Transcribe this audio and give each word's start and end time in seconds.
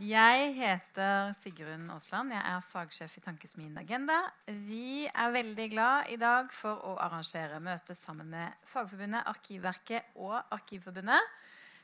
Jeg 0.00 0.54
heter 0.56 1.34
Sigrun 1.36 1.90
Aasland. 1.92 2.32
Jeg 2.32 2.40
er 2.40 2.62
fagsjef 2.64 3.18
i 3.18 3.20
Tankesmien 3.20 3.74
Agenda. 3.76 4.14
Vi 4.48 5.04
er 5.04 5.34
veldig 5.34 5.66
glad 5.74 6.08
i 6.08 6.16
dag 6.16 6.48
for 6.56 6.80
å 6.88 6.94
arrangere 7.04 7.58
møte 7.60 7.92
sammen 7.92 8.30
med 8.32 8.64
Fagforbundet, 8.64 9.28
Arkivverket 9.28 10.16
og 10.24 10.38
Arkivforbundet. 10.56 11.36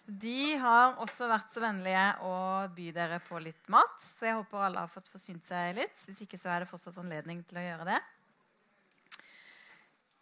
De 0.09 0.55
har 0.63 0.97
også 1.05 1.29
vært 1.29 1.53
så 1.53 1.61
vennlige 1.67 2.07
å 2.25 2.35
by 2.73 2.89
dere 2.97 3.21
på 3.21 3.37
litt 3.45 3.69
mat, 3.75 4.01
så 4.01 4.31
jeg 4.31 4.41
håper 4.41 4.65
alle 4.65 4.87
har 4.87 4.97
fått 4.97 5.13
forsynt 5.13 5.45
seg 5.45 5.77
litt. 5.77 6.01
Hvis 6.09 6.25
ikke 6.25 6.41
så 6.41 6.55
er 6.55 6.65
det 6.65 6.73
fortsatt 6.73 6.97
anledning 7.03 7.45
til 7.45 7.61
å 7.61 7.67
gjøre 7.67 7.91
det. 7.91 8.01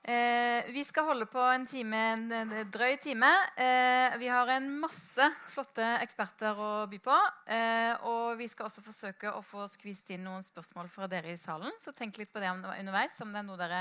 Eh, 0.05 0.65
vi 0.69 0.83
skal 0.85 1.07
holde 1.09 1.25
på 1.33 1.41
en 1.41 1.63
time, 1.65 1.97
en 2.13 2.51
drøy 2.69 2.99
time. 3.01 3.29
Eh, 3.57 4.17
vi 4.21 4.29
har 4.29 4.51
en 4.53 4.67
masse 4.83 5.29
flotte 5.49 5.85
eksperter 6.05 6.59
å 6.61 6.73
by 6.91 6.99
på. 7.01 7.15
Eh, 7.49 8.05
og 8.05 8.37
vi 8.37 8.45
skal 8.53 8.69
også 8.69 8.85
forsøke 8.85 9.33
å 9.33 9.41
få 9.41 9.65
skvist 9.73 10.13
inn 10.13 10.27
noen 10.29 10.45
spørsmål 10.45 10.91
fra 10.93 11.09
dere 11.09 11.33
i 11.33 11.41
salen. 11.41 11.73
Så 11.81 11.95
tenk 11.97 12.21
litt 12.21 12.35
på 12.35 12.43
det 12.43 12.51
underveis. 12.53 13.17
Om 13.25 13.33
det 13.33 13.41
er 13.41 13.47
noe 13.49 13.57
dere 13.63 13.81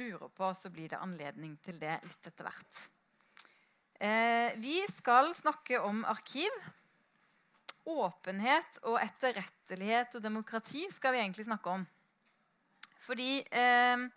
lurer 0.00 0.32
på, 0.32 0.48
så 0.56 0.72
blir 0.72 0.88
det 0.94 1.02
anledning 1.04 1.58
til 1.60 1.76
det 1.76 1.98
litt 2.06 2.32
etter 2.32 2.48
hvert. 2.48 2.80
Eh, 4.00 4.56
vi 4.64 4.80
skal 4.88 5.34
snakke 5.36 5.82
om 5.84 6.06
arkiv. 6.08 6.56
Åpenhet 7.84 8.80
og 8.88 8.96
etterrettelighet 9.00 10.16
og 10.16 10.24
demokrati 10.24 10.88
skal 10.92 11.12
vi 11.12 11.20
egentlig 11.20 11.50
snakke 11.50 11.76
om. 11.76 11.84
Fordi 12.96 13.42
eh, 13.44 14.08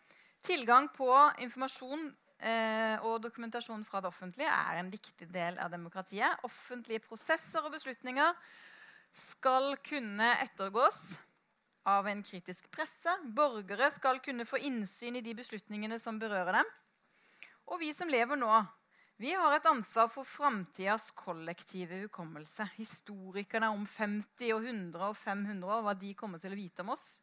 Tilgang 0.42 0.88
på 0.90 1.08
informasjon 1.44 2.08
eh, 2.42 2.98
og 3.06 3.20
dokumentasjon 3.22 3.84
fra 3.86 4.02
det 4.02 4.10
offentlige 4.10 4.50
er 4.50 4.80
en 4.80 4.90
viktig 4.90 5.28
del 5.30 5.60
av 5.62 5.70
demokratiet. 5.74 6.42
Offentlige 6.48 7.04
prosesser 7.06 7.62
og 7.62 7.76
beslutninger 7.76 8.34
skal 9.14 9.76
kunne 9.86 10.32
ettergås 10.42 11.20
av 11.86 12.08
en 12.10 12.24
kritisk 12.26 12.70
presse. 12.74 13.14
Borgere 13.38 13.92
skal 13.94 14.22
kunne 14.26 14.48
få 14.50 14.58
innsyn 14.66 15.20
i 15.20 15.26
de 15.26 15.36
beslutningene 15.38 16.00
som 16.02 16.18
berører 16.22 16.62
dem. 16.62 16.72
Og 17.70 17.82
vi 17.82 17.92
som 17.94 18.10
lever 18.10 18.40
nå, 18.40 18.50
vi 19.22 19.36
har 19.38 19.54
et 19.54 19.68
ansvar 19.70 20.08
for 20.10 20.26
framtidas 20.26 21.12
kollektive 21.14 22.00
hukommelse. 22.08 22.66
Historikerne 22.80 23.70
om 23.70 23.86
50 23.86 24.56
og 24.56 24.66
100 24.66 25.06
og 25.12 25.20
500 25.22 25.70
år, 25.70 25.86
hva 25.86 25.94
de 25.94 26.16
kommer 26.18 26.42
til 26.42 26.56
å 26.56 26.58
vite 26.58 26.82
om 26.82 26.90
oss, 26.96 27.22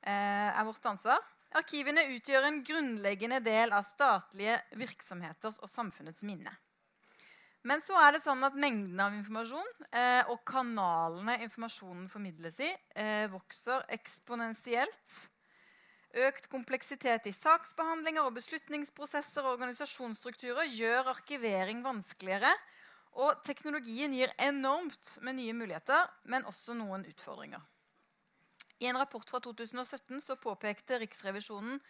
eh, 0.00 0.48
er 0.48 0.64
vårt 0.64 0.88
ansvar. 0.88 1.20
Arkivene 1.58 2.04
utgjør 2.14 2.46
en 2.46 2.60
grunnleggende 2.62 3.40
del 3.42 3.72
av 3.74 3.86
statlige 3.88 4.60
virksomheters 4.78 5.58
og 5.58 5.70
samfunnets 5.70 6.22
minne. 6.22 6.52
Men 7.66 7.82
så 7.84 7.96
er 8.00 8.14
det 8.14 8.22
sånn 8.24 8.44
at 8.46 8.56
mengden 8.56 9.00
av 9.02 9.16
informasjon 9.18 9.66
eh, 9.90 10.30
og 10.32 10.38
kanalene 10.48 11.40
informasjonen 11.44 12.06
formidles 12.08 12.60
i, 12.64 12.70
eh, 12.94 13.26
vokser 13.32 13.84
eksponentielt. 13.92 15.16
Økt 16.24 16.48
kompleksitet 16.50 17.28
i 17.28 17.34
saksbehandlinger 17.34 18.24
og 18.24 18.38
beslutningsprosesser 18.38 19.44
og 19.44 19.58
organisasjonsstrukturer 19.58 20.72
gjør 20.72 21.12
arkivering 21.12 21.84
vanskeligere. 21.84 22.50
Og 23.20 23.42
teknologien 23.44 24.14
gir 24.14 24.32
enormt 24.38 25.18
med 25.26 25.36
nye 25.38 25.54
muligheter, 25.54 26.08
men 26.30 26.46
også 26.46 26.78
noen 26.78 27.04
utfordringer. 27.10 27.60
I 28.80 28.88
en 28.88 28.96
rapport 28.96 29.28
fra 29.28 29.40
2017 29.44 30.22
så 30.24 30.36
påpekte 30.40 30.98
Riksrevisjonen 31.02 31.80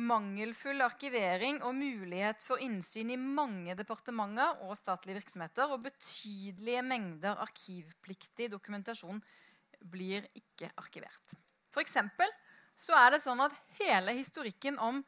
mangelfull 0.00 0.80
arkivering 0.84 1.58
og 1.66 1.74
mulighet 1.74 2.44
for 2.46 2.62
innsyn 2.62 3.10
i 3.10 3.18
mange 3.20 3.74
departementer 3.76 4.62
og 4.66 4.76
statlige 4.78 5.18
virksomheter. 5.18 5.74
Og 5.74 5.82
betydelige 5.88 6.84
mengder 6.86 7.40
arkivpliktig 7.42 8.50
dokumentasjon 8.54 9.18
blir 9.90 10.28
ikke 10.36 10.70
arkivert. 10.78 11.34
For 11.70 11.84
så 12.80 12.96
er 12.96 13.10
det 13.12 13.22
sånn 13.24 13.42
at 13.44 13.56
hele 13.80 14.14
historikken 14.16 14.78
om 14.80 15.02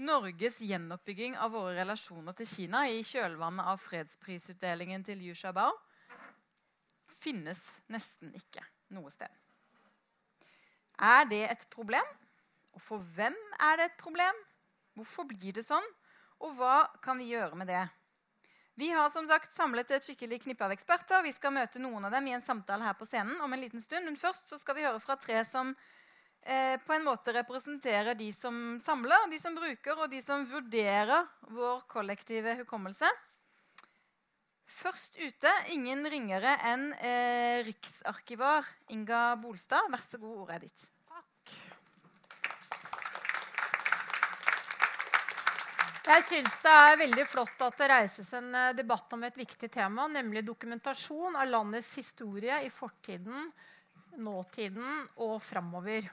Norges 0.00 0.60
gjenoppbygging 0.64 1.34
av 1.36 1.52
våre 1.52 1.74
relasjoner 1.82 2.32
til 2.38 2.48
Kina 2.48 2.86
i 2.88 3.02
kjølvannet 3.04 3.66
av 3.68 3.82
fredsprisutdelingen 3.82 5.04
til 5.04 5.20
Yu 5.26 5.34
Xiaobao 5.34 5.74
finnes 7.20 7.60
nesten 7.92 8.32
ikke 8.38 8.64
noe 8.96 9.10
sted. 9.12 9.49
Er 11.00 11.24
det 11.30 11.44
et 11.48 11.66
problem? 11.72 12.06
Og 12.76 12.82
for 12.84 13.02
hvem 13.16 13.36
er 13.58 13.80
det 13.80 13.88
et 13.88 14.00
problem? 14.00 14.36
Hvorfor 14.98 15.26
blir 15.30 15.54
det 15.56 15.64
sånn? 15.64 15.86
Og 16.44 16.52
hva 16.56 16.84
kan 17.04 17.18
vi 17.20 17.32
gjøre 17.32 17.56
med 17.56 17.68
det? 17.72 17.86
Vi 18.80 18.88
har 18.92 19.08
som 19.12 19.26
sagt 19.28 19.52
samlet 19.52 19.90
et 19.92 20.06
skikkelig 20.06 20.38
knippe 20.44 20.64
av 20.64 20.72
eksperter. 20.72 21.24
Vi 21.24 21.34
skal 21.36 21.52
møte 21.52 21.80
noen 21.82 22.06
av 22.08 22.14
dem 22.14 22.28
i 22.30 22.36
en 22.36 22.44
samtale 22.44 22.86
her 22.86 22.96
på 22.96 23.08
scenen 23.08 23.40
om 23.44 23.52
en 23.52 23.60
liten 23.60 23.82
stund. 23.84 24.06
Men 24.08 24.16
først 24.16 24.54
skal 24.60 24.76
vi 24.76 24.86
høre 24.86 25.00
fra 25.02 25.16
tre 25.20 25.42
som 25.48 25.74
eh, 26.44 26.76
på 26.80 26.94
en 26.96 27.04
måte 27.04 27.34
representerer 27.36 28.16
de 28.16 28.30
som 28.32 28.78
samler, 28.80 29.28
de 29.32 29.40
som 29.42 29.56
bruker, 29.56 30.00
og 30.00 30.12
de 30.12 30.22
som 30.24 30.46
vurderer 30.48 31.28
vår 31.52 31.84
kollektive 31.92 32.56
hukommelse. 32.62 33.10
Først 34.70 35.18
ute 35.18 35.50
ingen 35.74 36.06
ringere 36.08 36.54
enn 36.70 36.92
eh, 37.02 37.60
riksarkivar 37.66 38.68
Inga 38.94 39.34
Bolstad. 39.42 39.90
Vær 39.90 40.02
så 40.04 40.20
god, 40.22 40.36
ordet 40.44 40.56
er 40.56 40.66
ditt. 40.68 40.84
Takk. 41.10 41.54
Jeg 46.10 46.24
syns 46.26 46.56
det 46.64 46.72
er 46.74 47.00
veldig 47.02 47.26
flott 47.28 47.66
at 47.66 47.82
det 47.82 47.90
reises 47.90 48.30
en 48.38 48.54
eh, 48.54 48.72
debatt 48.78 49.12
om 49.18 49.26
et 49.26 49.36
viktig 49.36 49.68
tema, 49.74 50.06
nemlig 50.08 50.46
dokumentasjon 50.46 51.36
av 51.36 51.50
landets 51.50 51.90
historie 51.98 52.62
i 52.64 52.70
fortiden, 52.72 53.50
nåtiden 54.22 55.04
og 55.26 55.36
framover. 55.44 56.06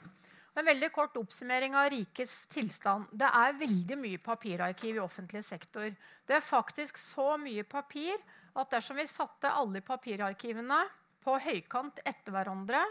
En 0.58 0.66
veldig 0.66 0.90
kort 0.90 1.16
oppsummering 1.22 1.78
av 1.78 1.92
rikets 1.94 2.48
tilstand. 2.50 3.06
Det 3.14 3.30
er 3.30 3.58
veldig 3.62 3.98
mye 4.02 4.22
papirarkiv 4.26 4.98
i 4.98 5.04
offentlig 5.04 5.44
sektor. 5.46 5.92
Det 6.26 6.36
er 6.36 6.44
faktisk 6.44 6.98
så 6.98 7.36
mye 7.38 7.62
papir 7.70 8.18
at 8.58 8.74
dersom 8.74 8.98
vi 8.98 9.06
satte 9.10 9.52
alle 9.54 9.84
papirarkivene 9.86 10.80
på 11.24 11.38
høykant 11.44 12.02
etter 12.08 12.34
hverandre, 12.34 12.82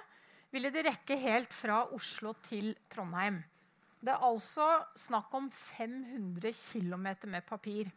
ville 0.53 0.71
de 0.73 0.85
rekke 0.87 1.19
helt 1.21 1.53
fra 1.55 1.83
Oslo 1.97 2.35
til 2.45 2.73
Trondheim. 2.93 3.41
Det 4.01 4.13
er 4.13 4.23
altså 4.23 4.67
snakk 4.97 5.33
om 5.35 5.49
500 5.51 6.53
km 6.55 7.09
med 7.33 7.47
papir. 7.49 7.91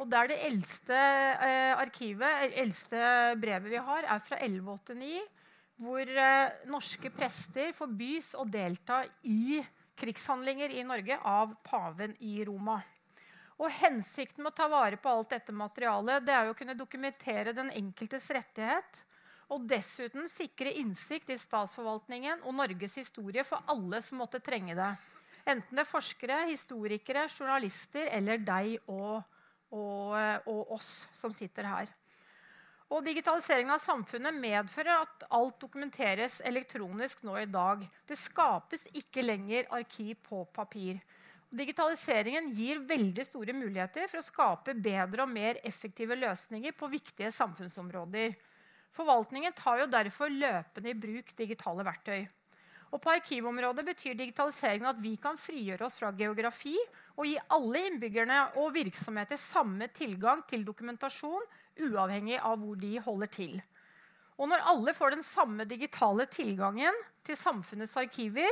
Og 0.00 0.08
det 0.10 0.18
er 0.18 0.30
det 0.30 0.40
eldste 0.48 0.96
eh, 0.96 1.72
arkivet, 1.78 2.54
eldste 2.58 3.00
brevet 3.38 3.70
vi 3.70 3.82
har, 3.88 4.08
er 4.10 4.22
fra 4.24 4.40
1189, 4.40 5.20
hvor 5.84 6.02
eh, 6.24 6.56
norske 6.70 7.10
prester 7.14 7.74
forbys 7.76 8.32
å 8.38 8.46
delta 8.48 9.02
i 9.28 9.60
krigshandlinger 9.98 10.74
i 10.74 10.86
Norge 10.86 11.18
av 11.20 11.54
paven 11.66 12.16
i 12.26 12.40
Roma. 12.46 12.80
Og 13.62 13.70
Hensikten 13.70 14.42
med 14.42 14.50
å 14.52 14.56
ta 14.56 14.66
vare 14.70 14.98
på 14.98 15.10
alt 15.10 15.30
dette 15.36 15.54
materialet 15.54 16.24
det 16.26 16.34
er 16.34 16.50
å 16.50 16.56
kunne 16.58 16.74
dokumentere 16.78 17.54
den 17.54 17.70
enkeltes 17.70 18.26
rettighet 18.34 19.04
og 19.54 19.66
dessuten 19.70 20.26
sikre 20.30 20.72
innsikt 20.80 21.30
i 21.30 21.38
statsforvaltningen 21.38 22.42
og 22.42 22.56
Norges 22.58 22.96
historie 22.98 23.44
for 23.46 23.62
alle 23.70 24.00
som 24.02 24.18
måtte 24.22 24.42
trenge 24.42 24.74
det. 24.78 24.90
Enten 25.44 25.76
det 25.76 25.84
er 25.84 25.90
forskere, 25.90 26.38
historikere, 26.48 27.26
journalister 27.28 28.08
eller 28.16 28.40
deg 28.40 28.78
og, 28.88 29.20
og, 29.76 30.16
og 30.48 30.72
oss 30.78 31.04
som 31.12 31.34
sitter 31.36 31.68
her. 31.68 31.92
Og 32.92 33.04
Digitaliseringen 33.04 33.74
av 33.74 33.82
samfunnet 33.82 34.36
medfører 34.36 35.02
at 35.02 35.26
alt 35.34 35.56
dokumenteres 35.60 36.40
elektronisk 36.46 37.24
nå 37.26 37.36
i 37.40 37.48
dag. 37.50 37.84
Det 38.06 38.16
skapes 38.18 38.86
ikke 38.96 39.24
lenger 39.24 39.68
arkiv 39.74 40.16
på 40.28 40.44
papir. 40.54 41.00
Digitaliseringen 41.54 42.48
gir 42.50 42.80
veldig 42.82 43.24
store 43.28 43.54
muligheter 43.54 44.08
for 44.10 44.18
å 44.18 44.26
skape 44.26 44.72
bedre 44.74 45.22
og 45.22 45.30
mer 45.30 45.60
effektive 45.62 46.16
løsninger 46.18 46.74
på 46.74 46.88
viktige 46.90 47.30
samfunnsområder. 47.30 48.34
Forvaltningen 48.94 49.54
tar 49.54 49.84
jo 49.84 49.90
derfor 49.90 50.32
løpende 50.34 50.90
i 50.90 50.98
bruk 50.98 51.30
digitale 51.38 51.86
verktøy. 51.86 52.24
Og 52.90 53.00
på 53.02 53.10
arkivområdet 53.10 53.86
betyr 53.86 54.18
digitaliseringen 54.18 54.90
at 54.90 55.00
vi 55.02 55.14
kan 55.18 55.38
frigjøre 55.38 55.86
oss 55.86 55.98
fra 55.98 56.10
geografi 56.14 56.74
og 57.14 57.26
gi 57.26 57.38
alle 57.54 57.86
innbyggerne 57.88 58.40
og 58.62 58.74
virksomheter 58.74 59.38
samme 59.38 59.88
tilgang 59.94 60.42
til 60.50 60.66
dokumentasjon, 60.66 61.46
uavhengig 61.86 62.38
av 62.38 62.58
hvor 62.62 62.78
de 62.78 62.92
holder 63.02 63.30
til. 63.34 63.56
Og 64.38 64.50
når 64.50 64.66
alle 64.70 64.94
får 64.94 65.14
den 65.14 65.26
samme 65.26 65.66
digitale 65.70 66.26
tilgangen 66.30 67.02
til 67.26 67.38
samfunnets 67.38 67.94
arkiver, 67.98 68.50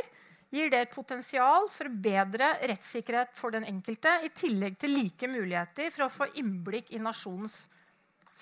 gir 0.53 0.69
det 0.71 0.83
et 0.85 0.93
potensial 0.93 1.69
for 1.73 1.89
bedre 2.05 2.53
rettssikkerhet 2.69 3.33
for 3.39 3.55
den 3.55 3.65
enkelte, 3.69 4.19
i 4.27 4.31
tillegg 4.37 4.77
til 4.81 4.93
like 4.93 5.31
muligheter 5.31 5.89
for 5.95 6.07
å 6.07 6.13
få 6.13 6.29
innblikk 6.41 6.93
i 6.93 7.01
nasjonens 7.01 7.65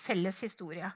felles 0.00 0.42
historie. 0.42 0.90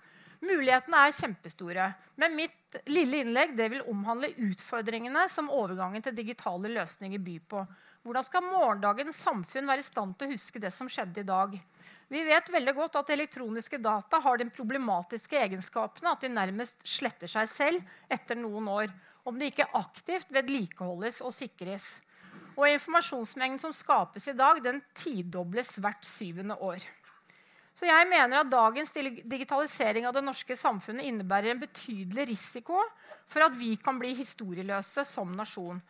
Mulighetene 0.44 1.06
er 1.06 1.14
kjempestore. 1.14 1.86
Men 2.20 2.34
mitt 2.36 2.78
lille 2.90 3.22
innlegg 3.22 3.54
vil 3.56 3.84
omhandle 3.90 4.32
utfordringene 4.44 5.24
som 5.30 5.50
overgangen 5.52 6.02
til 6.04 6.16
digitale 6.16 6.72
løsninger 6.74 7.22
byr 7.22 7.46
på. 7.48 7.62
Hvordan 8.04 8.26
skal 8.26 8.44
morgendagens 8.44 9.22
samfunn 9.24 9.70
være 9.70 9.80
i 9.80 9.86
stand 9.86 10.18
til 10.18 10.28
å 10.28 10.34
huske 10.34 10.60
det 10.60 10.72
som 10.74 10.90
skjedde 10.90 11.22
i 11.22 11.28
dag? 11.30 11.56
Vi 12.12 12.20
vet 12.26 12.50
veldig 12.52 12.74
godt 12.76 12.98
at 13.00 13.14
elektroniske 13.14 13.80
data 13.80 14.20
har 14.20 14.38
den 14.38 14.52
problematiske 14.52 15.38
egenskapene 15.40 16.12
at 16.12 16.26
de 16.26 16.30
nærmest 16.34 16.84
sletter 16.86 17.30
seg 17.30 17.48
selv 17.48 18.12
etter 18.12 18.36
noen 18.36 18.68
år, 18.68 18.92
om 19.24 19.38
det 19.38 19.52
ikke 19.52 19.70
aktivt 19.76 20.32
vedlikeholdes 20.34 21.22
og 21.24 21.32
sikres. 21.34 21.86
Og 22.54 22.68
informasjonsmengden 22.70 23.62
som 23.62 23.72
skapes 23.74 24.28
i 24.30 24.36
dag, 24.36 24.60
den 24.62 24.82
tidobles 24.94 25.74
hvert 25.82 26.04
syvende 26.06 26.56
år. 26.62 26.84
Så 27.74 27.88
jeg 27.88 28.06
mener 28.06 28.38
at 28.38 28.50
dagens 28.52 28.92
digitalisering 28.94 30.06
av 30.06 30.14
det 30.14 30.22
norske 30.22 30.54
samfunnet 30.54 31.08
innebærer 31.08 31.50
en 31.50 31.62
betydelig 31.64 32.28
risiko 32.30 32.78
for 33.26 33.42
at 33.48 33.56
vi 33.58 33.72
kan 33.82 33.98
bli 33.98 34.12
historieløse 34.14 35.02
som 35.08 35.32
nasjon. 35.34 35.80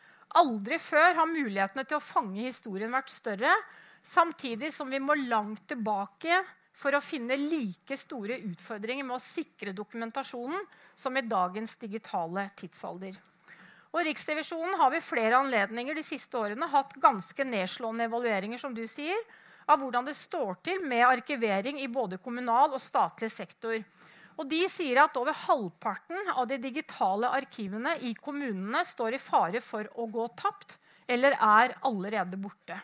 Aldri 0.40 0.78
før 0.80 1.12
har 1.18 1.28
mulighetene 1.28 1.84
til 1.84 1.98
å 1.98 2.04
fange 2.04 2.46
historien 2.46 2.94
vært 2.94 3.12
større, 3.12 3.52
samtidig 4.00 4.72
som 4.72 4.88
vi 4.90 5.02
må 5.02 5.16
langt 5.28 5.66
tilbake 5.68 6.40
for 6.74 6.96
å 6.96 7.02
finne 7.02 7.36
like 7.38 7.96
store 7.98 8.40
utfordringer 8.50 9.06
med 9.06 9.16
å 9.16 9.22
sikre 9.22 9.74
dokumentasjonen 9.76 10.66
som 10.94 11.16
i 11.16 11.22
dagens 11.26 11.76
digitale 11.80 12.48
tidsalder. 12.58 13.14
Og 13.94 14.02
Riksrevisjonen 14.08 14.74
har 14.80 14.90
ved 14.90 15.04
flere 15.06 15.38
anledninger 15.38 15.94
de 15.94 16.02
siste 16.02 16.34
årene 16.34 16.66
hatt 16.72 16.96
ganske 16.98 17.46
nedslående 17.46 18.08
evalueringer 18.08 18.58
som 18.58 18.74
du 18.74 18.82
sier, 18.90 19.20
av 19.70 19.80
hvordan 19.80 20.04
det 20.04 20.16
står 20.18 20.58
til 20.66 20.82
med 20.84 21.06
arkivering 21.06 21.78
i 21.80 21.88
både 21.88 22.18
kommunal 22.20 22.74
og 22.74 22.82
statlig 22.82 23.30
sektor. 23.32 23.78
Og 24.34 24.48
de 24.50 24.64
sier 24.68 24.98
at 25.00 25.14
over 25.16 25.36
halvparten 25.44 26.34
av 26.34 26.48
de 26.50 26.58
digitale 26.60 27.30
arkivene 27.38 27.94
i 28.02 28.12
kommunene 28.18 28.82
står 28.84 29.14
i 29.14 29.22
fare 29.22 29.62
for 29.62 29.88
å 29.94 30.08
gå 30.10 30.26
tapt 30.36 30.76
eller 31.06 31.38
er 31.38 31.76
allerede 31.86 32.40
borte. 32.40 32.76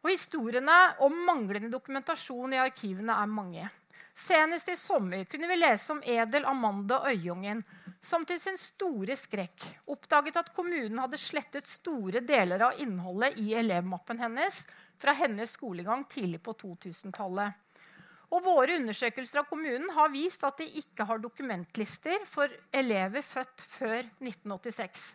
Og 0.00 0.08
Historiene 0.12 0.78
om 1.04 1.16
manglende 1.26 1.68
dokumentasjon 1.72 2.56
i 2.56 2.60
arkivene 2.62 3.18
er 3.20 3.30
mange. 3.30 3.68
Senest 4.16 4.68
i 4.68 4.76
sommer 4.76 5.24
kunne 5.30 5.48
vi 5.48 5.56
lese 5.56 5.94
om 5.94 6.00
Edel 6.04 6.44
Amanda 6.48 6.98
Øyungen, 7.08 7.62
som 8.00 8.24
til 8.24 8.40
sin 8.40 8.56
store 8.60 9.16
skrekk 9.16 9.66
oppdaget 9.92 10.40
at 10.40 10.52
kommunen 10.56 10.98
hadde 11.00 11.20
slettet 11.20 11.68
store 11.68 12.22
deler 12.24 12.64
av 12.66 12.80
innholdet 12.80 13.38
i 13.40 13.54
elevmappen 13.60 14.20
hennes 14.20 14.62
fra 15.00 15.14
hennes 15.16 15.52
skolegang 15.56 16.04
tidlig 16.08 16.40
på 16.44 16.56
2000-tallet. 16.64 17.56
Og 18.30 18.44
våre 18.44 18.76
undersøkelser 18.78 19.42
av 19.42 19.48
kommunen 19.50 19.88
har 19.96 20.12
vist 20.12 20.44
at 20.46 20.60
de 20.60 20.68
ikke 20.80 21.06
har 21.08 21.20
dokumentlister 21.22 22.24
for 22.30 22.52
elever 22.72 23.24
født 23.26 23.64
før 23.64 23.98
1986. 24.20 25.10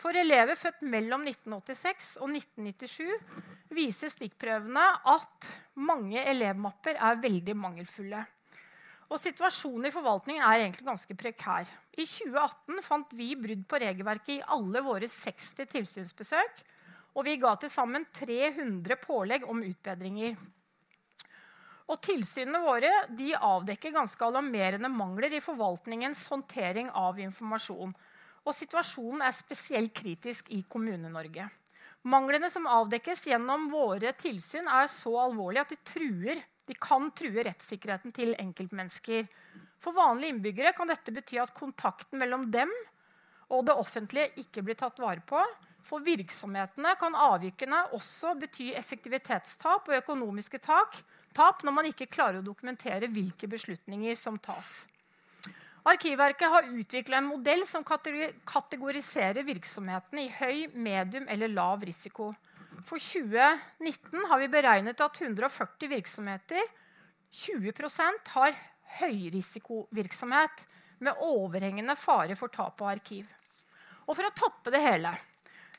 For 0.00 0.16
elever 0.16 0.56
født 0.56 0.80
mellom 0.88 1.26
1986 1.28 2.14
og 2.24 2.30
1997 2.32 3.74
viser 3.76 4.12
stikkprøvene 4.12 4.84
at 5.12 5.48
mange 5.76 6.22
elevmapper 6.24 6.96
er 6.96 7.20
veldig 7.20 7.56
mangelfulle. 7.58 8.22
Og 9.10 9.18
Situasjonen 9.20 9.88
i 9.88 9.92
forvaltningen 9.92 10.44
er 10.46 10.62
egentlig 10.62 10.86
ganske 10.86 11.16
prekær. 11.18 11.68
I 11.98 12.06
2018 12.06 12.80
fant 12.86 13.12
vi 13.18 13.34
brudd 13.36 13.66
på 13.68 13.80
regelverket 13.82 14.36
i 14.38 14.44
alle 14.54 14.80
våre 14.86 15.08
60 15.10 15.66
tilsynsbesøk. 15.74 16.62
Og 17.18 17.26
vi 17.26 17.34
ga 17.42 17.56
til 17.58 17.72
sammen 17.72 18.06
300 18.14 18.96
pålegg 19.02 19.44
om 19.50 19.64
utbedringer. 19.66 20.38
Og 21.90 21.98
Tilsynene 22.06 22.60
våre 22.62 22.92
de 23.18 23.32
avdekker 23.34 23.92
ganske 23.92 24.22
alarmerende 24.24 24.88
mangler 24.94 25.34
i 25.34 25.42
forvaltningens 25.42 26.22
håndtering 26.30 26.88
av 26.94 27.18
informasjon. 27.18 27.92
Og 28.46 28.56
situasjonen 28.56 29.24
er 29.26 29.36
spesielt 29.36 29.92
kritisk 29.96 30.48
i 30.56 30.62
Kommune-Norge. 30.68 31.48
Manglene 32.08 32.48
som 32.48 32.68
avdekkes 32.70 33.26
gjennom 33.28 33.66
våre 33.72 34.14
tilsyn, 34.16 34.68
er 34.68 34.88
så 34.88 35.12
alvorlige 35.26 35.66
at 35.66 35.74
de, 35.74 35.80
truer, 35.84 36.40
de 36.66 36.76
kan 36.80 37.10
true 37.12 37.44
rettssikkerheten 37.44 38.14
til 38.16 38.32
enkeltmennesker. 38.40 39.28
For 39.80 39.96
vanlige 39.96 40.32
innbyggere 40.32 40.72
kan 40.76 40.88
dette 40.88 41.12
bety 41.12 41.36
at 41.42 41.52
kontakten 41.56 42.20
mellom 42.20 42.48
dem 42.52 42.72
og 43.50 43.66
det 43.66 43.74
offentlige 43.74 44.30
ikke 44.44 44.62
blir 44.64 44.78
tatt 44.78 45.00
vare 45.02 45.22
på, 45.26 45.40
for 45.86 46.04
virksomhetene 46.04 46.92
kan 47.00 47.16
avvikene 47.16 47.86
også 47.96 48.34
bety 48.38 48.70
effektivitetstap 48.78 49.88
og 49.88 49.96
økonomiske 49.96 50.60
tap 50.62 51.64
når 51.64 51.74
man 51.74 51.88
ikke 51.88 52.10
klarer 52.10 52.40
å 52.40 52.46
dokumentere 52.46 53.08
hvilke 53.10 53.48
beslutninger 53.50 54.16
som 54.18 54.38
tas. 54.38 54.84
Arkivverket 55.88 56.48
har 56.48 56.68
utvikla 56.76 57.16
en 57.16 57.30
modell 57.30 57.62
som 57.66 57.84
kategoriserer 57.84 59.46
virksomhetene 59.46 60.26
i 60.26 60.32
høy, 60.34 60.66
medium 60.74 61.28
eller 61.28 61.48
lav 61.48 61.84
risiko. 61.88 62.34
For 62.84 63.00
2019 63.00 64.26
har 64.28 64.42
vi 64.42 64.50
beregnet 64.52 65.00
at 65.00 65.20
140 65.20 65.88
virksomheter 65.88 66.60
20% 67.32 68.34
har 68.34 68.54
høyrisikovirksomhet 69.00 70.66
med 71.00 71.24
overhengende 71.24 71.96
fare 71.96 72.36
for 72.36 72.52
tap 72.52 72.82
av 72.82 72.92
arkiv. 72.92 73.28
Og 74.06 74.16
for 74.16 74.26
å 74.26 74.36
toppe 74.36 74.72
det 74.74 74.82
hele 74.84 75.14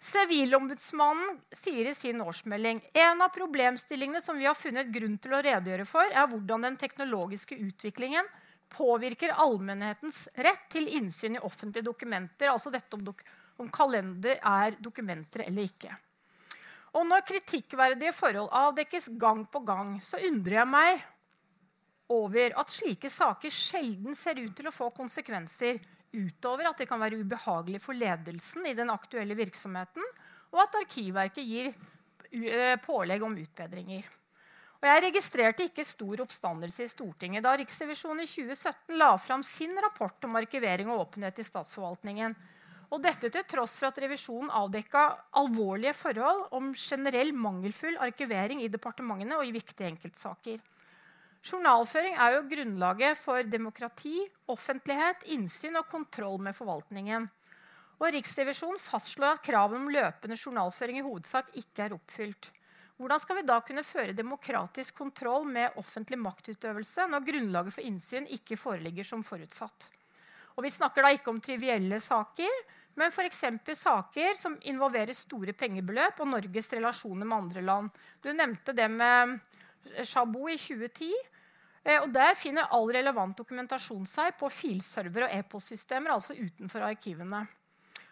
Sivilombudsmannen 0.02 1.36
sier 1.54 1.86
i 1.86 1.94
sin 1.94 2.24
årsmelding 2.24 2.80
en 3.04 3.20
av 3.22 3.30
problemstillingene 3.36 4.22
som 4.24 4.40
vi 4.40 4.48
har 4.48 4.58
funnet 4.58 4.90
grunn 4.90 5.20
til 5.22 5.36
å 5.38 5.42
redegjøre 5.46 5.86
for, 5.86 6.10
er 6.10 6.26
hvordan 6.32 6.66
den 6.66 6.78
teknologiske 6.82 7.54
utviklingen 7.54 8.26
påvirker 8.72 9.36
allmennhetens 9.44 10.26
rett 10.36 10.68
til 10.72 10.88
innsyn 10.98 11.38
i 11.38 11.44
offentlige 11.44 11.86
dokumenter. 11.86 12.52
Altså 12.52 12.72
dette 12.74 12.98
om, 12.98 13.04
dok 13.06 13.24
om 13.62 13.70
kalender 13.74 14.40
er 14.40 14.78
dokumenter 14.80 15.46
eller 15.46 15.68
ikke. 15.70 15.94
Og 16.98 17.06
når 17.08 17.24
kritikkverdige 17.28 18.12
forhold 18.16 18.52
avdekkes 18.52 19.12
gang 19.20 19.46
på 19.48 19.62
gang, 19.68 19.96
så 20.04 20.20
undrer 20.28 20.62
jeg 20.62 20.72
meg 20.72 21.04
over 22.12 22.58
at 22.60 22.74
slike 22.74 23.10
saker 23.12 23.54
sjelden 23.54 24.18
ser 24.18 24.42
ut 24.42 24.52
til 24.58 24.68
å 24.68 24.76
få 24.76 24.90
konsekvenser 24.96 25.80
utover 26.12 26.68
at 26.68 26.82
det 26.82 26.90
kan 26.90 27.00
være 27.00 27.22
ubehagelig 27.24 27.80
for 27.84 27.96
ledelsen 27.96 28.68
i 28.68 28.76
den 28.76 28.92
aktuelle 28.92 29.38
virksomheten, 29.40 30.04
og 30.52 30.60
at 30.66 30.76
Arkivverket 30.82 31.48
gir 31.48 31.70
eh, 31.72 32.76
pålegg 32.84 33.24
om 33.24 33.38
utbedringer. 33.40 34.10
Og 34.82 34.88
jeg 34.90 35.02
registrerte 35.06 35.66
ikke 35.68 35.84
stor 35.86 36.24
oppstandelse 36.24 36.88
i 36.88 36.90
Stortinget 36.90 37.46
da 37.46 37.54
Riksrevisjonen 37.60 38.24
i 38.24 38.30
2017 38.30 38.98
la 38.98 39.12
fram 39.22 39.44
sin 39.46 39.78
rapport 39.78 40.26
om 40.26 40.40
arkivering 40.40 40.90
og 40.90 41.04
åpenhet 41.04 41.38
i 41.38 41.46
statsforvaltningen. 41.46 42.34
Og 42.92 43.04
dette 43.04 43.30
til 43.32 43.46
tross 43.48 43.78
for 43.78 43.92
at 43.92 44.00
revisjonen 44.02 44.50
avdekka 44.52 45.04
alvorlige 45.38 45.94
forhold 45.96 46.48
om 46.58 46.72
generell 46.74 47.30
mangelfull 47.32 48.00
arkivering 48.02 48.64
i 48.66 48.72
departementene 48.74 49.38
og 49.38 49.46
i 49.46 49.54
viktige 49.54 49.92
enkeltsaker. 49.94 50.58
Journalføring 51.46 52.18
er 52.18 52.36
jo 52.36 52.48
grunnlaget 52.50 53.18
for 53.22 53.46
demokrati, 53.46 54.18
offentlighet, 54.50 55.28
innsyn 55.34 55.78
og 55.78 55.88
kontroll 55.94 56.42
med 56.42 56.58
forvaltningen. 56.58 57.30
Og 58.02 58.10
Riksrevisjonen 58.18 58.82
fastslår 58.82 59.38
at 59.38 59.46
kravet 59.46 59.78
om 59.78 59.88
løpende 59.94 60.38
journalføring 60.42 61.00
i 61.00 61.06
hovedsak 61.06 61.54
ikke 61.62 61.86
er 61.86 61.96
oppfylt. 61.96 62.50
Hvordan 63.02 63.22
skal 63.22 63.40
vi 63.40 63.48
da 63.48 63.56
kunne 63.66 63.82
føre 63.82 64.14
demokratisk 64.14 65.00
kontroll 65.02 65.48
med 65.50 65.78
offentlig 65.82 66.20
maktutøvelse 66.22 67.08
når 67.10 67.26
grunnlaget 67.26 67.74
for 67.74 67.88
innsyn 67.88 68.28
ikke 68.30 68.60
foreligger 68.60 69.08
som 69.08 69.24
forutsatt? 69.26 69.88
Og 70.54 70.62
Vi 70.68 70.70
snakker 70.70 71.02
da 71.02 71.10
ikke 71.16 71.32
om 71.32 71.40
trivielle 71.42 71.98
saker, 72.04 72.60
men 73.00 73.10
f.eks. 73.10 73.42
saker 73.80 74.36
som 74.38 74.58
involverer 74.70 75.16
store 75.18 75.56
pengebeløp 75.58 76.20
og 76.22 76.30
Norges 76.30 76.70
relasjoner 76.76 77.26
med 77.26 77.38
andre 77.38 77.64
land. 77.66 77.90
Du 78.22 78.30
nevnte 78.36 78.76
det 78.78 78.90
med 78.92 79.40
Chabot 80.06 80.52
i 80.52 80.60
2010. 80.60 81.10
Eh, 81.84 81.98
og 82.04 82.12
Der 82.14 82.36
finner 82.38 82.70
all 82.70 82.92
relevant 82.94 83.38
dokumentasjon 83.38 84.06
seg 84.06 84.36
på 84.38 84.52
filserver 84.54 85.26
og 85.26 85.34
e-postsystemer, 85.40 86.14
altså 86.14 86.38
utenfor 86.38 86.86
arkivene. 86.86 87.48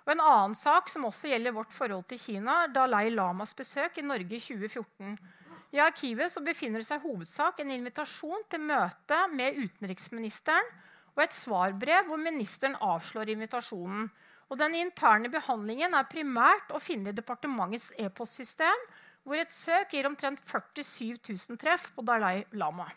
Og 0.09 0.15
En 0.15 0.23
annen 0.25 0.55
sak 0.57 0.87
som 0.89 1.03
også 1.05 1.29
gjelder 1.29 1.53
vårt 1.53 1.69
forhold 1.69 2.07
til 2.09 2.17
Kina, 2.17 2.63
er 2.63 2.71
Dalai 2.73 3.11
Lamas 3.13 3.51
besøk 3.53 3.99
i 4.01 4.01
Norge 4.01 4.39
i 4.39 4.41
2014. 4.41 5.11
I 5.77 5.81
arkivet 5.85 6.33
befinner 6.41 6.81
det 6.81 6.87
seg 6.87 7.03
hovedsak 7.03 7.59
en 7.61 7.69
invitasjon 7.75 8.41
til 8.49 8.63
møte 8.71 9.19
med 9.37 9.59
utenriksministeren 9.61 10.71
og 11.13 11.21
et 11.21 11.35
svarbrev 11.35 12.09
hvor 12.09 12.17
ministeren 12.17 12.79
avslår 12.81 13.29
invitasjonen. 13.35 14.07
Og 14.49 14.57
Den 14.57 14.79
interne 14.79 15.29
behandlingen 15.29 15.93
er 15.93 16.09
primært 16.09 16.73
å 16.73 16.81
finne 16.81 17.13
i 17.13 17.19
departementets 17.19 17.91
e-postsystem, 18.01 18.81
hvor 19.21 19.37
et 19.37 19.53
søk 19.53 19.93
gir 19.93 20.09
omtrent 20.09 20.41
47 20.41 21.21
000 21.21 21.61
treff 21.61 21.91
på 21.93 22.01
Dalai 22.01 22.47
Lama. 22.57 22.89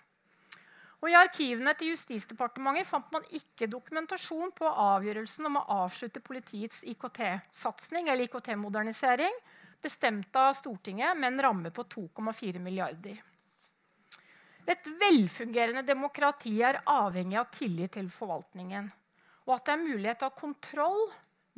Og 1.02 1.10
I 1.10 1.16
arkivene 1.18 1.72
til 1.74 1.90
Justisdepartementet 1.90 2.86
fant 2.86 3.08
man 3.10 3.24
ikke 3.34 3.66
dokumentasjon 3.66 4.52
på 4.54 4.68
avgjørelsen 4.70 5.48
om 5.48 5.58
å 5.58 5.64
avslutte 5.82 6.22
politiets 6.22 6.84
IKT-satsing 6.92 8.06
eller 8.06 8.28
IKT-modernisering, 8.28 9.34
bestemt 9.82 10.38
av 10.38 10.52
Stortinget 10.54 11.18
med 11.18 11.32
en 11.32 11.44
ramme 11.48 11.72
på 11.74 11.82
2,4 11.90 12.62
milliarder. 12.62 13.18
Et 14.62 14.90
velfungerende 15.00 15.82
demokrati 15.82 16.54
er 16.62 16.78
avhengig 16.86 17.40
av 17.40 17.50
tillit 17.50 17.96
til 17.98 18.06
forvaltningen, 18.14 18.86
og 19.48 19.56
at 19.56 19.66
det 19.66 19.74
er 19.74 19.82
mulighet 19.82 20.22
til 20.22 20.28
å 20.28 20.30
ha 20.30 20.38
kontroll 20.38 21.00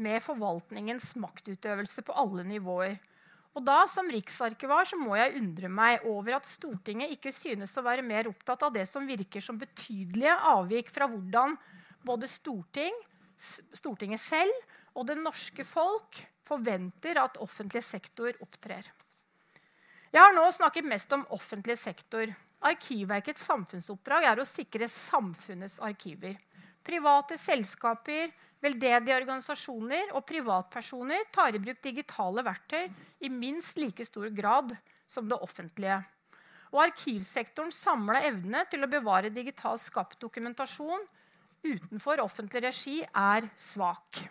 med 0.00 0.24
forvaltningens 0.24 1.12
maktutøvelse 1.20 2.02
på 2.06 2.16
alle 2.16 2.46
nivåer. 2.48 2.96
Og 3.54 3.62
da, 3.62 3.84
Som 3.86 4.10
riksarkivar 4.10 4.86
så 4.88 4.98
må 4.98 5.14
jeg 5.18 5.38
undre 5.38 5.70
meg 5.70 6.02
over 6.10 6.40
at 6.40 6.48
Stortinget 6.48 7.12
ikke 7.14 7.32
synes 7.32 7.76
å 7.78 7.84
være 7.86 8.02
mer 8.02 8.26
opptatt 8.30 8.66
av 8.66 8.74
det 8.74 8.86
som 8.90 9.06
virker 9.06 9.40
som 9.44 9.58
betydelige 9.58 10.34
avvik 10.50 10.90
fra 10.90 11.06
hvordan 11.10 11.54
både 12.04 12.28
Storting, 12.28 12.94
Stortinget 13.38 14.20
selv 14.20 14.52
og 14.94 15.06
det 15.06 15.16
norske 15.18 15.64
folk 15.66 16.18
forventer 16.44 17.18
at 17.22 17.38
offentlig 17.42 17.82
sektor 17.86 18.34
opptrer. 18.44 18.84
Jeg 20.14 20.22
har 20.22 20.34
nå 20.36 20.44
snakket 20.54 20.86
mest 20.86 21.10
om 21.16 21.24
offentlig 21.34 21.74
sektor. 21.80 22.30
Arkivverkets 22.64 23.42
samfunnsoppdrag 23.48 24.28
er 24.30 24.40
å 24.40 24.46
sikre 24.46 24.86
samfunnets 24.90 25.80
arkiver. 25.82 26.36
Private 26.84 27.38
selskaper, 27.40 28.30
veldedige 28.64 29.16
organisasjoner 29.18 30.14
og 30.16 30.24
privatpersoner 30.28 31.28
tar 31.34 31.54
i 31.54 31.60
bruk 31.62 31.82
digitale 31.84 32.44
verktøy 32.46 32.88
i 33.24 33.30
minst 33.32 33.78
like 33.80 34.06
stor 34.06 34.30
grad 34.32 34.72
som 35.06 35.28
det 35.28 35.38
offentlige. 35.44 36.00
Og 36.74 36.80
arkivsektorens 36.88 37.78
samla 37.84 38.24
evne 38.26 38.64
til 38.70 38.82
å 38.82 38.90
bevare 38.90 39.30
digitalt 39.34 39.82
skapt 39.84 40.18
dokumentasjon 40.24 41.04
utenfor 41.64 42.22
offentlig 42.24 42.64
regi 42.66 42.96
er 43.04 43.46
svak. 43.56 44.24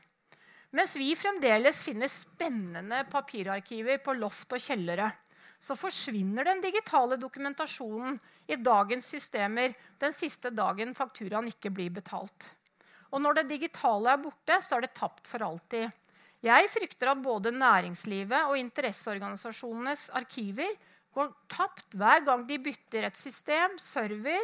Mens 0.73 0.95
vi 0.97 1.11
fremdeles 1.17 1.83
finner 1.85 2.09
spennende 2.09 3.03
papirarkiver 3.11 4.01
på 4.01 4.15
loft 4.17 4.55
og 4.57 4.61
kjellere, 4.61 5.11
så 5.63 5.77
forsvinner 5.79 6.49
den 6.49 6.63
digitale 6.63 7.15
dokumentasjonen 7.21 8.17
i 8.51 8.57
dagens 8.59 9.05
systemer 9.13 9.77
den 10.01 10.15
siste 10.15 10.51
dagen 10.51 10.91
fakturaen 10.97 11.47
ikke 11.53 11.71
blir 11.71 11.93
betalt. 11.93 12.49
Og 13.13 13.21
når 13.21 13.37
det 13.37 13.51
digitale 13.51 14.15
er 14.15 14.21
borte, 14.21 14.57
så 14.65 14.77
er 14.77 14.87
det 14.87 14.95
tapt 14.97 15.29
for 15.29 15.45
alltid. 15.45 15.91
Jeg 16.43 16.71
frykter 16.73 17.13
at 17.13 17.21
både 17.23 17.53
næringslivet 17.55 18.49
og 18.49 18.57
interesseorganisasjonenes 18.59 20.09
arkiver 20.17 20.73
går 21.13 21.29
tapt 21.51 21.93
hver 21.95 22.25
gang 22.25 22.43
de 22.49 22.57
bytter 22.59 23.07
et 23.07 23.19
system, 23.19 23.77
server 23.79 24.41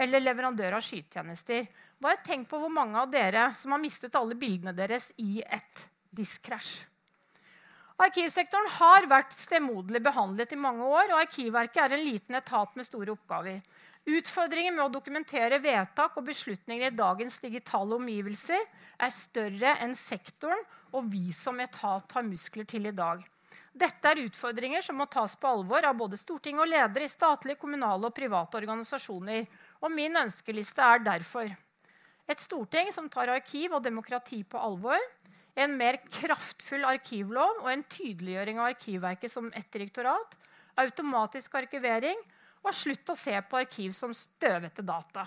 eller 0.00 0.22
leverandør 0.22 0.78
av 0.78 0.86
skytjenester. 0.86 1.66
Bare 2.02 2.22
tenk 2.24 2.48
på 2.50 2.62
hvor 2.62 2.72
mange 2.72 2.96
av 2.98 3.10
dere 3.10 3.50
som 3.58 3.74
har 3.74 3.82
mistet 3.82 4.16
alle 4.18 4.38
bildene 4.38 4.72
deres 4.74 5.10
i 5.20 5.42
et 5.42 5.84
diskkrasj. 6.14 6.86
Arkivsektoren 8.02 8.70
har 8.78 9.06
vært 9.10 9.34
stemoderlig 9.36 10.00
behandlet 10.02 10.54
i 10.54 10.58
mange 10.58 10.86
år, 10.88 11.12
og 11.12 11.20
Arkivverket 11.20 11.84
er 11.84 11.94
en 11.94 12.06
liten 12.06 12.38
etat 12.38 12.72
med 12.78 12.86
store 12.88 13.12
oppgaver. 13.12 13.60
Utfordringen 14.02 14.74
med 14.74 14.88
å 14.88 14.92
dokumentere 14.96 15.60
vedtak 15.62 16.16
og 16.18 16.26
beslutninger 16.26 16.90
i 16.90 16.96
dagens 16.96 17.36
digitale 17.42 17.94
omgivelser 17.94 18.58
er 18.98 19.12
større 19.14 19.76
enn 19.84 19.94
sektoren 19.94 20.58
og 20.90 21.06
vi 21.12 21.30
som 21.36 21.60
etat 21.62 22.16
har 22.16 22.26
muskler 22.26 22.66
til 22.66 22.90
i 22.90 22.94
dag. 22.96 23.22
Dette 23.72 24.10
er 24.10 24.24
utfordringer 24.26 24.82
som 24.84 24.98
må 25.00 25.06
tas 25.08 25.36
på 25.38 25.48
alvor 25.48 25.86
av 25.86 25.96
både 25.96 26.18
storting 26.20 26.58
og 26.60 26.68
ledere 26.68 27.06
i 27.06 27.12
statlige, 27.12 27.60
kommunale 27.62 28.10
og 28.10 28.16
private 28.16 28.58
organisasjoner. 28.58 29.46
Og 29.80 29.94
min 29.94 30.18
ønskeliste 30.18 30.82
er 30.84 31.06
derfor 31.06 31.48
et 32.28 32.42
storting 32.42 32.90
som 32.92 33.08
tar 33.08 33.32
arkiv 33.32 33.78
og 33.78 33.84
demokrati 33.86 34.42
på 34.44 34.60
alvor. 34.60 34.98
En 35.54 35.78
mer 35.78 36.00
kraftfull 36.10 36.84
arkivlov 36.88 37.62
og 37.62 37.70
en 37.72 37.86
tydeliggjøring 37.86 38.60
av 38.60 38.70
Arkivverket 38.72 39.30
som 39.30 39.50
et 39.56 39.68
direktorat. 39.72 40.36
Automatisk 40.80 41.54
arkivering 41.60 42.18
og 42.62 42.74
slutt 42.76 43.10
å 43.10 43.18
se 43.18 43.34
på 43.48 43.58
arkiv 43.58 43.94
som 43.96 44.14
støvete 44.14 44.84
data. 44.86 45.26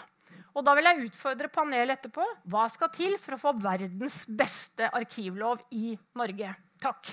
Og 0.56 0.64
da 0.64 0.72
vil 0.78 0.88
jeg 0.88 1.10
utfordre 1.10 1.52
panelet 1.52 2.00
etterpå. 2.00 2.24
Hva 2.48 2.64
skal 2.72 2.92
til 2.96 3.18
for 3.20 3.36
å 3.36 3.42
få 3.42 3.52
verdens 3.60 4.24
beste 4.28 4.88
arkivlov 4.96 5.66
i 5.76 5.92
Norge? 6.16 6.54
Takk. 6.80 7.12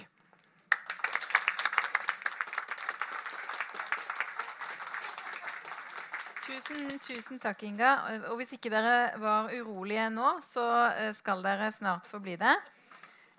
Tusen, 6.46 6.86
tusen 7.02 7.40
takk, 7.42 7.64
Inga. 7.66 7.92
Og 8.30 8.38
hvis 8.38 8.54
ikke 8.54 8.70
dere 8.70 9.16
var 9.18 9.50
urolige 9.50 10.06
nå, 10.14 10.36
så 10.44 10.66
eh, 10.92 11.10
skal 11.16 11.42
dere 11.42 11.72
snart 11.74 12.06
få 12.10 12.20
bli 12.22 12.36
det. 12.38 12.54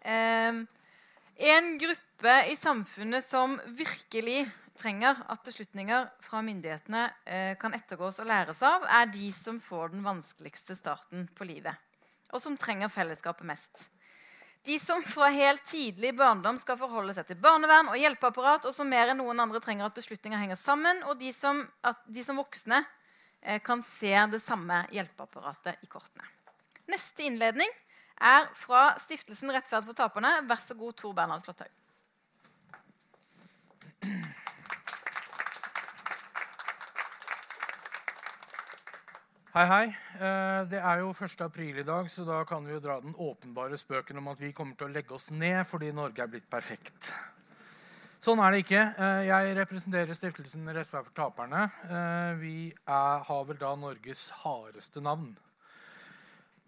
En 0.03 1.69
gruppe 1.79 2.33
i 2.51 2.55
samfunnet 2.59 3.23
som 3.23 3.55
virkelig 3.77 4.43
trenger 4.83 5.23
at 5.31 5.43
beslutninger 5.45 6.09
fra 6.23 6.43
myndighetene 6.45 7.05
eh, 7.23 7.55
kan 7.59 7.73
ettergås 7.77 8.19
og 8.19 8.29
læres 8.29 8.61
av, 8.67 8.83
er 8.83 9.07
de 9.13 9.31
som 9.35 9.57
får 9.63 9.95
den 9.95 10.03
vanskeligste 10.05 10.75
starten 10.77 11.29
på 11.33 11.47
livet, 11.47 11.79
og 12.33 12.43
som 12.43 12.59
trenger 12.59 12.91
fellesskapet 12.91 13.47
mest. 13.47 13.87
De 14.63 14.77
som 14.79 15.01
fra 15.03 15.27
helt 15.31 15.63
tidlig 15.67 16.13
barndom 16.15 16.59
skal 16.59 16.77
forholde 16.79 17.15
seg 17.15 17.27
til 17.27 17.39
barnevern 17.43 17.89
og 17.91 17.99
hjelpeapparat, 17.99 18.67
og 18.67 18.75
som 18.75 18.87
mer 18.91 19.11
enn 19.11 19.19
noen 19.19 19.41
andre 19.43 19.63
trenger 19.63 19.89
at 19.89 19.95
beslutninger 19.97 20.39
henger 20.39 20.59
sammen, 20.59 21.01
og 21.07 21.17
de 21.19 21.33
som, 21.35 21.65
de 22.07 22.23
som 22.23 22.39
voksne 22.39 22.83
Eh, 23.45 23.59
kan 23.59 23.83
se 23.83 24.25
det 24.31 24.39
samme 24.39 24.85
hjelpeapparatet 24.91 25.83
i 25.83 25.87
kortene. 25.91 26.23
Neste 26.87 27.25
innledning 27.27 27.71
er 28.23 28.47
fra 28.55 28.93
Stiftelsen 28.99 29.51
Rettferd 29.51 29.83
for 29.87 29.97
taperne. 29.97 30.37
Vær 30.47 30.61
så 30.63 30.77
god, 30.79 30.95
Tor 30.95 31.15
Bernhard 31.17 31.43
Slåtthaug. 31.43 31.71
Hei, 39.53 39.67
hei. 39.69 39.89
Eh, 40.17 40.59
det 40.65 40.79
er 40.81 41.03
jo 41.03 41.11
1. 41.13 41.33
april 41.45 41.75
i 41.77 41.83
dag, 41.85 42.07
så 42.09 42.23
da 42.25 42.39
kan 42.49 42.63
vi 42.65 42.71
jo 42.73 42.79
dra 42.81 42.95
den 43.03 43.11
åpenbare 43.21 43.77
spøken 43.77 44.17
om 44.17 44.31
at 44.31 44.39
vi 44.41 44.47
kommer 44.49 44.73
til 44.73 44.87
å 44.87 44.93
legge 44.95 45.13
oss 45.13 45.27
ned 45.29 45.59
fordi 45.69 45.91
Norge 45.93 46.23
er 46.23 46.31
blitt 46.31 46.47
perfekt. 46.49 47.11
Sånn 48.17 48.41
er 48.41 48.49
det 48.49 48.63
ikke. 48.63 48.81
Eh, 48.81 49.19
jeg 49.27 49.51
representerer 49.59 50.17
stiftelsen 50.17 50.65
Rettferd 50.73 51.05
for 51.05 51.13
taperne. 51.19 51.67
Eh, 51.85 52.31
vi 52.39 52.55
er, 52.71 53.21
har 53.29 53.45
vel 53.51 53.61
da 53.61 53.75
Norges 53.77 54.25
hardeste 54.41 55.05
navn. 55.05 55.35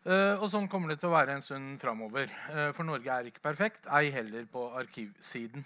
Og 0.05 0.45
sånn 0.45 0.69
kommer 0.69 0.93
det 0.93 0.99
til 1.01 1.09
å 1.09 1.15
være 1.15 1.33
en 1.33 1.41
stund 1.41 1.79
framover. 1.81 2.29
For 2.77 2.85
Norge 2.85 3.09
er 3.09 3.31
ikke 3.31 3.41
perfekt, 3.41 3.87
ei 3.89 4.11
heller 4.13 4.45
på 4.45 4.67
arkivsiden. 4.77 5.65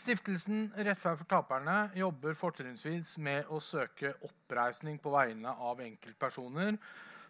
Stiftelsen 0.00 0.70
Rettferd 0.76 1.18
for 1.20 1.28
taperne 1.28 1.90
jobber 1.98 2.36
fortrinnsvis 2.38 3.18
med 3.20 3.50
å 3.52 3.58
søke 3.60 4.14
oppreisning 4.24 4.96
på 5.02 5.12
vegne 5.12 5.52
av 5.52 5.82
enkeltpersoner 5.84 6.78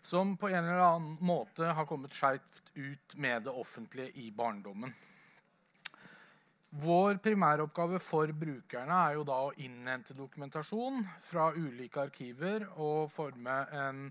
som 0.07 0.37
på 0.39 0.49
en 0.49 0.61
eller 0.61 0.85
annen 0.85 1.17
måte 1.25 1.73
har 1.75 1.89
kommet 1.91 2.15
skeivt 2.15 2.62
ut 2.75 3.17
med 3.19 3.49
det 3.49 3.57
offentlige 3.65 4.15
i 4.23 4.31
barndommen. 4.31 4.95
Vår 6.71 7.19
primæroppgave 7.19 7.99
for 7.99 8.31
brukerne 8.31 9.03
er 9.09 9.19
jo 9.19 9.27
da 9.27 9.41
å 9.49 9.53
innhente 9.59 10.15
dokumentasjon 10.15 11.03
fra 11.27 11.50
ulike 11.57 12.07
arkiver 12.07 12.69
og 12.77 13.11
forme 13.11 13.61
en, 13.75 14.05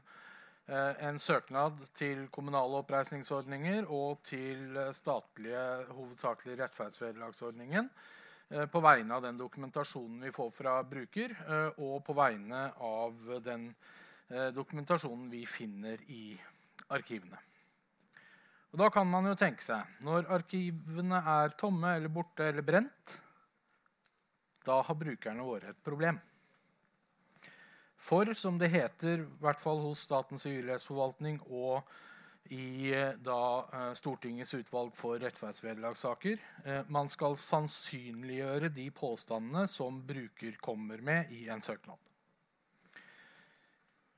eh, 0.68 1.06
en 1.08 1.20
søknad 1.20 1.80
til 1.96 2.28
kommunale 2.28 2.84
oppreisningsordninger 2.84 3.88
og 3.88 4.20
til 4.28 4.75
statlige, 4.92 5.68
hovedsakelig 5.96 6.60
rettferdsvederlagsordningen 6.60 7.88
eh, 7.88 8.18
på 8.50 8.82
vegne 8.82 9.15
av 9.15 9.22
den 9.22 9.38
dokumentasjonen 9.38 10.24
vi 10.25 10.32
får 10.34 10.51
fra 10.51 10.77
bruker, 10.84 11.36
eh, 11.46 11.82
og 11.82 12.03
på 12.06 12.15
vegne 12.18 12.70
av 12.75 13.41
den 13.46 13.74
dokumentasjonen 14.53 15.25
vi 15.32 15.39
finner 15.50 16.01
i 16.13 16.36
arkivene. 16.94 17.39
Og 18.70 18.77
Da 18.77 18.89
kan 18.94 19.08
man 19.10 19.25
jo 19.25 19.34
tenke 19.34 19.65
seg 19.65 20.03
Når 20.06 20.27
arkivene 20.29 21.18
er 21.18 21.56
tomme 21.58 21.96
eller 21.98 22.13
borte 22.13 22.46
eller 22.46 22.62
brent, 22.62 23.15
da 24.65 24.82
har 24.86 24.96
brukerne 24.96 25.41
våre 25.41 25.72
et 25.72 25.84
problem. 25.84 26.20
For, 28.00 28.29
som 28.38 28.60
det 28.60 28.70
heter, 28.72 29.24
i 29.24 29.41
hvert 29.41 29.60
fall 29.60 29.82
hos 29.84 30.03
Statens 30.06 30.46
sivilrettsforvaltning 30.46 31.39
og 31.48 31.82
i 32.50 32.91
da, 33.22 33.70
eh, 33.74 33.94
Stortingets 33.94 34.53
utvalg 34.53 34.96
for 34.98 35.20
rettferdsvederlagssaker, 35.20 36.39
eh, 36.65 36.82
man 36.88 37.10
skal 37.10 37.38
sannsynliggjøre 37.38 38.72
de 38.74 38.89
påstandene 38.91 39.68
som 39.68 40.01
bruker 40.06 40.58
kommer 40.62 41.01
med 41.01 41.32
i 41.32 41.48
en 41.50 41.62
søknad. 41.62 41.98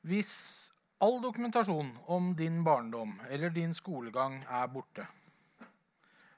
Hvis 0.07 0.71
all 0.99 1.19
dokumentasjon 1.21 1.91
om 2.07 2.35
din 2.35 2.63
barndom 2.63 3.19
eller 3.29 3.49
din 3.49 3.73
skolegang 3.73 4.41
er 4.47 4.67
borte, 4.67 5.07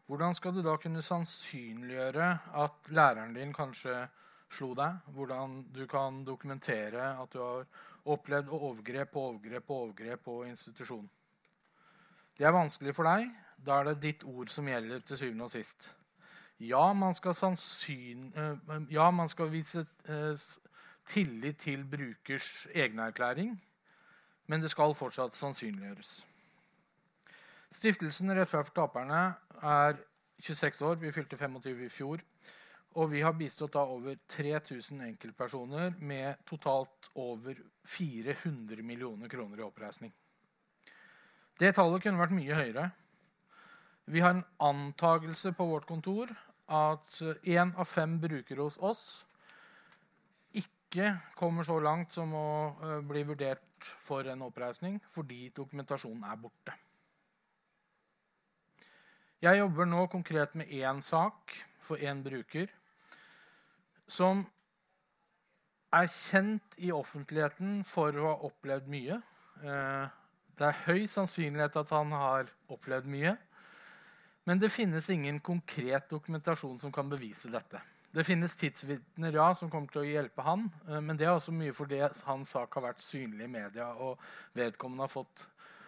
hvordan 0.07 0.35
skal 0.35 0.53
du 0.53 0.62
da 0.62 0.75
kunne 0.77 1.01
sannsynliggjøre 1.01 2.27
at 2.59 2.91
læreren 2.91 3.33
din 3.38 3.53
kanskje 3.53 4.09
slo 4.51 4.73
deg? 4.75 5.00
Hvordan 5.15 5.62
du 5.73 5.85
kan 5.88 6.25
dokumentere 6.25 7.13
at 7.21 7.31
du 7.31 7.39
har 7.39 7.65
opplevd 8.05 8.50
overgrep 8.50 9.13
på 9.13 9.27
overgrep 9.29 9.67
på 9.67 9.77
overgrep 9.85 10.23
på 10.25 10.41
institusjon? 10.50 11.09
Det 12.37 12.47
er 12.47 12.55
vanskelig 12.55 12.95
for 12.95 13.07
deg. 13.07 13.29
Da 13.63 13.79
er 13.79 13.91
det 13.91 14.01
ditt 14.01 14.23
ord 14.23 14.49
som 14.51 14.67
gjelder 14.67 15.03
til 15.07 15.17
syvende 15.17 15.47
og 15.47 15.53
sist. 15.53 15.91
Ja, 16.59 16.93
man 16.93 17.13
skal, 17.13 17.35
sannsyn, 17.35 18.31
eh, 18.35 18.73
ja, 18.91 19.11
man 19.11 19.29
skal 19.29 19.51
vise 19.51 19.85
eh, 20.09 20.47
tillit 21.07 21.57
til 21.57 21.85
brukers 21.85 22.67
egenerklæring 22.73 23.57
men 24.51 24.63
det 24.63 24.71
skal 24.73 24.95
fortsatt 24.97 25.35
sannsynliggjøres. 25.37 26.17
Stiftelsen 27.73 28.33
Rettferd 28.35 28.67
for 28.67 28.75
taperne 28.77 29.21
er 29.63 29.97
26 30.43 30.83
år. 30.85 30.99
Vi 31.01 31.13
fylte 31.15 31.37
25 31.39 31.85
i 31.85 31.89
fjor. 31.89 32.21
Og 32.93 33.09
vi 33.09 33.23
har 33.25 33.33
bistått 33.33 33.73
da 33.73 33.81
over 33.89 34.19
3000 34.29 35.01
enkeltpersoner 35.07 35.95
med 35.97 36.43
totalt 36.45 37.09
over 37.15 37.57
400 37.85 38.83
millioner 38.85 39.31
kroner 39.31 39.63
i 39.63 39.65
oppreisning. 39.65 40.13
Det 41.60 41.75
tallet 41.77 42.01
kunne 42.03 42.22
vært 42.22 42.33
mye 42.36 42.57
høyere. 42.57 42.88
Vi 44.10 44.24
har 44.24 44.33
en 44.36 44.45
antagelse 44.60 45.53
på 45.55 45.67
vårt 45.69 45.86
kontor 45.88 46.31
at 46.74 47.19
én 47.45 47.72
av 47.79 47.88
fem 47.88 48.17
brukere 48.19 48.63
hos 48.63 48.79
oss 48.81 49.03
ikke 50.60 51.13
kommer 51.38 51.65
så 51.65 51.79
langt 51.81 52.13
som 52.13 52.33
å 52.38 52.48
uh, 52.77 52.98
bli 53.05 53.24
vurdert 53.27 53.88
for 54.03 54.27
en 54.29 54.43
oppreisning 54.45 55.00
fordi 55.12 55.48
dokumentasjonen 55.55 56.25
er 56.27 56.41
borte. 56.41 56.75
Jeg 59.43 59.60
jobber 59.60 59.89
nå 59.89 60.05
konkret 60.07 60.53
med 60.55 60.72
én 60.72 61.01
sak 61.03 61.55
for 61.83 62.00
én 62.00 62.22
bruker 62.24 62.72
som 64.07 64.45
er 65.93 66.07
kjent 66.10 66.77
i 66.79 66.91
offentligheten 66.95 67.81
for 67.88 68.15
å 68.17 68.29
ha 68.29 68.36
opplevd 68.48 68.88
mye. 68.91 69.19
Uh, 69.63 70.07
det 70.60 70.67
er 70.69 70.83
høy 70.86 71.07
sannsynlighet 71.10 71.79
at 71.81 71.91
han 71.95 72.13
har 72.15 72.51
opplevd 72.72 73.10
mye. 73.10 73.33
Men 74.43 74.60
det 74.60 74.74
finnes 74.74 75.07
ingen 75.10 75.39
konkret 75.39 76.10
dokumentasjon 76.12 76.77
som 76.81 76.91
kan 76.91 77.10
bevise 77.10 77.51
dette. 77.51 77.79
Det 78.13 78.25
finnes 78.27 78.53
tidsvitner 78.60 79.33
ja, 79.33 79.48
som 79.57 79.72
kommer 79.74 79.89
til 79.89 80.03
å 80.03 80.05
hjelpe 80.05 80.43
han, 80.45 80.67
eh, 80.86 81.00
men 81.01 81.17
det 81.17 81.25
er 81.25 81.33
også 81.33 81.53
mye 81.55 81.74
fordi 81.74 82.03
hans 82.27 82.51
sak 82.53 82.75
har 82.77 82.86
vært 82.91 83.01
synlig 83.01 83.48
i 83.48 83.53
media, 83.55 83.88
og 83.98 84.22
vedkommende 84.53 85.07
har 85.07 85.13
fått 85.13 85.48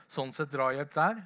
sånn 0.09 0.33
sett 0.33 0.49
drahjelp 0.55 0.95
der. 0.95 1.21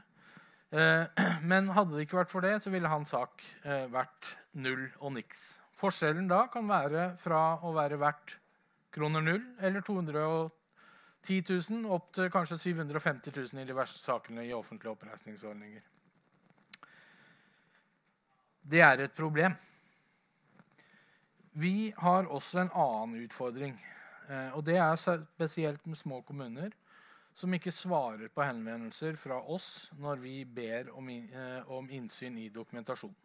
Eh, 0.75 1.24
men 1.53 1.72
hadde 1.77 1.96
det 1.96 2.03
ikke 2.08 2.19
vært 2.19 2.34
for 2.34 2.43
det, 2.43 2.58
så 2.60 2.74
ville 2.74 2.91
hans 2.91 3.15
sak 3.15 3.46
eh, 3.63 3.88
vært 3.93 4.34
null 4.60 4.89
og 5.00 5.15
niks. 5.15 5.46
Forskjellen 5.79 6.27
da 6.27 6.43
kan 6.51 6.67
være 6.67 7.13
fra 7.22 7.62
å 7.63 7.72
være 7.77 8.01
verdt 8.01 8.36
kroner 8.91 9.24
null 9.24 9.43
eller 9.63 9.86
210 9.86 10.50
000 11.38 11.86
opp 11.93 12.12
til 12.17 12.31
kanskje 12.33 12.57
750 12.57 13.36
000 13.53 13.62
i 13.62 13.69
de 13.69 13.77
verste 13.77 14.01
sakene 14.01 14.45
i 14.48 14.53
offentlige 14.55 14.95
oppreisningsordninger. 14.95 15.86
Det 18.69 18.81
er 18.86 19.05
et 19.05 19.15
problem. 19.17 19.55
Vi 21.59 21.93
har 21.98 22.27
også 22.29 22.63
en 22.63 22.74
annen 22.74 23.24
utfordring. 23.24 23.77
Eh, 24.29 24.51
og 24.57 24.63
det 24.65 24.77
er 24.77 24.95
spesielt 25.00 25.86
med 25.86 25.98
små 25.98 26.21
kommuner 26.21 26.75
som 27.33 27.53
ikke 27.55 27.71
svarer 27.71 28.29
på 28.33 28.43
henvendelser 28.43 29.15
fra 29.17 29.39
oss 29.39 29.89
når 29.98 30.21
vi 30.21 30.36
ber 30.45 30.91
om, 30.98 31.09
eh, 31.09 31.95
innsyn 31.95 32.38
i 32.38 32.50
dokumentasjon. 32.50 33.15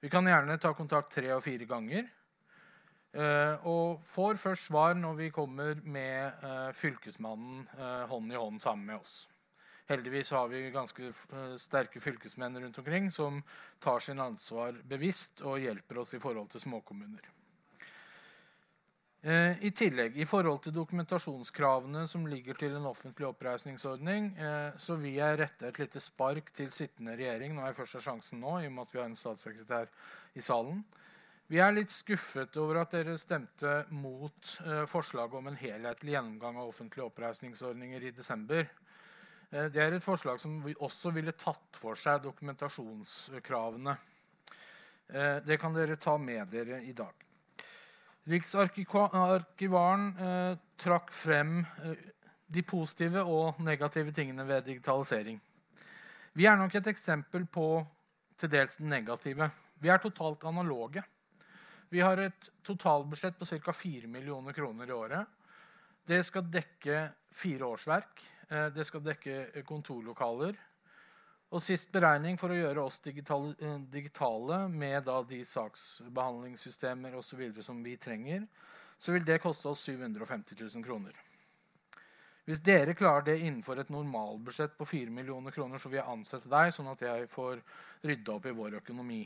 Vi 0.00 0.08
kan 0.08 0.24
gjerne 0.24 0.58
ta 0.60 0.72
kontakt 0.74 1.12
tre 1.12 1.32
og 1.34 1.42
fire 1.42 1.64
ganger. 1.64 2.08
Eh, 3.14 3.66
og 3.70 4.02
får 4.10 4.40
først 4.42 4.70
svar 4.72 4.98
når 4.98 5.20
vi 5.20 5.30
kommer 5.30 5.78
med 5.84 6.42
Fylkesmannen 6.74 7.68
hånd 8.10 8.34
i 8.34 8.40
hånd 8.40 8.60
sammen 8.62 8.90
med 8.90 8.98
oss. 8.98 9.22
Heldigvis 9.86 10.30
har 10.30 10.48
vi 10.48 10.70
ganske 10.72 11.10
eh, 11.10 11.54
sterke 11.60 12.00
fylkesmenn 12.00 12.56
rundt 12.60 12.78
omkring 12.78 13.10
som 13.12 13.42
tar 13.80 14.00
sin 14.00 14.20
ansvar 14.20 14.78
bevisst 14.88 15.42
og 15.44 15.60
hjelper 15.60 16.00
oss 16.00 16.14
i 16.16 16.20
forhold 16.22 16.48
til 16.54 16.62
småkommuner. 16.64 17.28
Eh, 19.24 19.60
I 19.60 19.70
tillegg, 19.76 20.16
i 20.16 20.28
forhold 20.28 20.62
til 20.64 20.76
dokumentasjonskravene 20.76 22.06
som 22.08 22.24
ligger 22.28 22.56
til 22.60 22.78
en 22.78 22.88
offentlig 22.88 23.28
oppreisningsordning, 23.28 24.32
eh, 24.40 24.72
så 24.80 24.96
vil 25.00 25.18
jeg 25.20 25.40
rette 25.42 25.68
et 25.68 25.82
lite 25.84 26.00
spark 26.00 26.48
til 26.56 26.72
sittende 26.72 27.16
regjering. 27.20 27.52
Nå 27.52 27.68
er 27.68 27.76
først 27.76 28.00
sjansen 28.04 28.40
nå, 28.40 28.62
i 28.62 28.70
og 28.70 28.76
med 28.78 28.88
at 28.88 28.96
vi 28.96 29.02
har 29.02 29.10
en 29.10 29.20
statssekretær 29.20 29.92
i 30.32 30.44
salen. 30.44 30.80
Vi 31.54 31.60
er 31.62 31.70
litt 31.70 31.92
skuffet 31.92 32.56
over 32.58 32.80
at 32.80 32.96
dere 32.96 33.14
stemte 33.20 33.84
mot 33.94 34.48
forslaget 34.90 35.36
om 35.38 35.52
en 35.52 35.58
helhetlig 35.60 36.16
gjennomgang 36.16 36.56
av 36.58 36.72
offentlige 36.72 37.06
oppreisningsordninger 37.06 38.08
i 38.08 38.10
desember. 38.16 38.66
Eh, 39.54 39.68
det 39.70 39.82
er 39.82 39.94
et 39.94 40.04
forslag 40.04 40.40
som 40.42 40.56
vi 40.64 40.74
også 40.82 41.12
ville 41.14 41.34
tatt 41.38 41.78
for 41.78 41.98
seg 41.98 42.22
dokumentasjonskravene. 42.24 43.96
Eh, 45.08 45.36
det 45.46 45.60
kan 45.62 45.74
dere 45.76 45.96
ta 46.00 46.16
med 46.18 46.48
dere 46.50 46.80
i 46.82 46.92
dag. 46.96 47.14
Riksarkivaren 48.30 50.06
eh, 50.16 50.54
trakk 50.80 51.12
frem 51.12 51.58
de 52.54 52.62
positive 52.66 53.22
og 53.22 53.60
negative 53.62 54.12
tingene 54.16 54.46
ved 54.48 54.64
digitalisering. 54.66 55.40
Vi 56.34 56.46
er 56.50 56.56
nok 56.58 56.74
et 56.74 56.90
eksempel 56.90 57.46
på 57.46 57.86
til 58.40 58.50
dels 58.50 58.80
den 58.80 58.90
negative. 58.90 59.50
Vi 59.78 59.88
er 59.92 59.98
totalt 60.02 60.42
analoge. 60.48 61.04
Vi 61.94 62.00
har 62.00 62.18
et 62.18 62.48
totalbudsjett 62.66 63.36
på 63.38 63.46
ca. 63.46 63.72
4 63.72 64.08
millioner 64.10 64.52
kroner 64.52 64.88
i 64.88 64.92
året. 64.92 65.26
Det 66.06 66.24
skal 66.26 66.48
dekke 66.50 67.04
fire 67.30 67.68
årsverk. 67.70 68.22
Eh, 68.48 68.66
det 68.74 68.84
skal 68.88 69.04
dekke 69.04 69.62
kontorlokaler. 69.68 70.58
Og 71.54 71.62
sist 71.62 71.92
beregning 71.94 72.34
for 72.40 72.50
å 72.50 72.56
gjøre 72.58 72.82
oss 72.82 72.98
digitale, 73.04 73.54
eh, 73.60 73.78
digitale 73.92 74.68
med 74.68 75.06
de 75.28 75.38
saksbehandlingssystemer 75.46 77.14
og 77.14 77.38
videre 77.38 77.62
som 77.62 77.80
vi 77.82 77.94
trenger, 77.96 78.48
så 78.98 79.12
vil 79.12 79.24
det 79.24 79.38
koste 79.42 79.68
oss 79.68 79.86
750 79.86 80.58
000 80.58 80.82
kroner. 80.82 81.14
Hvis 82.44 82.60
dere 82.60 82.94
klarer 82.94 83.22
det 83.24 83.38
innenfor 83.38 83.78
et 83.78 83.88
normalbudsjett 83.88 84.76
på 84.76 84.84
4 84.84 85.10
millioner 85.10 85.52
kroner, 85.52 85.78
så 85.78 85.88
vil 85.88 86.02
jeg 86.02 86.10
ansette 86.10 86.50
deg, 86.50 86.74
sånn 86.74 86.90
at 86.90 87.00
jeg 87.00 87.30
får 87.30 87.62
rydda 88.02 88.34
opp 88.34 88.46
i 88.46 88.58
vår 88.58 88.82
økonomi. 88.82 89.22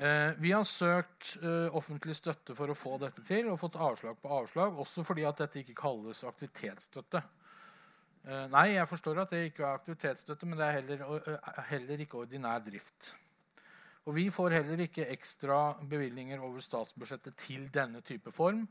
Eh, 0.00 0.30
vi 0.38 0.52
har 0.52 0.62
søkt 0.64 1.34
eh, 1.44 1.74
offentlig 1.76 2.14
støtte 2.16 2.54
for 2.56 2.72
å 2.72 2.76
få 2.78 2.94
dette 3.02 3.20
til 3.26 3.50
og 3.52 3.58
fått 3.60 3.74
avslag 3.76 4.16
på 4.22 4.30
avslag, 4.32 4.78
også 4.80 5.04
fordi 5.04 5.26
at 5.28 5.42
dette 5.42 5.60
ikke 5.60 5.76
kalles 5.76 6.22
aktivitetsstøtte. 6.24 7.20
Eh, 8.24 8.46
nei, 8.48 8.64
jeg 8.78 8.88
forstår 8.88 9.20
at 9.20 9.34
det 9.34 9.42
ikke 9.50 9.66
er 9.66 9.76
aktivitetsstøtte, 9.76 10.48
men 10.48 10.56
det 10.56 10.64
er 10.70 10.78
heller, 10.78 11.36
heller, 11.68 12.06
ikke 12.06 12.22
ordinær 12.22 12.64
drift. 12.64 13.12
Og 14.08 14.16
vi 14.16 14.30
får 14.32 14.56
heller 14.56 14.86
ikke 14.86 15.10
ekstra 15.12 15.60
bevilgninger 15.84 16.40
over 16.40 16.64
statsbudsjettet 16.64 17.36
til 17.44 17.68
denne 17.68 18.00
type 18.00 18.32
form. 18.32 18.64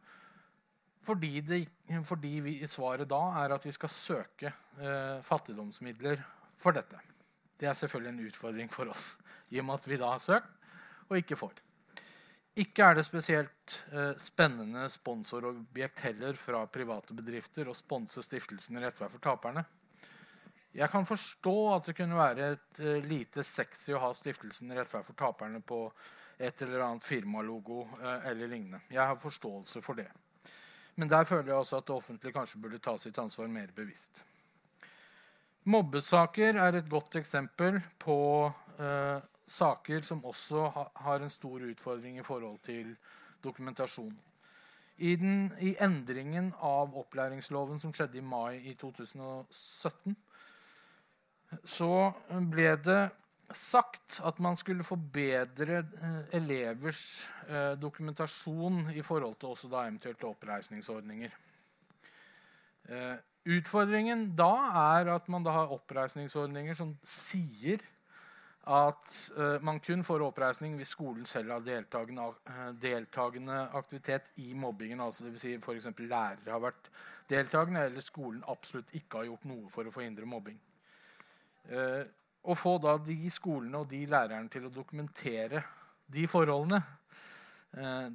Fordi, 1.05 1.35
det, 1.45 1.63
fordi 2.09 2.39
vi, 2.41 2.59
svaret 2.67 3.09
da 3.09 3.21
er 3.43 3.53
at 3.53 3.69
vi 3.69 3.77
skal 3.77 3.93
søke 3.93 4.49
eh, 4.81 5.21
fattigdomsmidler 5.21 6.25
for 6.57 6.73
dette. 6.73 6.97
Det 7.53 7.69
er 7.69 7.77
selvfølgelig 7.77 8.15
en 8.17 8.31
utfordring 8.31 8.73
for 8.73 8.89
oss, 8.89 9.11
i 9.53 9.61
og 9.61 9.69
med 9.69 9.77
at 9.77 9.93
vi 9.93 9.99
da 10.01 10.15
har 10.17 10.23
søkt 10.23 10.55
og 11.09 11.17
ikke 11.17 11.37
får. 11.39 11.57
Ikke 12.59 12.85
er 12.85 12.97
det 12.97 13.05
spesielt 13.07 13.75
eh, 13.93 14.15
spennende 14.19 14.87
sponsorobjekt 14.91 16.05
heller 16.07 16.39
fra 16.39 16.65
private 16.71 17.15
bedrifter 17.15 17.69
å 17.69 17.77
sponse 17.77 18.23
stiftelsen 18.25 18.81
Rettferdig 18.81 19.15
for 19.15 19.23
taperne. 19.23 19.63
Jeg 20.75 20.89
kan 20.93 21.05
forstå 21.07 21.55
at 21.73 21.87
det 21.89 21.95
kunne 21.97 22.17
være 22.19 22.49
et 22.55 22.81
eh, 22.83 23.05
lite 23.05 23.45
sexy 23.45 23.93
å 23.95 24.01
ha 24.03 24.09
stiftelsen 24.13 24.73
Rettferdig 24.75 25.07
for 25.07 25.19
taperne 25.19 25.61
på 25.61 25.85
et 26.39 26.61
eller 26.65 26.85
annet 26.85 27.05
firmalogo 27.05 27.85
eh, 28.01 28.27
eller 28.31 28.51
lignende. 28.51 28.81
Jeg 28.89 29.05
har 29.05 29.21
forståelse 29.21 29.81
for 29.85 29.99
det. 29.99 30.09
Men 30.99 31.07
der 31.07 31.23
føler 31.23 31.53
jeg 31.53 31.61
også 31.61 31.79
at 31.79 31.87
det 31.87 31.95
offentlige 31.95 32.35
kanskje 32.35 32.59
burde 32.59 32.81
ta 32.83 32.97
sitt 32.99 33.17
ansvar 33.21 33.47
mer 33.47 33.71
bevisst. 33.75 34.23
Mobbesaker 35.69 36.57
er 36.59 36.75
et 36.75 36.89
godt 36.91 37.15
eksempel 37.19 37.79
på 38.01 38.19
eh, 38.79 39.19
saker 39.49 40.05
som 40.05 40.25
også 40.25 40.69
har 40.95 41.19
en 41.21 41.31
stor 41.31 41.65
utfordring 41.65 42.19
i 42.19 42.25
forhold 42.25 42.59
til 42.65 42.95
dokumentasjon. 43.43 44.13
I, 44.99 45.15
den, 45.15 45.53
I, 45.63 45.75
endringen 45.79 46.51
av 46.59 46.95
opplæringsloven 46.99 47.79
som 47.79 47.93
skjedde 47.95 48.19
i 48.19 48.25
mai 48.25 48.59
i 48.67 48.73
2017, 48.75 50.15
så 51.63 51.93
ble 52.51 52.73
det 52.83 53.03
sagt 53.55 54.19
at 54.27 54.41
man 54.43 54.57
skulle 54.59 54.85
forbedre 54.85 55.79
eh, 55.81 56.17
elevers 56.37 57.01
eh, 57.47 57.73
dokumentasjon 57.81 58.91
i 58.93 59.01
forhold 59.01 59.39
til 59.39 59.55
også 59.55 59.69
da 59.71 59.85
eventuelt 59.87 60.23
oppreisningsordninger. 60.27 61.31
Eh, 62.89 63.15
utfordringen 63.55 64.27
da 64.37 64.51
er 64.99 65.13
at 65.15 65.31
man 65.31 65.47
da 65.47 65.55
har 65.55 65.73
oppreisningsordninger 65.73 66.77
som 66.77 66.93
sier 67.07 67.81
at 68.69 69.13
uh, 69.37 69.57
man 69.65 69.79
kun 69.81 70.03
får 70.05 70.23
oppreisning 70.27 70.75
hvis 70.77 70.93
skolen 70.93 71.25
selv 71.25 71.55
har 71.55 71.63
deltakende, 71.65 72.27
uh, 72.49 72.67
deltakende 72.77 73.57
aktivitet 73.77 74.29
i 74.43 74.53
mobbingen. 74.53 75.01
altså 75.01 75.25
Dvs. 75.25 75.41
Si 75.41 75.55
f.eks. 75.57 75.89
lærere 75.99 76.53
har 76.53 76.61
vært 76.61 76.91
deltakende, 77.29 77.87
eller 77.89 78.05
skolen 78.05 78.43
absolutt 78.47 78.93
ikke 78.93 79.21
har 79.21 79.29
gjort 79.31 79.49
noe 79.49 79.73
for 79.73 79.89
å 79.89 79.93
forhindre 79.93 80.29
mobbing. 80.29 80.59
Uh, 81.71 82.05
å 82.49 82.55
få 82.55 82.77
da 82.81 82.95
de 83.01 83.17
skolene 83.33 83.81
og 83.81 83.89
de 83.89 84.05
lærerne 84.09 84.49
til 84.53 84.69
å 84.69 84.73
dokumentere 84.73 85.63
de 86.09 86.25
forholdene, 86.29 86.79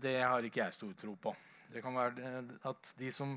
det 0.02 0.16
har 0.18 0.42
ikke 0.42 0.64
jeg 0.64 0.74
stor 0.74 0.94
tro 0.98 1.12
på. 1.22 1.30
Det 1.70 1.78
kan 1.84 1.94
være 1.94 2.40
at 2.66 2.88
de 2.98 3.10
som 3.14 3.36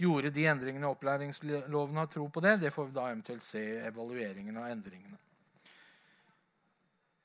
gjorde 0.00 0.30
de 0.32 0.46
endringene 0.48 0.86
i 0.86 0.94
opplæringsloven, 0.94 1.98
har 2.00 2.08
tro 2.08 2.28
på 2.32 2.40
det. 2.40 2.56
Det 2.62 2.72
får 2.72 2.88
vi 2.88 2.96
da 2.96 3.08
eventuelt 3.10 3.44
se 3.44 3.60
i 3.60 3.82
evalueringen 3.90 4.56
av 4.62 4.70
endringene. 4.70 5.18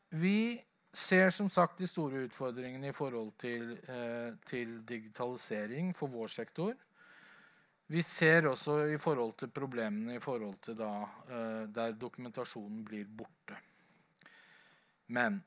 Vi 0.09 0.63
ser 0.93 1.29
som 1.29 1.49
sagt 1.49 1.79
de 1.81 1.87
store 1.87 2.25
utfordringene 2.27 2.89
i 2.89 2.95
forhold 2.95 3.33
til, 3.41 3.77
eh, 3.87 4.33
til, 4.45 4.79
digitalisering 4.87 5.93
for 5.95 6.07
vår 6.07 6.27
sektor. 6.27 6.73
Vi 7.87 8.01
ser 8.01 8.47
også 8.47 8.79
i 8.93 8.97
forhold 8.97 9.37
til 9.37 9.47
problemene 9.47 10.15
i 10.15 10.19
forhold 10.19 10.57
til 10.61 10.75
da, 10.75 10.93
eh, 11.29 11.67
der 11.67 11.91
dokumentasjonen 11.91 12.83
blir 12.85 13.05
borte. 13.05 13.57
Men 15.07 15.43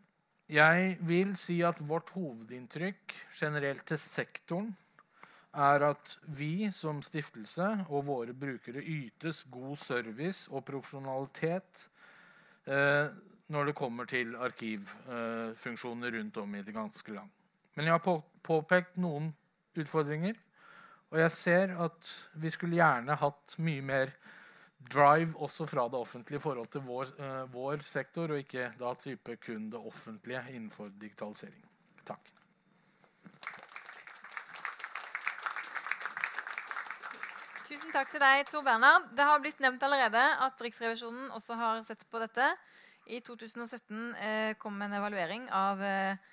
jeg 0.49 0.97
vil 1.01 1.37
si 1.37 1.61
at 1.63 1.81
vårt 1.89 2.11
hovedinntrykk 2.11 3.15
generelt 3.35 3.85
til 3.87 3.99
sektoren 3.99 4.77
er 5.55 5.83
at 5.83 6.19
vi 6.27 6.71
som 6.73 7.03
stiftelse 7.03 7.87
og 7.89 8.07
våre 8.07 8.33
brukere 8.33 8.83
ytes 8.83 9.45
god 9.51 9.77
service 9.77 10.51
og 10.51 10.65
profesjonalitet 10.65 11.89
eh, 12.67 13.11
når 13.51 13.71
det 13.71 13.77
kommer 13.79 14.07
til 14.07 14.37
arkivfunksjoner 14.39 16.15
rundt 16.19 16.37
om 16.39 16.55
i 16.55 16.63
det 16.63 16.75
ganske 16.75 17.13
land. 17.13 17.31
Men 17.75 17.89
jeg 17.89 17.97
har 17.97 18.23
påpekt 18.47 18.97
noen 19.01 19.33
utfordringer. 19.79 20.39
Og 21.11 21.19
jeg 21.19 21.33
ser 21.35 21.73
at 21.83 22.11
vi 22.39 22.51
skulle 22.55 22.79
gjerne 22.79 23.17
hatt 23.19 23.57
mye 23.59 23.83
mer 23.83 24.13
drive 24.91 25.35
også 25.37 25.67
fra 25.67 25.89
det 25.91 25.99
offentlige 25.99 26.39
i 26.39 26.43
forhold 26.43 26.71
til 26.73 26.85
vår, 26.87 27.11
uh, 27.19 27.53
vår, 27.53 27.83
sektor, 27.85 28.31
og 28.31 28.39
ikke 28.39 28.71
da 28.79 28.95
type 28.95 29.37
kun 29.43 29.71
det 29.73 29.81
offentlige 29.81 30.45
innenfor 30.55 30.93
digitalisering. 31.01 31.65
Takk. 32.07 32.31
Tusen 37.67 37.93
takk 37.95 38.11
til 38.11 38.23
deg, 38.23 38.47
Tor 38.49 38.63
Bernhard. 38.67 39.11
Det 39.15 39.27
har 39.27 39.43
blitt 39.43 39.61
nevnt 39.63 39.83
allerede 39.83 40.23
at 40.47 40.63
Riksrevisjonen 40.63 41.31
også 41.35 41.59
har 41.59 41.83
sett 41.87 42.07
på 42.11 42.23
dette. 42.23 42.47
I 43.11 43.21
2017 43.27 44.15
eh, 44.15 44.53
kom 44.61 44.77
en 44.83 44.95
evaluering 45.01 45.49
av 45.55 45.83
eh, 45.83 46.29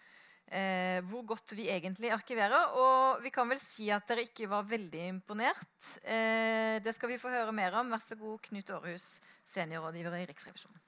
eh, 0.47 0.99
hvor 1.09 1.25
godt 1.33 1.55
vi 1.57 1.69
egentlig 1.73 2.11
arkiverer. 2.13 2.77
Og 2.77 3.23
vi 3.25 3.31
kan 3.33 3.49
vel 3.49 3.61
si 3.63 3.89
at 3.93 4.07
dere 4.09 4.27
ikke 4.27 4.49
var 4.51 4.67
veldig 4.69 5.07
imponert. 5.09 5.77
Eh, 6.03 6.77
det 6.83 6.93
skal 6.95 7.13
vi 7.13 7.21
få 7.21 7.33
høre 7.33 7.55
mer 7.55 7.79
om. 7.81 7.93
Vær 7.93 8.03
så 8.03 8.19
god, 8.19 8.41
Knut 8.49 8.75
Aarhus, 8.75 9.17
seniorrådgiver 9.49 10.21
i 10.21 10.27
Riksrevisjonen. 10.29 10.86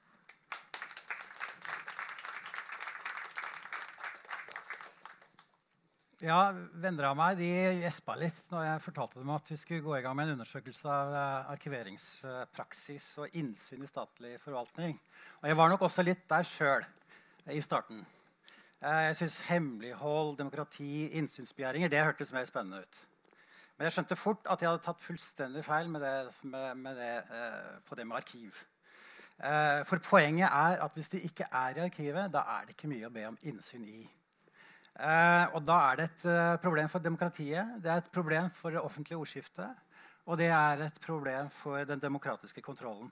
Ja, 6.20 6.50
Venner 6.76 7.06
av 7.08 7.14
meg 7.16 7.38
de 7.38 7.46
gjespa 7.80 8.12
litt 8.20 8.36
når 8.52 8.66
jeg 8.66 8.80
fortalte 8.84 9.16
dem 9.22 9.30
at 9.32 9.46
vi 9.48 9.56
skulle 9.56 9.80
gå 9.80 9.94
i 9.96 10.02
gang 10.04 10.12
med 10.18 10.28
en 10.28 10.34
undersøkelse 10.34 10.90
av 10.92 11.14
eh, 11.16 11.46
arkiveringspraksis 11.54 13.06
og 13.22 13.38
innsyn 13.40 13.86
i 13.86 13.88
statlig 13.88 14.34
forvaltning. 14.42 14.98
Og 15.40 15.48
jeg 15.48 15.56
var 15.56 15.72
nok 15.72 15.86
også 15.88 16.04
litt 16.04 16.26
der 16.28 16.44
sjøl 16.44 16.84
eh, 16.84 17.54
i 17.56 17.64
starten. 17.64 18.04
Eh, 18.84 19.00
jeg 19.06 19.16
syns 19.22 19.38
hemmelighold, 19.48 20.34
demokrati, 20.42 21.08
innsynsbegjæringer 21.22 21.94
det 21.96 22.04
hørtes 22.04 22.34
mer 22.36 22.44
spennende 22.52 22.84
ut. 22.84 23.00
Men 23.78 23.88
jeg 23.88 23.96
skjønte 23.96 24.20
fort 24.20 24.44
at 24.44 24.60
jeg 24.60 24.74
hadde 24.74 24.84
tatt 24.90 25.00
fullstendig 25.00 25.64
feil 25.64 25.88
med 25.88 26.04
det, 26.04 26.14
med, 26.44 26.70
med 26.84 27.00
det, 27.00 27.12
på 27.88 27.96
det 27.96 28.04
med 28.04 28.20
arkiv. 28.20 28.60
For 29.88 30.04
poenget 30.04 30.50
er 30.52 30.82
at 30.84 30.92
hvis 30.92 31.14
de 31.16 31.24
ikke 31.24 31.48
er 31.48 31.80
i 31.80 31.86
arkivet, 31.88 32.28
da 32.28 32.44
er 32.58 32.68
det 32.68 32.76
ikke 32.76 32.92
mye 32.92 33.08
å 33.08 33.14
be 33.14 33.24
om 33.32 33.40
innsyn 33.48 33.88
i. 33.88 34.02
Eh, 35.00 35.44
og 35.56 35.62
da 35.64 35.76
er 35.90 35.96
det 35.96 36.06
et 36.10 36.24
uh, 36.28 36.56
problem 36.60 36.88
for 36.92 37.00
demokratiet, 37.00 37.76
det 37.80 37.88
er 37.88 38.02
et 38.02 38.10
problem 38.12 38.50
for 38.52 38.74
det 38.74 38.82
offentlige 38.84 39.16
ordskiftet, 39.16 39.78
og 40.28 40.36
det 40.36 40.50
er 40.52 40.82
et 40.90 40.98
problem 41.00 41.48
for 41.56 41.86
den 41.88 42.02
demokratiske 42.02 42.60
kontrollen. 42.60 43.08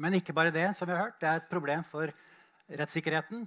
Men 0.00 0.16
ikke 0.16 0.32
bare 0.34 0.54
det, 0.54 0.70
som 0.74 0.88
vi 0.88 0.94
har 0.96 1.04
hørt, 1.04 1.20
det 1.20 1.28
er 1.28 1.42
et 1.42 1.50
problem 1.50 1.84
for 1.84 2.08
rettssikkerheten. 2.80 3.44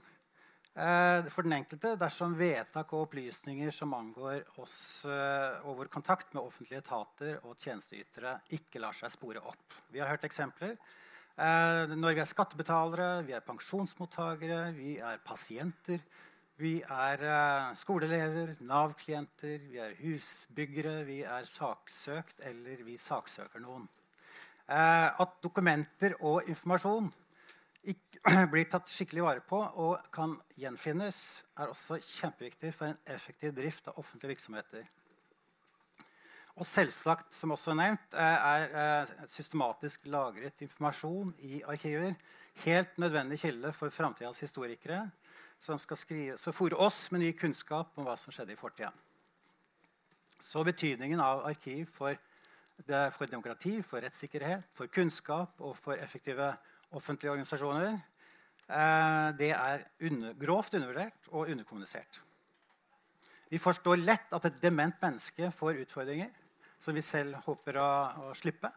Uh, 0.78 1.26
for 1.34 1.42
den 1.42 1.58
enkelte 1.58 1.96
dersom 1.98 2.38
vedtak 2.38 2.94
og 2.94 3.08
opplysninger 3.08 3.74
som 3.74 3.98
angår 3.98 4.46
oss 4.62 4.78
og 5.10 5.74
vår 5.80 5.90
kontakt 5.90 6.38
med 6.38 6.44
offentlige 6.44 6.84
etater 6.84 7.42
og 7.42 7.58
tjenesteytere, 7.58 8.38
ikke 8.54 8.84
lar 8.84 8.94
seg 8.94 9.10
spore 9.10 9.42
opp. 9.42 9.82
Vi 9.90 10.04
har 10.04 10.14
hørt 10.14 10.30
eksempler. 10.30 10.78
når 11.98 12.14
vi 12.14 12.22
er 12.22 12.30
skattebetalere, 12.30 13.26
vi 13.26 13.34
er 13.34 13.46
pensjonsmottakere, 13.46 14.72
vi 14.78 15.00
er 15.02 15.18
pasienter 15.26 16.02
vi 16.58 16.80
er 16.82 17.22
uh, 17.22 17.76
skoleelever, 17.78 18.56
Nav-klienter, 18.66 19.62
vi 19.70 19.78
er 19.82 19.94
husbyggere, 20.02 21.04
vi 21.06 21.20
er 21.22 21.46
saksøkt, 21.50 22.42
eller 22.50 22.82
vi 22.86 22.98
saksøker 22.98 23.62
noen. 23.62 23.86
Uh, 24.68 25.14
at 25.22 25.38
dokumenter 25.44 26.18
og 26.26 26.50
informasjon 26.50 27.12
blir 28.52 28.66
tatt 28.68 28.90
skikkelig 28.92 29.24
vare 29.24 29.44
på 29.46 29.60
og 29.62 30.10
kan 30.14 30.34
gjenfinnes, 30.60 31.22
er 31.62 31.72
også 31.72 32.02
kjempeviktig 32.04 32.74
for 32.76 32.90
en 32.90 32.98
effektiv 33.16 33.54
drift 33.56 33.88
av 33.88 34.02
offentlige 34.02 34.34
virksomheter. 34.34 34.90
Og 36.58 36.66
selvsagt, 36.66 37.30
som 37.38 37.54
også 37.54 37.76
nevnt, 37.78 38.18
eh, 38.18 38.48
er 38.74 39.12
systematisk 39.30 40.08
lagret 40.10 40.66
informasjon 40.66 41.36
i 41.46 41.62
arkiver 41.70 42.18
helt 42.66 42.98
nødvendig 42.98 43.38
kilde 43.44 43.72
for 43.78 43.94
framtidas 43.94 44.42
historikere 44.42 45.04
som 45.60 45.80
skrive, 45.80 46.38
fòre 46.38 46.78
oss 46.78 47.08
med 47.12 47.24
ny 47.24 47.32
kunnskap 47.38 47.98
om 47.98 48.08
hva 48.08 48.16
som 48.20 48.34
skjedde 48.34 48.54
i 48.54 48.60
fortida. 48.60 48.92
Så 50.40 50.64
betydningen 50.64 51.22
av 51.24 51.46
arkiv 51.50 51.90
for, 51.94 52.18
det, 52.86 53.02
for, 53.16 53.26
demokrati, 53.30 53.80
for 53.82 54.04
rettssikkerhet, 54.06 54.68
for 54.78 54.92
kunnskap 54.94 55.58
og 55.66 55.74
for 55.80 55.98
effektive 55.98 56.52
offentlige 56.94 57.34
organisasjoner 57.34 57.90
eh, 57.90 59.30
det 59.40 59.52
er 59.56 59.88
under, 60.08 60.38
grovt 60.38 60.78
undervurdert 60.78 61.32
og 61.34 61.50
underkommunisert. 61.50 62.22
Vi 63.50 63.60
forstår 63.64 64.04
lett 64.04 64.34
at 64.36 64.46
et 64.46 64.62
dement 64.62 64.96
menneske 65.02 65.50
får 65.56 65.82
utfordringer 65.86 66.30
som 66.84 66.96
vi 66.96 67.02
selv 67.02 67.40
håper 67.48 67.80
å, 67.82 67.90
å 68.28 68.36
slippe. 68.38 68.70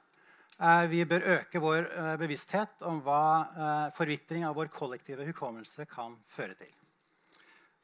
Eh, 0.61 0.87
vi 0.93 1.05
bør 1.09 1.23
øke 1.39 1.61
vår 1.63 1.87
eh, 1.89 2.17
bevissthet 2.21 2.83
om 2.85 2.99
hva 3.01 3.21
eh, 3.49 3.93
forvitring 3.97 4.43
av 4.45 4.59
vår 4.59 4.69
kollektive 4.75 5.25
hukommelse 5.25 5.87
kan 5.89 6.19
føre 6.29 6.53
til. 6.59 6.75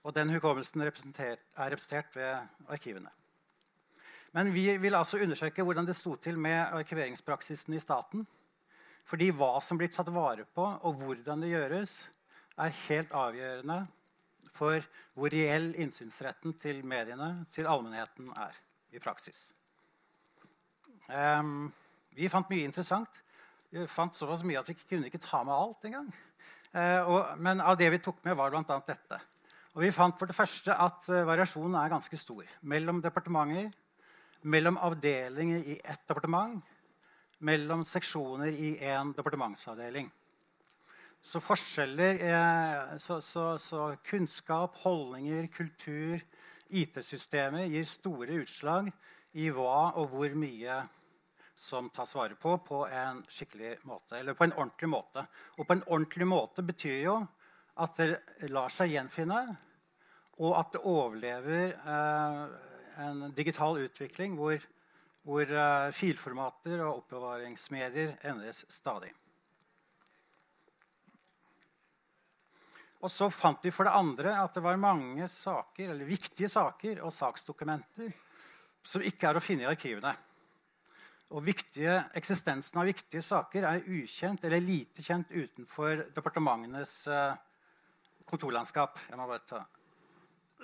Og 0.05 0.13
den 0.13 0.29
hukommelsen 0.35 0.83
er 0.85 0.91
representert 0.91 2.19
ved 2.19 2.69
arkivene. 2.69 3.09
Men 4.37 4.53
vi 4.53 4.67
vil 4.77 4.95
altså 4.95 5.23
undersøke 5.25 5.65
hvordan 5.65 5.89
det 5.89 5.97
sto 5.97 6.19
til 6.21 6.37
med 6.37 6.77
arkiveringspraksisen 6.77 7.75
i 7.75 7.81
staten. 7.81 8.27
Fordi 9.09 9.31
hva 9.33 9.55
som 9.65 9.81
blir 9.81 9.89
tatt 9.95 10.13
vare 10.13 10.45
på, 10.45 10.67
og 10.67 11.01
hvordan 11.01 11.41
det 11.41 11.55
gjøres, 11.55 11.97
er 12.61 12.77
helt 12.91 13.17
avgjørende 13.17 13.79
for 14.53 14.85
hvor 15.17 15.33
reell 15.33 15.73
innsynsretten 15.81 16.59
til 16.61 16.85
mediene, 16.85 17.47
til 17.57 17.69
allmennheten, 17.71 18.29
er 18.37 18.61
i 18.93 19.01
praksis. 19.01 19.47
Um, 21.09 21.71
vi 22.17 22.29
fant 22.33 22.49
mye 22.51 22.65
interessant. 22.65 23.23
Vi 23.71 23.85
fant 23.91 24.15
såpass 24.17 24.45
mye 24.47 24.61
at 24.61 24.71
vi 24.71 24.77
kunne 24.87 25.11
ikke 25.11 25.21
ta 25.21 25.43
med 25.45 25.55
alt 25.55 25.87
engang. 25.89 26.13
Eh, 26.73 27.11
men 27.43 27.61
av 27.61 27.77
det 27.79 27.91
vi 27.93 28.03
tok 28.03 28.23
med, 28.25 28.37
var 28.39 28.53
bl.a. 28.53 28.79
dette. 28.87 29.21
Og 29.77 29.83
vi 29.85 29.93
fant 29.93 30.17
for 30.17 30.29
det 30.29 30.37
første 30.37 30.73
at 30.73 31.09
eh, 31.13 31.27
variasjonen 31.29 31.77
er 31.81 31.93
ganske 31.93 32.21
stor. 32.21 32.45
Mellom 32.69 33.03
departementer, 33.05 33.69
mellom 34.49 34.79
avdelinger 34.81 35.67
i 35.67 35.81
ett 35.83 36.07
departement, 36.09 36.63
mellom 37.45 37.83
seksjoner 37.85 38.55
i 38.55 38.77
én 38.81 39.13
departementsavdeling. 39.17 40.09
Så 41.27 41.43
forskjeller 41.43 42.23
eh, 42.23 42.97
så, 43.03 43.21
så, 43.21 43.57
så 43.61 43.91
kunnskap, 44.07 44.79
holdninger, 44.85 45.51
kultur, 45.53 46.23
IT-systemer 46.67 47.69
gir 47.71 47.85
store 47.87 48.41
utslag 48.41 48.89
i 49.37 49.51
hva 49.55 49.93
og 49.99 50.15
hvor 50.15 50.33
mye 50.39 50.81
som 51.57 51.89
tas 51.91 52.15
vare 52.15 52.37
på 52.37 52.59
på 52.59 52.83
en 52.87 53.23
skikkelig 53.29 53.79
måte. 53.89 54.19
Eller 54.19 54.35
på 54.35 54.45
en 54.45 54.53
ordentlig 54.53 54.89
måte. 54.93 55.25
Og 55.57 55.67
på 55.67 55.73
en 55.73 55.85
ordentlig 55.87 56.29
måte 56.29 56.63
betyr 56.63 56.99
jo 57.01 57.17
at 57.81 57.99
det 58.01 58.49
lar 58.53 58.73
seg 58.73 58.93
gjenfinne, 58.93 59.41
og 60.41 60.57
at 60.57 60.73
det 60.73 60.85
overlever 60.85 61.75
eh, 61.77 62.41
en 63.05 63.27
digital 63.37 63.81
utvikling 63.85 64.37
hvor, 64.37 64.61
hvor 65.25 65.45
eh, 65.45 65.93
filformater 65.97 66.81
og 66.85 67.03
oppbevaringsmedier 67.03 68.19
endres 68.29 68.65
stadig. 68.73 69.13
Og 73.05 73.13
så 73.13 73.29
fant 73.33 73.65
vi 73.65 73.73
for 73.73 73.89
det 73.89 73.97
andre 73.97 74.33
at 74.41 74.57
det 74.57 74.65
var 74.65 74.81
mange 74.81 75.29
saker, 75.29 75.93
eller 75.93 76.09
viktige 76.09 76.49
saker 76.53 77.05
og 77.05 77.13
saksdokumenter 77.15 78.13
som 78.87 79.05
ikke 79.05 79.29
er 79.29 79.39
å 79.39 79.45
finne 79.45 79.67
i 79.67 79.69
arkivene. 79.69 80.15
Og 81.35 81.43
viktige, 81.43 81.97
Eksistensen 82.15 82.79
av 82.79 82.87
viktige 82.87 83.23
saker 83.25 83.67
er 83.67 83.87
ukjent 83.91 84.45
eller 84.47 84.63
lite 84.63 85.03
kjent 85.03 85.33
utenfor 85.35 86.05
departementenes 86.15 86.93
uh, 87.11 87.35
kontorlandskap. 88.31 89.01
Jeg 89.11 89.19
må 89.19 89.27
bare 89.27 89.43
ta 89.49 89.65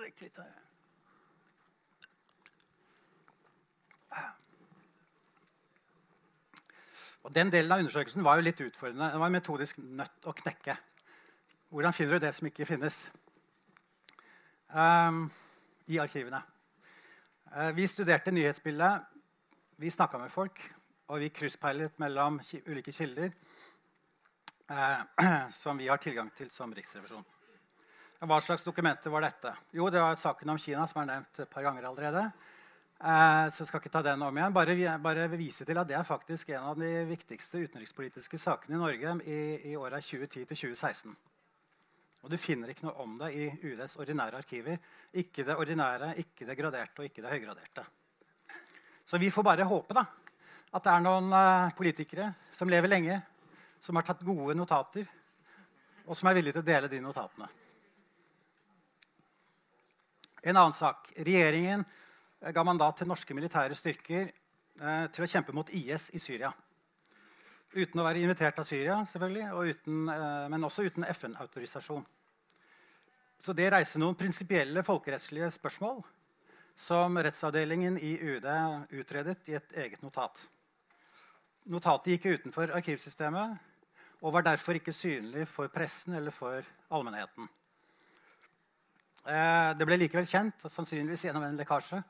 litt 0.02 0.38
her. 0.38 0.60
Og 7.22 7.34
Den 7.34 7.52
delen 7.54 7.70
av 7.70 7.82
undersøkelsen 7.82 8.24
var 8.26 8.38
jo 8.38 8.46
litt 8.46 8.60
utfordrende. 8.64 9.12
Den 9.12 9.22
var 9.22 9.30
metodisk 9.30 9.78
nødt 9.78 10.26
å 10.26 10.34
knekke. 10.34 10.74
Hvordan 11.70 11.94
finner 11.94 12.18
du 12.18 12.24
det 12.26 12.32
som 12.34 12.48
ikke 12.48 12.66
finnes? 12.66 13.04
Um, 14.74 15.28
I 15.86 16.00
arkivene. 16.02 16.42
Uh, 17.52 17.70
vi 17.76 17.86
studerte 17.86 18.34
nyhetsbildet. 18.34 19.11
Vi 19.82 19.90
snakka 19.90 20.18
med 20.18 20.30
folk, 20.30 20.60
og 21.10 21.18
vi 21.18 21.26
krysspeilet 21.34 21.96
mellom 21.98 22.36
ulike 22.70 22.92
kilder 22.94 23.32
eh, 24.70 25.00
som 25.50 25.78
vi 25.80 25.88
har 25.90 25.98
tilgang 25.98 26.28
til 26.38 26.52
som 26.54 26.70
Riksrevisjon. 26.70 27.24
Hva 28.22 28.36
slags 28.38 28.62
dokumenter 28.62 29.10
var 29.10 29.24
dette? 29.26 29.50
Jo, 29.74 29.88
det 29.90 29.98
var 29.98 30.14
saken 30.14 30.52
om 30.54 30.60
Kina, 30.62 30.84
som 30.86 31.00
er 31.02 31.08
nevnt 31.08 31.40
et 31.42 31.50
par 31.50 31.66
ganger 31.66 31.88
allerede. 31.88 32.22
Eh, 32.94 33.48
så 33.50 33.64
jeg 33.64 33.70
skal 33.72 33.82
ikke 33.82 33.90
ta 33.96 34.04
den 34.06 34.22
om 34.22 34.38
igjen. 34.38 34.54
Bare, 34.54 34.76
bare, 35.02 35.24
vise 35.32 35.66
til 35.66 35.80
at 35.82 35.90
det 35.90 35.96
er 35.98 36.06
faktisk 36.06 36.52
en 36.54 36.68
av 36.70 36.78
de 36.78 36.90
viktigste 37.08 37.64
utenrikspolitiske 37.64 38.38
sakene 38.38 38.78
i 38.78 38.82
Norge 38.84 39.16
i, 39.26 39.40
i 39.72 39.74
åra 39.74 39.98
2010 39.98 40.44
til 40.44 40.60
2016. 40.60 41.16
Og 42.22 42.30
du 42.30 42.38
finner 42.38 42.70
ikke 42.70 42.86
noe 42.86 43.02
om 43.02 43.18
det 43.24 43.32
i 43.34 43.50
UDs 43.66 43.98
ordinære 43.98 44.44
arkiver. 44.44 44.78
Ikke 45.10 45.42
det 45.42 45.58
ordinære, 45.58 46.12
ikke 46.22 46.46
det 46.46 46.58
graderte 46.62 47.02
og 47.02 47.10
ikke 47.10 47.26
det 47.26 47.34
høygraderte. 47.34 47.88
Så 49.12 49.18
vi 49.18 49.30
får 49.30 49.42
bare 49.42 49.64
håpe 49.68 49.92
da, 49.92 50.06
at 50.72 50.86
det 50.86 50.88
er 50.88 51.02
noen 51.04 51.26
uh, 51.36 51.72
politikere 51.76 52.30
som 52.56 52.70
lever 52.72 52.88
lenge, 52.88 53.18
som 53.76 53.98
har 53.98 54.06
tatt 54.06 54.22
gode 54.24 54.54
notater, 54.56 55.04
og 56.06 56.16
som 56.16 56.30
er 56.30 56.38
villige 56.38 56.56
til 56.56 56.62
å 56.62 56.68
dele 56.70 56.88
de 56.88 57.00
notatene. 57.04 57.48
En 60.40 60.56
annen 60.56 60.72
sak. 60.72 61.10
Regjeringen 61.18 61.84
eh, 61.84 62.54
ga 62.56 62.64
mandat 62.64 63.02
til 63.02 63.10
norske 63.12 63.36
militære 63.36 63.76
styrker 63.76 64.32
uh, 64.80 65.04
til 65.12 65.26
å 65.26 65.30
kjempe 65.34 65.58
mot 65.60 65.74
IS 65.76 66.08
i 66.16 66.22
Syria. 66.24 66.48
Uten 67.76 68.00
å 68.00 68.08
være 68.08 68.24
invitert 68.24 68.64
av 68.64 68.70
Syria, 68.70 68.96
selvfølgelig, 69.12 69.76
uten, 69.76 70.08
uh, 70.08 70.48
men 70.48 70.64
også 70.70 70.88
uten 70.88 71.04
FN-autorisasjon. 71.12 72.08
Så 73.44 73.52
det 73.60 73.68
reiser 73.76 74.00
noen 74.00 74.16
prinsipielle 74.16 74.88
folkerettslige 74.88 75.52
spørsmål 75.60 76.00
som 76.76 77.18
rettsavdelingen 77.18 77.98
i 77.98 78.14
UD 78.20 78.48
utredet 78.90 79.48
i 79.48 79.56
et 79.58 79.76
eget 79.84 80.02
notat. 80.02 80.40
Notatet 81.70 82.16
gikk 82.16 82.26
utenfor 82.38 82.72
arkivsystemet 82.74 83.58
og 84.22 84.34
var 84.34 84.46
derfor 84.46 84.78
ikke 84.78 84.94
synlig 84.94 85.46
for 85.50 85.70
pressen 85.70 86.14
eller 86.18 86.34
for 86.34 86.62
allmennheten. 86.90 87.48
Eh, 89.22 89.70
det 89.78 89.86
ble 89.86 89.98
likevel 90.00 90.26
kjent, 90.26 90.64
sannsynligvis 90.66 91.28
gjennom 91.28 91.44
en 91.46 91.58
lekkasje, 91.58 92.00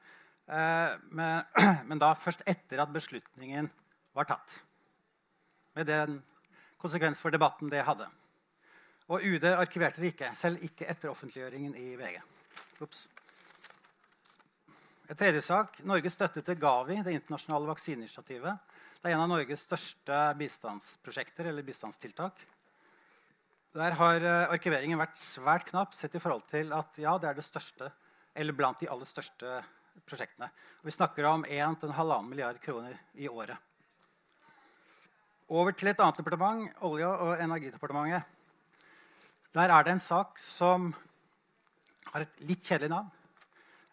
eh, 0.48 0.94
men, 1.12 1.44
men 1.88 2.00
da 2.00 2.12
først 2.16 2.44
etter 2.48 2.80
at 2.80 2.92
beslutningen 2.92 3.68
var 4.16 4.28
tatt. 4.28 4.60
Med 5.76 5.88
den 5.88 6.20
konsekvens 6.80 7.20
for 7.20 7.32
debatten 7.32 7.72
det 7.72 7.84
hadde. 7.84 8.08
Og 9.12 9.24
UD 9.24 9.44
arkiverte 9.52 10.00
det 10.00 10.12
ikke, 10.14 10.32
selv 10.36 10.62
ikke 10.64 10.88
etter 10.88 11.12
offentliggjøringen 11.12 11.74
i 11.76 11.92
VG. 12.00 12.20
Ups. 12.80 13.06
En 15.10 15.18
tredje 15.18 15.42
sak. 15.42 15.80
Norge 15.88 16.10
støttet 16.12 16.46
til 16.46 16.58
Gavi, 16.60 17.00
det 17.02 17.14
internasjonale 17.16 17.66
vaksineinitiativet. 17.72 18.74
Det 19.02 19.10
er 19.10 19.16
en 19.16 19.24
av 19.24 19.30
Norges 19.32 19.64
største 19.66 20.18
bistandsprosjekter 20.38 21.48
eller 21.50 21.66
bistandstiltak. 21.66 22.38
Der 23.74 23.96
har 23.98 24.22
eh, 24.22 24.52
arkiveringen 24.52 25.00
vært 25.00 25.18
svært 25.18 25.66
knapp 25.70 25.96
sett 25.96 26.14
i 26.14 26.20
forhold 26.22 26.44
til 26.50 26.74
at 26.76 26.98
ja, 27.00 27.16
det 27.18 27.30
er 27.30 27.38
det 27.38 27.46
største, 27.46 27.88
eller 28.36 28.54
blant 28.54 28.78
de 28.82 28.90
aller 28.92 29.08
største 29.08 29.62
prosjektene. 30.06 30.50
Vi 30.84 30.94
snakker 30.94 31.26
om 31.28 31.46
1,5 31.48 32.28
milliard 32.28 32.60
kroner 32.62 32.94
i 33.14 33.30
året. 33.32 33.56
Over 35.52 35.74
til 35.76 35.90
et 35.90 36.00
annet 36.00 36.20
departement, 36.20 36.68
Olje- 36.86 37.08
og 37.10 37.40
energidepartementet. 37.42 38.28
Der 39.52 39.72
er 39.72 39.84
det 39.84 39.96
en 39.96 40.00
sak 40.00 40.38
som 40.40 40.92
har 42.12 42.24
et 42.24 42.46
litt 42.48 42.64
kjedelig 42.64 42.92
navn, 42.92 43.10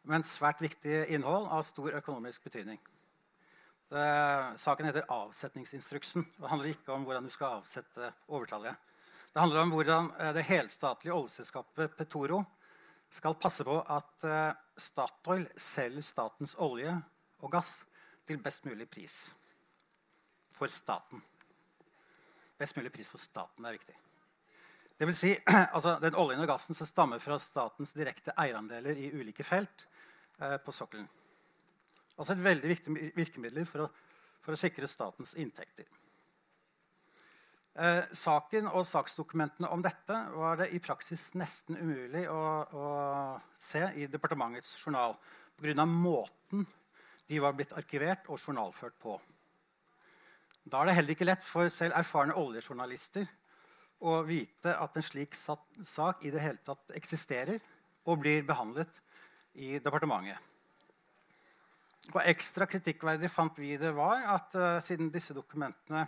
men 0.04 0.24
svært 0.28 0.62
viktig 0.64 1.06
innhold 1.14 1.48
av 1.52 1.66
stor 1.68 1.98
økonomisk 2.00 2.44
betydning. 2.48 2.80
Det, 3.90 4.06
saken 4.62 4.86
heter 4.86 5.06
'Avsetningsinstruksen'. 5.10 6.26
Det 6.38 6.50
handler 6.50 6.70
ikke 6.70 6.94
om 6.94 7.04
hvordan 7.04 7.24
du 7.24 7.30
skal 7.30 7.58
avsette 7.58 8.14
overtallige. 8.28 8.76
Det 9.34 9.42
handler 9.42 9.62
om 9.62 9.70
hvordan 9.70 10.12
eh, 10.20 10.34
det 10.34 10.44
helstatlige 10.44 11.14
oljeselskapet 11.14 11.98
Petoro 11.98 12.44
skal 13.10 13.36
passe 13.36 13.64
på 13.64 13.80
at 13.82 14.24
eh, 14.24 14.54
Statoil 14.78 15.48
selger 15.58 16.02
statens 16.02 16.56
olje 16.58 17.02
og 17.42 17.52
gass 17.52 17.84
til 18.28 18.38
best 18.38 18.66
mulig 18.66 18.90
pris 18.90 19.34
for 20.54 20.68
staten. 20.68 21.22
Best 22.58 22.78
mulig 22.78 22.92
pris 22.92 23.10
for 23.10 23.18
staten 23.18 23.66
er 23.66 23.78
viktig. 23.78 24.09
Det 25.00 25.08
vil 25.08 25.16
si, 25.16 25.32
altså, 25.76 25.96
den 26.04 26.18
oljen 26.20 26.44
og 26.44 26.50
gassen 26.52 26.76
som 26.76 26.88
stammer 26.88 27.22
fra 27.24 27.38
statens 27.40 27.96
direkte 27.96 28.34
eierandeler 28.36 29.00
i 29.00 29.14
ulike 29.16 29.46
felt 29.48 29.86
eh, 30.42 30.58
på 30.60 30.76
sokkelen. 30.76 31.08
Altså 32.20 32.36
et 32.36 32.44
veldig 32.44 32.72
viktig 32.74 32.96
virkemiddel 33.16 33.64
for 33.70 33.86
å, 33.86 33.88
for 34.44 34.58
å 34.58 34.60
sikre 34.60 34.90
statens 34.92 35.38
inntekter. 35.40 35.88
Eh, 37.80 38.02
saken 38.12 38.68
og 38.74 38.84
saksdokumentene 38.84 39.72
om 39.72 39.80
dette 39.86 40.20
var 40.36 40.60
det 40.60 40.68
i 40.76 40.84
praksis 40.84 41.30
nesten 41.40 41.80
umulig 41.80 42.26
å, 42.28 42.44
å 42.68 42.88
se 43.56 43.86
i 43.96 44.10
departementets 44.12 44.76
journal 44.84 45.16
pga. 45.56 45.86
måten 45.88 46.68
de 47.30 47.40
var 47.40 47.56
blitt 47.56 47.72
arkivert 47.72 48.28
og 48.28 48.42
journalført 48.42 49.00
på. 49.00 49.16
Da 50.68 50.82
er 50.82 50.90
det 50.90 51.00
heller 51.00 51.16
ikke 51.16 51.32
lett 51.32 51.46
for 51.46 51.72
selv 51.72 51.96
erfarne 51.96 52.36
oljejournalister 52.36 53.30
å 54.00 54.22
vite 54.28 54.76
at 54.80 54.96
en 54.96 55.04
slik 55.04 55.36
sak 55.36 56.24
i 56.24 56.32
det 56.32 56.42
hele 56.44 56.62
tatt 56.64 56.92
eksisterer 56.96 57.60
og 58.08 58.22
blir 58.22 58.46
behandlet 58.48 59.02
i 59.60 59.80
departementet. 59.84 60.38
Og 62.10 62.22
Ekstra 62.24 62.66
kritikkverdig 62.70 63.30
fant 63.30 63.58
vi 63.60 63.76
det 63.78 63.92
var 63.94 64.24
at 64.34 64.56
uh, 64.58 64.80
siden, 64.82 65.12
uh, 65.14 66.06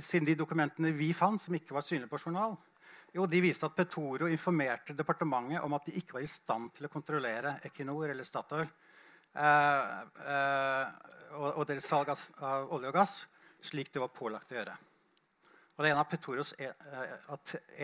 siden 0.00 0.26
de 0.26 0.34
dokumentene 0.38 0.94
vi 0.96 1.12
fant, 1.14 1.42
som 1.42 1.54
ikke 1.54 1.76
var 1.76 1.84
synlige 1.86 2.10
på 2.10 2.22
journal, 2.24 2.56
jo, 3.14 3.28
de 3.30 3.38
viste 3.44 3.68
at 3.68 3.76
Petoro 3.76 4.26
informerte 4.26 4.96
departementet 4.96 5.62
om 5.62 5.76
at 5.76 5.86
de 5.86 5.94
ikke 6.00 6.16
var 6.16 6.24
i 6.24 6.30
stand 6.30 6.72
til 6.74 6.88
å 6.88 6.90
kontrollere 6.90 7.60
Equinor 7.68 8.08
eller 8.10 8.26
Statoil 8.26 8.66
uh, 8.66 10.00
og, 11.38 11.50
og, 11.52 11.62
deres 11.68 11.86
salg 11.86 12.10
av, 12.10 12.18
olje 12.74 12.90
og 12.90 12.96
gass 12.96 13.14
slik 13.64 13.92
det 13.94 14.02
var 14.02 14.12
pålagt 14.12 14.50
å 14.50 14.58
gjøre. 14.58 14.74
Og 15.74 15.82
det 15.82 15.90
er 15.90 15.94
en 15.96 16.02
av 16.02 16.10
Petoros 16.10 16.52
eh, 16.58 16.74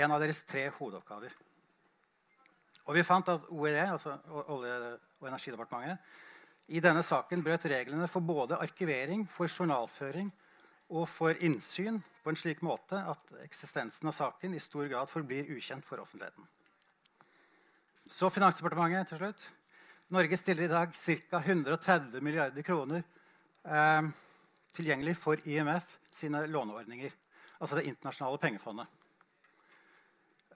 en 0.03 0.15
av 0.15 0.21
deres 0.23 0.45
tre 0.47 0.69
hovedoppgaver. 0.77 1.33
Og 2.87 2.97
vi 2.97 3.07
fant 3.07 3.29
at 3.31 3.49
OED, 3.51 3.79
altså 3.85 4.17
Olje- 4.51 4.97
og 5.21 5.29
energidepartementet, 5.29 5.99
i 6.71 6.81
denne 6.83 7.03
saken 7.03 7.43
brøt 7.43 7.67
reglene 7.67 8.07
for 8.11 8.23
både 8.23 8.59
arkivering, 8.63 9.25
for 9.31 9.51
journalføring 9.51 10.31
og 10.91 11.07
for 11.11 11.35
innsyn 11.43 11.99
på 12.23 12.31
en 12.31 12.39
slik 12.39 12.63
måte 12.63 12.99
at 13.11 13.33
eksistensen 13.45 14.11
av 14.11 14.15
saken 14.15 14.55
i 14.55 14.63
stor 14.63 14.87
grad 14.91 15.11
forblir 15.11 15.51
ukjent 15.55 15.87
for 15.87 16.03
offentligheten. 16.03 16.47
Så 18.07 18.31
Finansdepartementet 18.31 19.11
til 19.11 19.21
slutt. 19.23 19.43
Norge 20.11 20.39
stiller 20.39 20.67
i 20.67 20.71
dag 20.71 20.95
ca. 20.95 21.39
130 21.39 22.23
milliarder 22.27 22.67
kroner 22.67 23.03
eh, 23.65 24.11
tilgjengelig 24.75 25.17
for 25.19 25.43
IMF 25.47 25.99
sine 26.11 26.43
låneordninger 26.51 27.15
altså 27.61 27.77
Det 27.77 27.89
internasjonale 27.91 28.39
pengefondet. 28.39 28.87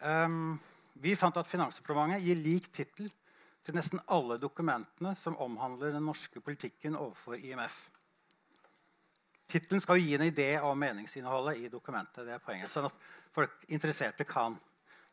Um, 0.00 0.58
vi 0.94 1.14
fant 1.16 1.36
at 1.36 1.48
Finansdepartementet 1.48 2.24
gir 2.24 2.40
lik 2.40 2.70
tittel 2.72 3.10
til 3.64 3.76
nesten 3.76 4.02
alle 4.12 4.36
dokumentene 4.40 5.14
som 5.16 5.36
omhandler 5.40 5.94
den 5.94 6.04
norske 6.04 6.40
politikken 6.40 6.96
overfor 6.96 7.36
IMF. 7.38 7.76
Tittelen 9.48 9.80
skal 9.80 10.00
jo 10.00 10.06
gi 10.06 10.14
en 10.16 10.26
idé 10.26 10.48
om 10.60 10.78
meningsinnholdet 10.78 11.60
i 11.62 11.68
dokumentet. 11.68 12.26
det 12.26 12.34
er 12.34 12.42
poenget, 12.42 12.70
Sånn 12.70 12.88
at 12.88 12.96
folk 13.32 13.64
interesserte 13.68 14.24
kan 14.24 14.56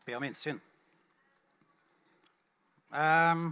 be 0.05 0.15
om 0.15 0.23
innsyn. 0.23 0.59
Um, 2.91 3.51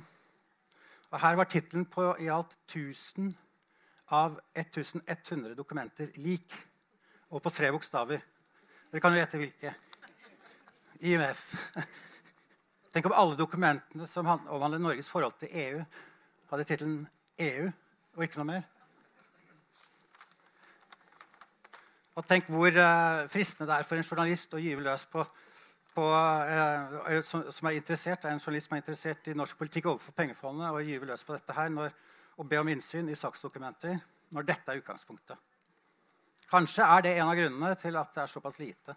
og 1.11 1.19
her 1.19 1.35
var 1.35 1.47
tittelen 1.47 1.85
på 1.85 2.15
i 2.19 2.27
alt 2.27 2.55
1000 2.67 3.31
av 4.11 4.39
1100 4.53 5.55
dokumenter 5.55 6.11
lik 6.17 6.55
og 7.29 7.43
på 7.43 7.53
tre 7.53 7.71
bokstaver. 7.71 8.21
Dere 8.89 9.01
kan 9.03 9.13
jo 9.13 9.21
gjette 9.21 9.37
hvilke. 9.37 9.71
IMF. 11.05 11.45
Tenk 12.93 13.05
om 13.05 13.13
alle 13.13 13.37
dokumentene 13.37 14.07
som 14.09 14.27
omhandler 14.27 14.81
Norges 14.81 15.09
forhold 15.11 15.35
til 15.39 15.51
EU, 15.53 15.83
hadde 16.49 16.65
tittelen 16.65 17.03
EU 17.37 17.67
og 18.17 18.23
ikke 18.25 18.39
noe 18.41 18.49
mer. 18.49 18.65
Og 22.17 22.25
tenk 22.27 22.49
hvor 22.51 22.73
uh, 22.73 23.27
fristende 23.31 23.69
det 23.69 23.77
er 23.77 23.85
for 23.87 23.99
en 23.99 24.07
journalist 24.07 24.57
å 24.57 24.59
gyve 24.59 24.83
løs 24.83 25.05
på, 25.11 25.23
på 25.95 26.07
uh, 26.09 27.21
som, 27.23 27.45
som, 27.53 27.69
er 27.69 27.77
interessert, 27.77 28.25
en 28.25 28.41
journalist 28.41 28.67
som 28.67 28.75
er 28.75 28.81
interessert 28.81 29.29
i 29.29 29.37
norsk 29.37 29.61
politikk 29.61 29.91
overfor 29.93 30.17
pengefondet, 30.17 30.73
og 30.73 30.89
gyve 30.89 31.07
løs 31.11 31.23
på 31.23 31.37
dette 31.37 31.55
her 31.55 31.69
når, 31.71 31.93
og 32.41 32.49
be 32.49 32.59
om 32.59 32.73
innsyn 32.73 33.13
i 33.13 33.15
saksdokumenter 33.15 34.01
når 34.35 34.49
dette 34.49 34.73
er 34.73 34.81
utgangspunktet. 34.81 35.37
Kanskje 36.49 36.85
er 36.85 37.05
det 37.05 37.15
en 37.17 37.29
av 37.29 37.37
grunnene 37.37 37.75
til 37.77 37.97
at 37.99 38.13
det 38.15 38.23
er 38.23 38.31
såpass 38.31 38.59
lite 38.61 38.95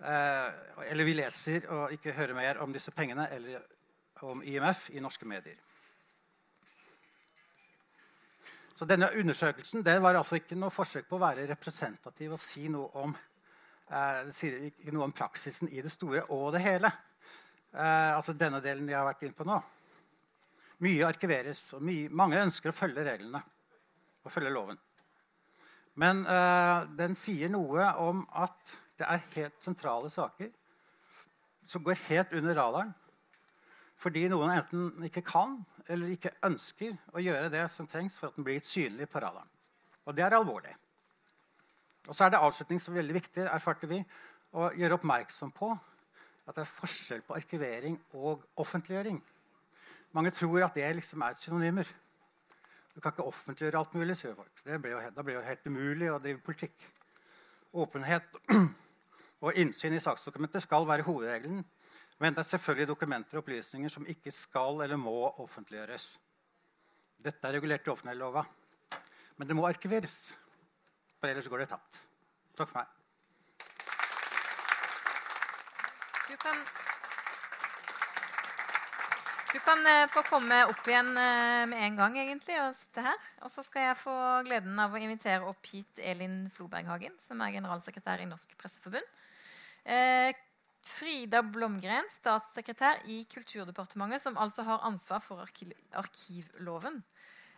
Eh, 0.00 0.48
eller 0.90 1.04
vi 1.04 1.14
leser 1.16 1.64
og 1.72 1.92
ikke 1.94 2.12
hører 2.12 2.36
mer 2.36 2.58
om 2.60 2.72
disse 2.72 2.92
pengene 2.92 3.30
eller 3.32 3.62
om 4.28 4.42
IMF 4.44 4.90
i 4.92 5.00
norske 5.00 5.28
medier. 5.28 5.56
Så 8.76 8.84
denne 8.84 9.08
undersøkelsen 9.16 9.84
det 9.84 9.96
var 10.04 10.18
altså 10.18 10.36
ikke 10.36 10.58
noe 10.58 10.74
forsøk 10.74 11.08
på 11.08 11.16
å 11.16 11.22
være 11.22 11.46
representativ 11.48 12.34
og 12.36 12.42
si 12.42 12.66
noe 12.68 12.90
om 13.00 13.16
eh, 13.16 14.28
sier 14.36 14.68
ikke 14.68 14.92
noe 14.92 15.08
om 15.08 15.16
praksisen 15.16 15.72
i 15.72 15.80
det 15.80 15.94
store 15.94 16.26
og 16.36 16.50
det 16.58 16.64
hele. 16.66 16.92
Eh, 17.72 18.12
altså 18.12 18.36
denne 18.36 18.60
delen 18.60 18.92
jeg 18.92 19.00
har 19.00 19.08
vært 19.08 19.24
inne 19.24 19.38
på 19.38 19.48
nå. 19.48 19.62
Mye 20.84 21.08
arkiveres, 21.08 21.70
og 21.72 21.88
mye, 21.88 22.12
mange 22.12 22.42
ønsker 22.44 22.68
å 22.68 22.76
følge 22.76 23.06
reglene 23.06 23.40
og 23.40 24.28
følge 24.28 24.52
loven. 24.52 24.85
Men 25.96 26.24
uh, 26.28 26.84
den 26.98 27.16
sier 27.16 27.50
noe 27.52 27.88
om 28.02 28.22
at 28.36 28.76
det 28.96 29.08
er 29.08 29.26
helt 29.36 29.64
sentrale 29.64 30.10
saker 30.12 30.52
som 31.66 31.84
går 31.84 31.98
helt 32.08 32.32
under 32.36 32.56
radaren 32.56 32.94
fordi 34.00 34.26
noen 34.28 34.52
enten 34.52 35.06
ikke 35.08 35.24
kan 35.24 35.56
eller 35.88 36.12
ikke 36.12 36.34
ønsker 36.44 36.96
å 37.16 37.22
gjøre 37.22 37.48
det 37.52 37.64
som 37.72 37.88
trengs 37.88 38.18
for 38.18 38.28
at 38.28 38.36
den 38.36 38.44
blir 38.44 38.60
synlig 38.60 39.08
på 39.08 39.22
radaren. 39.22 39.48
Og 40.04 40.14
det 40.14 40.24
er 40.26 40.36
alvorlig. 40.36 40.74
Og 42.06 42.14
så 42.14 42.26
er 42.26 42.34
det 42.34 42.42
avslutning 42.42 42.82
veldig 42.82 43.16
viktig 43.16 43.46
erfarte 43.48 43.88
vi, 43.90 44.02
å 44.52 44.68
gjøre 44.76 44.98
oppmerksom 44.98 45.52
på 45.56 45.70
at 46.46 46.54
det 46.54 46.62
er 46.62 46.70
forskjell 46.70 47.24
på 47.26 47.34
arkivering 47.38 47.96
og 48.20 48.44
offentliggjøring. 48.62 49.18
Mange 50.14 50.30
tror 50.34 50.62
at 50.64 50.76
det 50.76 50.92
liksom 51.00 51.24
er 51.26 51.38
synonymer. 51.40 51.88
Du 52.96 53.02
kan 53.04 53.12
ikke 53.12 53.28
offentliggjøre 53.28 53.84
alt 53.84 53.94
mulig. 53.94 54.16
sier 54.16 54.34
folk. 54.34 54.64
Det 54.64 54.80
blir 54.80 54.96
jo, 54.96 55.04
da 55.12 55.22
blir 55.22 55.36
det 55.36 55.42
jo 55.42 55.48
helt 55.50 55.66
umulig 55.68 56.10
å 56.10 56.18
drive 56.18 56.40
politikk. 56.42 56.88
Åpenhet 57.76 58.40
og 59.44 59.60
innsyn 59.60 59.92
i 59.92 60.00
saksdokumenter 60.00 60.64
skal 60.64 60.88
være 60.88 61.04
hovedregelen 61.04 61.60
men 62.18 62.32
det 62.32 62.40
er 62.40 62.48
selvfølgelig 62.48 62.88
dokumenter 62.88 63.36
og 63.36 63.42
opplysninger 63.44 63.92
som 63.92 64.06
ikke 64.08 64.32
skal 64.32 64.80
eller 64.84 64.96
må 64.96 65.16
offentliggjøres. 65.44 66.06
Dette 67.24 67.48
er 67.48 67.58
regulert 67.58 67.86
i 67.86 67.92
offentlighetslova. 67.92 68.44
Men 69.36 69.48
det 69.48 69.56
må 69.56 69.66
arkiveres, 69.68 70.32
for 71.20 71.28
ellers 71.28 71.48
går 71.52 71.64
det 71.64 71.68
tapt. 71.74 71.98
Takk 72.56 72.70
for 72.70 72.78
meg. 72.78 72.86
Du 76.26 76.36
kan, 76.40 76.62
du 79.56 79.62
kan 79.64 79.80
uh, 79.88 80.06
få 80.12 80.20
komme 80.28 80.58
opp 80.68 80.88
igjen 80.88 81.14
uh, 81.16 81.64
med 81.70 81.80
en 81.80 81.96
gang 81.96 82.18
egentlig, 82.20 82.58
og 82.60 82.76
sitte 82.76 83.04
her. 83.06 83.28
Og 83.46 83.52
så 83.52 83.64
skal 83.64 83.88
jeg 83.88 84.00
få 84.02 84.16
gleden 84.44 84.76
av 84.82 84.92
å 84.92 85.00
invitere 85.00 85.48
opp 85.48 85.70
hit 85.72 86.02
Elin 86.04 86.44
Floberghagen, 86.52 87.16
som 87.24 87.40
er 87.40 87.54
generalsekretær 87.56 88.20
i 88.20 88.28
Norsk 88.28 88.52
Presseforbund. 88.60 89.16
Uh, 89.86 90.34
Frida 90.86 91.40
Blomgren, 91.42 92.06
statssekretær 92.12 93.00
i 93.10 93.22
Kulturdepartementet, 93.32 94.22
som 94.22 94.36
altså 94.38 94.62
har 94.68 94.84
ansvar 94.86 95.24
for 95.24 95.42
arkiv 95.42 95.72
arkivloven. 95.98 97.00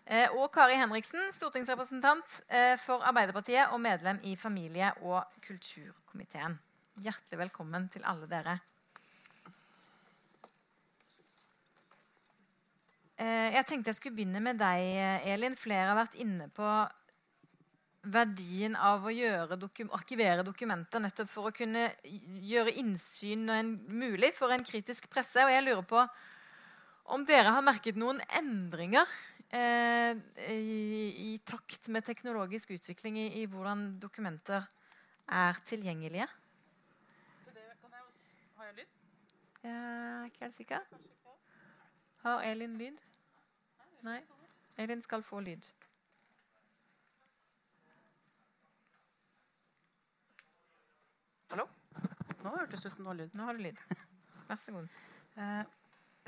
Eh, 0.08 0.32
og 0.40 0.48
Kari 0.54 0.78
Henriksen, 0.80 1.26
stortingsrepresentant 1.36 2.38
eh, 2.48 2.72
for 2.80 3.04
Arbeiderpartiet 3.04 3.74
og 3.74 3.82
medlem 3.84 4.22
i 4.24 4.32
familie- 4.40 4.94
og 5.04 5.20
kulturkomiteen. 5.44 6.56
Hjertelig 7.04 7.42
velkommen 7.42 7.90
til 7.92 8.06
alle 8.08 8.30
dere. 8.30 8.56
Jeg 13.18 13.64
tenkte 13.66 13.90
jeg 13.90 13.98
skulle 13.98 14.14
begynne 14.14 14.40
med 14.42 14.60
deg, 14.60 15.26
Elin. 15.26 15.56
Flere 15.58 15.90
har 15.90 15.98
vært 15.98 16.18
inne 16.22 16.46
på 16.54 16.68
verdien 18.06 18.76
av 18.76 19.06
å 19.06 19.56
dokum 19.58 19.90
arkivere 19.96 20.44
dokumenter 20.46 21.02
nettopp 21.02 21.30
for 21.30 21.48
å 21.48 21.54
kunne 21.54 21.88
gjøre 22.04 22.76
innsyn 22.80 23.48
mulig 23.88 24.32
for 24.36 24.54
en 24.54 24.64
kritisk 24.64 25.08
presse. 25.10 25.42
Og 25.44 25.52
jeg 25.52 25.64
lurer 25.66 25.86
på 25.88 26.04
om 27.14 27.24
dere 27.28 27.52
har 27.54 27.64
merket 27.64 27.96
noen 27.98 28.20
endringer 28.38 29.08
eh, 29.50 30.12
i, 30.52 31.32
i, 31.32 31.38
takt 31.44 31.88
med 31.92 32.04
teknologisk 32.06 32.74
utvikling 32.76 33.18
i, 33.18 33.28
i 33.42 33.46
hvordan 33.48 33.96
dokumenter 34.00 34.66
er 35.28 35.60
tilgjengelige? 35.68 36.28
Har 38.58 38.70
jeg 38.70 38.80
lyd? 38.80 38.96
Jeg 39.62 39.74
er 39.74 40.28
ikke 40.28 40.44
helt 40.46 40.58
sikker. 40.58 40.98
Har 42.24 42.44
Elin 42.44 42.76
lyd? 42.80 43.07
Nei. 44.06 44.20
Elin 44.76 45.02
skal 45.02 45.22
få 45.26 45.40
lyd. 45.40 45.66
Hallo? 51.50 51.64
Nå 52.44 52.52
hørtes 52.54 52.84
det 52.84 52.92
ut 52.92 52.94
som 52.94 53.08
noe 53.08 53.16
lyd. 53.18 53.34
Nå 53.34 53.48
har 53.48 53.58
du 53.58 53.64
lyd. 53.64 53.80
Vær 54.48 54.60
så 54.62 54.74
god. 54.76 54.88
Eh, 55.38 55.62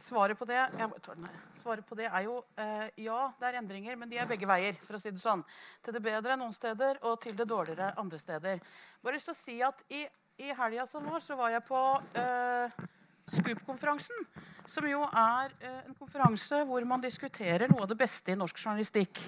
svaret, 0.00 0.38
på 0.38 0.48
det, 0.48 0.56
ja, 0.56 0.88
svaret 1.54 1.86
på 1.86 1.98
det 1.98 2.08
er 2.08 2.24
jo 2.26 2.40
eh, 2.56 2.88
ja, 3.04 3.20
det 3.38 3.50
er 3.50 3.60
endringer, 3.60 3.98
men 4.00 4.10
de 4.10 4.18
er 4.18 4.28
begge 4.28 4.48
veier. 4.48 4.78
for 4.86 4.98
å 4.98 5.02
si 5.02 5.12
det 5.14 5.22
sånn. 5.22 5.44
Til 5.84 5.94
det 5.94 6.02
bedre 6.04 6.38
noen 6.40 6.56
steder 6.56 7.02
og 7.06 7.20
til 7.22 7.36
det 7.38 7.46
dårligere 7.48 7.92
andre 8.00 8.18
steder. 8.18 8.64
Bare 9.02 9.18
lyst 9.18 9.30
til 9.30 9.36
å 9.36 9.40
si 9.40 9.56
at 9.62 9.84
I, 9.94 10.02
i 10.42 10.50
helga 10.56 10.88
som 10.90 11.06
var, 11.06 11.22
så 11.22 11.38
var 11.38 11.54
jeg 11.54 11.66
på 11.68 11.84
eh, 12.18 12.69
Scoop-konferansen. 13.30 14.24
Som 14.70 14.86
jo 14.90 15.02
er 15.06 15.52
eh, 15.62 15.82
en 15.86 15.98
konferanse 15.98 16.62
hvor 16.68 16.86
man 16.88 17.02
diskuterer 17.02 17.70
noe 17.70 17.84
av 17.84 17.92
det 17.92 17.98
beste 18.00 18.34
i 18.34 18.38
norsk 18.38 18.58
journalistikk. 18.58 19.22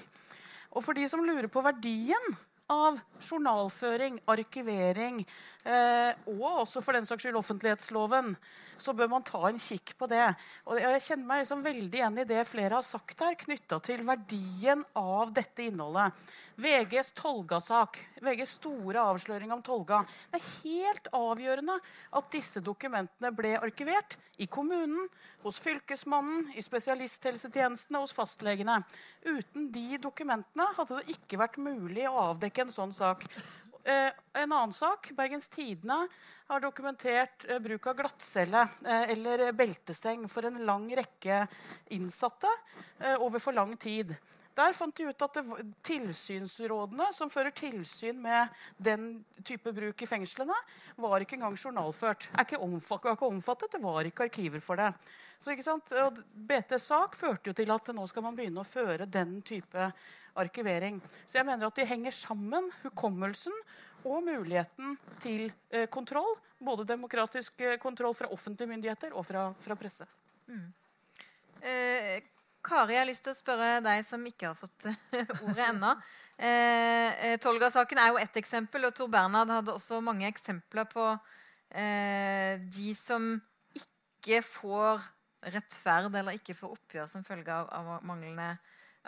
Og 0.73 0.83
for 0.83 0.97
de 0.97 1.05
som 1.09 1.23
lurer 1.23 1.49
på 1.51 1.63
verdien 1.63 2.33
av 2.71 2.97
journalføring, 3.21 4.19
arkivering 4.31 5.19
eh, 5.67 6.11
og 6.31 6.63
også 6.63 6.81
for 6.83 6.95
den 6.95 7.07
saks 7.07 7.25
skyld 7.25 7.37
offentlighetsloven, 7.39 8.31
så 8.79 8.95
bør 8.95 9.11
man 9.11 9.25
ta 9.27 9.41
en 9.49 9.59
kikk 9.61 9.95
på 9.99 10.07
det. 10.11 10.25
Og 10.67 10.79
Jeg 10.79 11.03
kjenner 11.07 11.29
meg 11.29 11.43
liksom 11.43 11.65
veldig 11.65 11.99
igjen 11.99 12.21
i 12.23 12.27
det 12.29 12.45
flere 12.49 12.79
har 12.79 12.87
sagt 12.87 13.25
her 13.25 13.37
knytta 13.39 13.81
til 13.83 14.05
verdien 14.07 14.83
av 14.99 15.33
dette 15.35 15.67
innholdet. 15.67 16.15
VGs 16.55 17.11
Tolga-sak, 17.17 17.97
VGs 18.21 18.57
store 18.59 19.01
avsløring 19.01 19.51
om 19.53 19.61
Tolga. 19.65 20.03
Det 20.31 20.39
er 20.39 20.51
helt 20.63 21.09
avgjørende 21.17 21.79
at 22.19 22.29
disse 22.33 22.61
dokumentene 22.63 23.31
ble 23.33 23.55
arkivert 23.57 24.17
i 24.41 24.47
kommunen, 24.51 25.07
hos 25.43 25.59
Fylkesmannen, 25.63 26.51
i 26.57 26.61
spesialisthelsetjenestene 26.65 28.01
hos 28.03 28.13
fastlegene. 28.15 28.79
Uten 29.25 29.69
de 29.73 29.99
dokumentene 30.01 30.69
hadde 30.77 31.01
det 31.01 31.17
ikke 31.17 31.41
vært 31.41 31.59
mulig 31.61 32.05
å 32.09 32.29
avdekke 32.29 32.67
en 32.67 32.73
sånn 32.73 32.93
sak. 32.95 33.25
Eh, 33.83 34.11
en 34.39 34.51
annen 34.51 34.73
sak. 34.73 35.09
Bergens 35.17 35.49
Tidende 35.51 36.05
har 36.47 36.61
dokumentert 36.63 37.43
eh, 37.49 37.59
bruk 37.59 37.89
av 37.91 37.97
glattcelle 37.97 38.61
eh, 38.85 39.09
eller 39.11 39.49
belteseng 39.57 40.23
for 40.31 40.47
en 40.47 40.61
lang 40.63 40.85
rekke 40.95 41.41
innsatte 41.97 42.51
eh, 42.99 43.17
over 43.17 43.43
for 43.43 43.57
lang 43.57 43.75
tid. 43.75 44.15
Der 44.53 44.73
fant 44.77 44.95
de 44.97 45.07
ut 45.09 45.25
at 45.25 45.37
det, 45.39 45.43
tilsynsrådene 45.87 47.07
som 47.15 47.31
fører 47.33 47.53
tilsyn 47.57 48.19
med 48.21 48.53
den 48.77 49.23
type 49.45 49.73
bruk 49.73 50.01
i 50.05 50.09
fengslene, 50.09 50.55
var 51.01 51.23
ikke 51.23 51.39
engang 51.39 51.57
journalført. 51.57 52.29
Er 52.35 52.45
ikke, 52.45 52.61
omfattet, 52.61 53.09
er 53.09 53.17
ikke 53.17 53.31
omfattet, 53.31 53.71
Det 53.73 53.81
var 53.81 54.05
ikke 54.05 54.27
arkiver 54.29 54.61
for 54.61 54.77
det. 54.77 54.91
Så 55.39 55.51
ikke 55.51 55.65
sant? 55.65 55.93
Og 56.05 56.19
BTs 56.33 56.89
sak 56.91 57.17
førte 57.17 57.49
jo 57.49 57.57
til 57.57 57.71
at 57.73 57.93
nå 57.95 58.05
skal 58.07 58.27
man 58.27 58.37
begynne 58.37 58.61
å 58.61 58.67
føre 58.67 59.09
den 59.09 59.41
type 59.41 59.89
arkivering. 60.39 61.01
Så 61.25 61.39
jeg 61.39 61.47
mener 61.49 61.67
at 61.67 61.77
de 61.77 61.87
henger 61.87 62.13
sammen, 62.15 62.69
hukommelsen 62.83 63.55
og 64.03 64.23
muligheten 64.25 64.97
til 65.23 65.49
eh, 65.71 65.87
kontroll. 65.91 66.35
Både 66.63 66.85
demokratisk 66.87 67.61
eh, 67.61 67.79
kontroll 67.81 68.15
fra 68.17 68.29
offentlige 68.31 68.69
myndigheter 68.69 69.17
og 69.17 69.25
fra, 69.27 69.49
fra 69.59 69.77
presse. 69.79 70.07
Mm. 70.47 70.69
Eh, 71.63 72.21
Kari, 72.63 72.95
jeg 72.95 73.03
har 73.03 73.09
lyst 73.09 73.25
til 73.25 73.33
å 73.33 73.37
spørre 73.37 73.79
deg 73.83 74.03
som 74.07 74.23
ikke 74.27 74.51
har 74.51 74.59
fått 74.59 74.85
eh, 74.87 75.31
ordet 75.43 75.65
ennå. 75.67 75.93
Eh, 76.37 77.25
eh, 77.27 77.39
Tolga-saken 77.43 77.99
er 78.01 78.13
jo 78.13 78.21
ett 78.21 78.37
eksempel, 78.39 78.87
og 78.87 78.95
Tor 78.97 79.11
Bernhard 79.11 79.51
hadde 79.51 79.75
også 79.75 79.99
mange 80.03 80.27
eksempler 80.29 80.87
på 80.89 81.09
eh, 81.75 82.61
de 82.63 82.93
som 82.97 83.35
ikke 83.77 84.41
får 84.47 85.03
rettferd 85.53 86.15
eller 86.15 86.39
ikke 86.39 86.55
får 86.55 86.77
oppgjør 86.77 87.09
som 87.11 87.25
følge 87.27 87.51
av, 87.51 87.67
av 87.69 88.05
manglende 88.07 88.53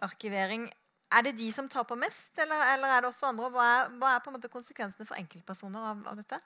arkivering. 0.03 0.67
Er 1.15 1.23
det 1.23 1.37
de 1.39 1.47
som 1.53 1.69
taper 1.71 1.97
mest, 1.99 2.33
eller, 2.41 2.59
eller 2.73 2.91
er 2.91 3.03
det 3.03 3.11
også 3.13 3.29
andre? 3.31 3.49
Hva 3.53 3.65
er, 3.71 3.91
hva 4.01 4.13
er, 4.15 4.23
på 4.23 4.31
en 4.31 4.37
måte 4.37 4.51
konsekvensene 4.51 5.07
for 5.07 5.17
enkeltpersoner 5.17 5.91
av, 5.93 6.05
av 6.11 6.19
dette? 6.19 6.41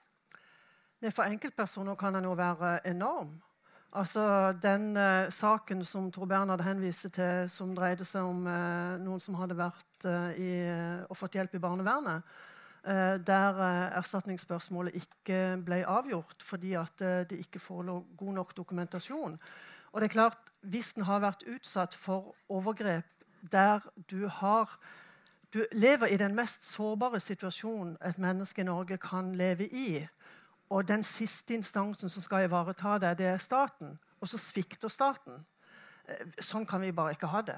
For 1.10 1.26
enkeltpersoner 1.26 1.96
kan 2.00 2.18
den 2.18 2.28
jo 2.28 2.36
være 2.38 2.80
enorm. 2.88 3.38
Altså 3.98 4.54
Den 4.62 4.94
uh, 4.98 5.30
saken 5.34 5.82
som 5.86 6.12
Tor 6.12 6.26
Bernhard 6.30 6.62
henviste 6.62 7.10
til, 7.10 7.50
som 7.50 7.74
dreide 7.74 8.06
seg 8.06 8.22
om 8.22 8.46
uh, 8.46 9.00
noen 9.02 9.22
som 9.24 9.38
hadde 9.40 9.58
vært 9.58 10.06
uh, 10.06 10.30
i, 10.38 10.52
og 11.10 11.18
fått 11.18 11.40
hjelp 11.40 11.58
i 11.58 11.64
barnevernet, 11.64 12.38
der 13.28 13.58
erstatningsspørsmålet 14.00 14.96
ikke 14.96 15.58
ble 15.68 15.82
avgjort 15.84 16.40
fordi 16.42 16.72
at 16.80 17.02
det 17.28 17.42
ikke 17.44 17.60
forelå 17.60 17.98
god 18.18 18.38
nok 18.38 18.54
dokumentasjon. 18.56 19.36
Og 19.92 20.00
det 20.00 20.08
er 20.08 20.14
klart, 20.14 20.38
Hvis 20.62 20.94
en 20.98 21.04
har 21.04 21.20
vært 21.20 21.44
utsatt 21.48 21.94
for 21.94 22.36
overgrep 22.50 23.06
der 23.52 23.84
du 24.10 24.28
har 24.28 24.80
du 25.54 25.66
lever 25.72 26.08
i 26.08 26.18
den 26.18 26.36
mest 26.36 26.66
sårbare 26.66 27.20
situasjonen 27.20 27.98
et 28.06 28.18
menneske 28.18 28.62
i 28.62 28.66
Norge 28.68 28.98
kan 28.98 29.32
leve 29.36 29.66
i, 29.66 30.08
og 30.70 30.88
den 30.88 31.04
siste 31.04 31.54
instansen 31.58 32.10
som 32.10 32.22
skal 32.22 32.46
ivareta 32.46 32.98
det, 33.02 33.18
det 33.18 33.26
er 33.26 33.38
staten. 33.42 33.96
Og 34.22 34.30
så 34.30 34.38
svikter 34.38 34.92
staten. 34.92 35.40
Eh, 36.06 36.28
sånn 36.44 36.68
kan 36.70 36.82
vi 36.82 36.94
bare 36.94 37.16
ikke 37.16 37.32
ha 37.32 37.42
det. 37.42 37.58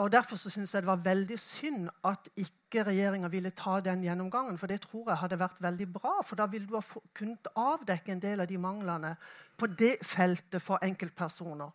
Og 0.00 0.12
Derfor 0.12 0.36
så 0.36 0.50
synes 0.50 0.74
jeg 0.74 0.82
det 0.82 0.88
var 0.88 1.02
veldig 1.04 1.36
synd 1.38 1.88
at 2.08 2.28
ikke 2.36 2.84
regjeringa 2.88 3.28
ville 3.28 3.50
ta 3.50 3.80
den 3.80 4.02
gjennomgangen. 4.02 4.56
For 4.58 4.66
det 4.66 4.80
tror 4.86 5.10
jeg 5.10 5.20
hadde 5.20 5.38
vært 5.38 5.60
veldig 5.60 5.88
bra, 5.92 6.14
for 6.24 6.40
da 6.40 6.46
ville 6.46 6.66
du 6.66 6.78
ha 6.78 7.02
kunnet 7.14 7.50
avdekke 7.56 8.12
en 8.12 8.22
del 8.22 8.40
av 8.40 8.48
de 8.48 8.58
manglene 8.58 9.12
på 9.56 9.68
det 9.68 9.98
feltet 10.02 10.64
for 10.64 10.80
enkeltpersoner. 10.82 11.70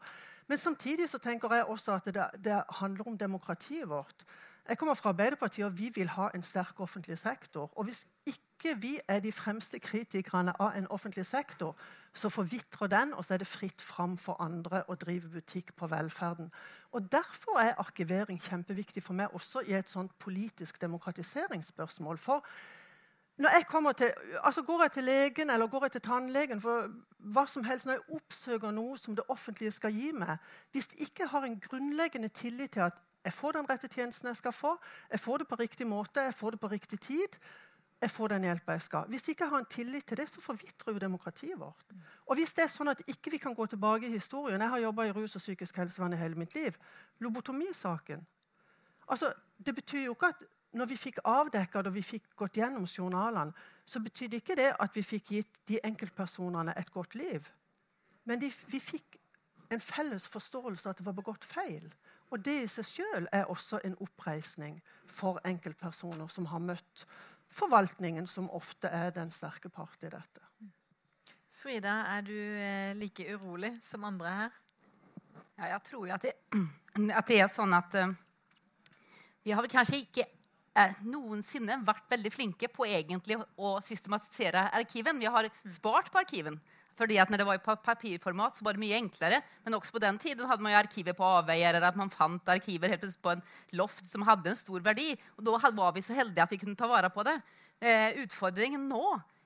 Men 0.48 0.58
samtidig 0.58 1.10
så 1.10 1.20
tenker 1.22 1.54
jeg 1.54 1.66
også 1.66 1.94
at 2.00 2.06
det, 2.06 2.26
det 2.44 2.64
handler 2.80 3.08
om 3.08 3.18
demokratiet 3.18 3.90
vårt. 3.90 4.26
Jeg 4.70 4.78
kommer 4.78 4.94
fra 4.94 5.10
Arbeiderpartiet, 5.10 5.66
og 5.66 5.78
vi 5.78 5.92
vil 5.96 6.10
ha 6.10 6.28
en 6.36 6.44
sterk 6.44 6.80
offentlig 6.80 7.18
sektor. 7.20 7.72
Og 7.76 7.84
hvis 7.84 8.08
ikke 8.26 8.76
vi 8.78 9.00
er 9.08 9.20
de 9.20 9.32
fremste 9.32 9.80
kritikerne 9.80 10.54
av 10.62 10.76
en 10.76 10.88
offentlig 10.92 11.26
sektor, 11.26 11.76
så 12.14 12.30
forvitrer 12.30 12.88
den, 12.88 13.14
og 13.14 13.26
så 13.26 13.34
er 13.34 13.38
det 13.38 13.48
fritt 13.48 13.82
fram 13.82 14.18
for 14.18 14.42
andre 14.44 14.84
å 14.88 14.96
drive 14.96 15.30
butikk 15.30 15.72
på 15.76 15.88
velferden. 15.88 16.52
Og 16.92 17.12
Derfor 17.12 17.60
er 17.60 17.80
arkivering 17.80 18.42
kjempeviktig 18.44 19.04
for 19.04 19.14
meg 19.14 19.32
også 19.34 19.64
i 19.64 19.78
et 19.78 19.90
sånt 19.90 20.12
politisk 20.20 20.82
demokratiseringsspørsmål. 20.82 22.18
For 22.18 22.44
når 23.38 23.50
jeg 23.50 23.66
kommer 23.68 23.92
til, 23.92 24.12
altså 24.44 24.62
Går 24.62 24.82
jeg 24.82 24.92
til 24.92 25.04
legen 25.04 25.50
eller 25.50 25.68
går 25.68 25.84
jeg 25.84 25.92
til 25.92 26.02
tannlegen 26.02 26.62
for 26.62 26.90
hva 27.18 27.48
som 27.48 27.64
helst, 27.64 27.86
når 27.86 27.94
jeg 27.94 28.20
oppsøker 28.20 28.72
noe 28.72 28.98
som 28.98 29.16
det 29.16 29.26
offentlige 29.30 29.72
skal 29.72 29.94
gi 29.94 30.12
meg 30.12 30.38
Hvis 30.72 30.90
jeg 30.94 31.08
ikke 31.08 31.28
har 31.28 31.46
en 31.46 31.60
grunnleggende 31.60 32.28
tillit 32.28 32.72
til 32.72 32.80
at 32.80 32.98
jeg 33.26 33.34
får 33.34 33.58
den 33.58 33.70
rette 33.70 33.90
tjenesten 33.92 34.30
jeg 34.32 34.40
skal 34.40 34.54
få, 34.56 34.76
jeg 35.12 35.20
får 35.20 35.38
det 35.44 35.48
på 35.48 35.60
riktig 35.60 35.88
måte, 35.88 36.22
jeg 36.30 36.36
får 36.36 36.56
det 36.56 36.60
på 36.60 36.70
riktig 36.72 37.00
tid, 37.00 37.40
jeg 38.02 38.12
får 38.14 38.28
den 38.30 38.46
hjelpa 38.46 38.76
jeg 38.78 38.82
skal. 38.86 39.08
Hvis 39.10 39.26
jeg 39.26 39.34
ikke 39.36 39.48
har 39.50 39.64
en 39.64 39.70
tillit 39.70 40.06
til 40.06 40.18
det, 40.18 40.28
så 40.30 40.42
forvitrer 40.42 40.94
jo 40.94 41.02
demokratiet 41.02 41.60
vårt. 41.60 41.94
Og 42.26 42.38
hvis 42.38 42.54
det 42.54 42.68
er 42.68 42.70
sånn 42.70 42.92
at 42.92 43.02
ikke 43.10 43.34
vi 43.34 43.40
kan 43.42 43.56
gå 43.58 43.66
tilbake 43.66 44.06
i 44.06 44.14
historien 44.14 44.62
Jeg 44.62 44.70
har 44.70 44.80
jobba 44.80 45.08
i 45.08 45.12
rus 45.12 45.36
og 45.36 45.42
psykisk 45.42 45.78
helsevern 45.82 46.14
i 46.14 46.20
hele 46.22 46.36
mitt 46.36 46.56
liv. 46.56 46.78
Lobotomisaken. 47.20 48.22
Altså, 49.08 49.34
det 49.58 49.76
betyr 49.76 50.06
jo 50.06 50.14
ikke 50.14 50.30
at 50.36 50.46
når 50.78 50.86
vi 50.86 50.98
fikk 51.00 51.20
avdekka 51.26 51.80
og 51.80 51.94
vi 51.96 52.04
fikk 52.06 52.36
gått 52.38 52.58
gjennom 52.60 52.86
journalene, 52.86 53.54
så 53.86 54.00
betydde 54.04 54.42
ikke 54.42 54.58
det 54.60 54.74
at 54.80 54.96
vi 54.96 55.04
fikk 55.04 55.32
gitt 55.32 55.62
de 55.68 55.80
enkeltpersonene 55.84 56.76
et 56.78 56.92
godt 56.92 57.16
liv. 57.16 57.48
Men 58.26 58.40
de, 58.40 58.52
vi 58.68 58.80
fikk 58.84 59.18
en 59.74 59.82
felles 59.82 60.28
forståelse 60.28 60.86
av 60.86 60.94
at 60.94 61.02
det 61.02 61.08
var 61.08 61.16
begått 61.18 61.48
feil. 61.48 61.88
Og 62.32 62.44
det 62.44 62.58
i 62.64 62.70
seg 62.72 62.88
sjøl 62.88 63.28
er 63.32 63.48
også 63.52 63.80
en 63.88 63.96
oppreisning 64.04 64.82
for 65.08 65.40
enkeltpersoner 65.48 66.28
som 66.32 66.50
har 66.52 66.64
møtt 66.64 67.06
forvaltningen, 67.54 68.28
som 68.28 68.50
ofte 68.52 68.92
er 68.92 69.14
den 69.16 69.32
sterke 69.32 69.70
part 69.72 70.04
i 70.04 70.12
dette. 70.12 70.44
Frida, 71.58 71.94
er 72.14 72.26
du 72.28 72.36
eh, 72.38 72.96
like 73.00 73.24
urolig 73.34 73.72
som 73.86 74.04
andre 74.06 74.34
her? 74.42 74.58
Ja, 75.58 75.72
jeg 75.72 75.84
tror 75.88 76.06
jo 76.06 76.14
at 76.14 76.28
det, 76.28 76.36
at 77.20 77.30
det 77.32 77.40
er 77.42 77.48
sånn 77.50 77.74
at 77.74 77.96
uh, 77.98 78.12
vi 79.42 79.56
har 79.56 79.64
vel 79.64 79.72
kanskje 79.72 80.04
ikke 80.04 80.28
uh, 80.78 81.00
noensinne 81.08 81.80
vært 81.88 82.12
veldig 82.14 82.32
flinke 82.34 82.70
på 82.70 82.86
egentlig 82.86 83.40
å 83.40 83.78
systematisere 83.82 84.68
arkiven. 84.78 85.18
Vi 85.18 85.32
har 85.34 85.50
spart 85.80 86.12
på 86.14 86.22
arkiven. 86.22 86.60
Fordi 86.98 87.20
at 87.22 87.30
når 87.30 87.42
det 87.42 87.48
var 87.48 87.60
i 87.60 87.76
papirformat, 87.86 88.58
så 88.58 88.66
var 88.66 88.74
det 88.74 88.82
mye 88.82 88.98
enklere. 88.98 89.42
Men 89.66 89.78
også 89.78 89.94
på 89.94 90.02
den 90.02 90.18
tiden 90.22 90.50
hadde 90.50 90.66
man 90.66 90.74
jo 90.74 90.80
arkiver 90.80 91.14
på 91.18 91.28
avveier, 91.38 91.76
eller 91.76 91.92
at 91.92 92.00
man 92.00 92.10
fant 92.14 92.50
arkiver 92.50 92.90
helt 92.90 93.06
på 93.22 93.36
en 93.36 93.44
loft 93.78 94.08
som 94.10 94.26
hadde 94.26 94.52
en 94.52 94.60
stor 94.60 94.82
verdi. 94.86 95.12
Og 95.38 95.46
da 95.46 95.72
var 95.78 95.94
vi 95.94 96.06
så 96.06 96.18
heldige 96.18 96.44
at 96.44 96.54
vi 96.54 96.62
kunne 96.62 96.80
ta 96.80 96.90
vare 96.90 97.12
på 97.14 97.26
det. 97.28 97.38
Eh, 97.80 98.24
utfordringen 98.24 98.88
nå 98.90 99.04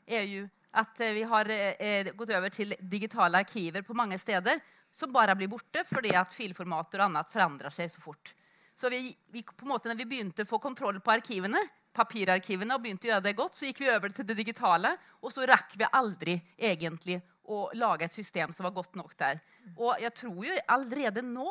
er 0.08 0.28
jo 0.30 0.46
at 0.80 1.02
eh, 1.04 1.16
vi 1.18 1.24
har 1.28 1.50
eh, 1.52 2.14
gått 2.16 2.32
over 2.32 2.54
til 2.54 2.76
digitale 2.80 3.44
arkiver 3.44 3.84
på 3.84 3.96
mange 3.98 4.20
steder 4.22 4.62
som 4.92 5.12
bare 5.12 5.36
blir 5.36 5.52
borte 5.52 5.84
fordi 5.88 6.14
at 6.16 6.36
filformater 6.36 7.02
og 7.02 7.10
annet 7.10 7.32
forandrer 7.32 7.76
seg 7.76 7.92
så 7.92 8.04
fort. 8.04 8.34
Så 8.76 8.90
vi, 8.90 9.10
vi, 9.32 9.44
på 9.44 9.66
en 9.66 9.74
måte, 9.74 9.92
når 9.92 10.00
vi 10.00 10.08
begynte 10.14 10.46
å 10.46 10.50
få 10.50 10.62
kontroll 10.64 11.02
på 11.04 11.12
arkivene, 11.12 11.60
papirarkivene 11.96 12.76
og 12.76 12.84
begynte 12.84 13.10
å 13.10 13.12
gjøre 13.12 13.26
det 13.28 13.36
godt, 13.36 13.58
så 13.58 13.68
gikk 13.68 13.84
vi 13.84 13.92
over 13.92 14.14
til 14.16 14.28
det 14.28 14.38
digitale, 14.40 14.94
og 15.20 15.34
så 15.36 15.44
rakk 15.48 15.76
vi 15.76 15.90
aldri 15.92 16.38
egentlig 16.56 17.20
å 17.52 17.62
lage 17.78 18.08
et 18.08 18.16
system 18.16 18.54
som 18.56 18.68
var 18.68 18.76
godt 18.76 18.98
nok 19.00 19.16
der. 19.20 19.42
Og 19.76 19.96
jeg 20.02 20.14
tror 20.18 20.44
jo 20.48 20.60
allerede 20.72 21.24
nå 21.26 21.50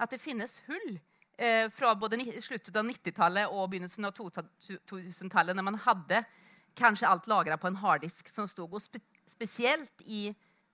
at 0.00 0.12
det 0.12 0.20
finnes 0.22 0.60
hull 0.68 0.92
eh, 1.36 1.66
fra 1.74 1.94
både 1.98 2.22
slutten 2.40 2.80
av 2.80 2.86
90-tallet 2.88 3.54
og 3.54 3.70
begynnelsen 3.72 4.08
av 4.08 4.14
2000-tallet, 4.16 5.56
når 5.56 5.66
man 5.66 5.80
hadde 5.86 6.22
kanskje 6.78 7.08
alt 7.08 7.26
lagra 7.30 7.58
på 7.60 7.68
en 7.70 7.80
harddisk 7.80 8.30
som 8.30 8.48
stod. 8.48 8.72
Og 8.72 8.82
spe 8.82 9.02
spesielt 9.30 10.02
i 10.10 10.30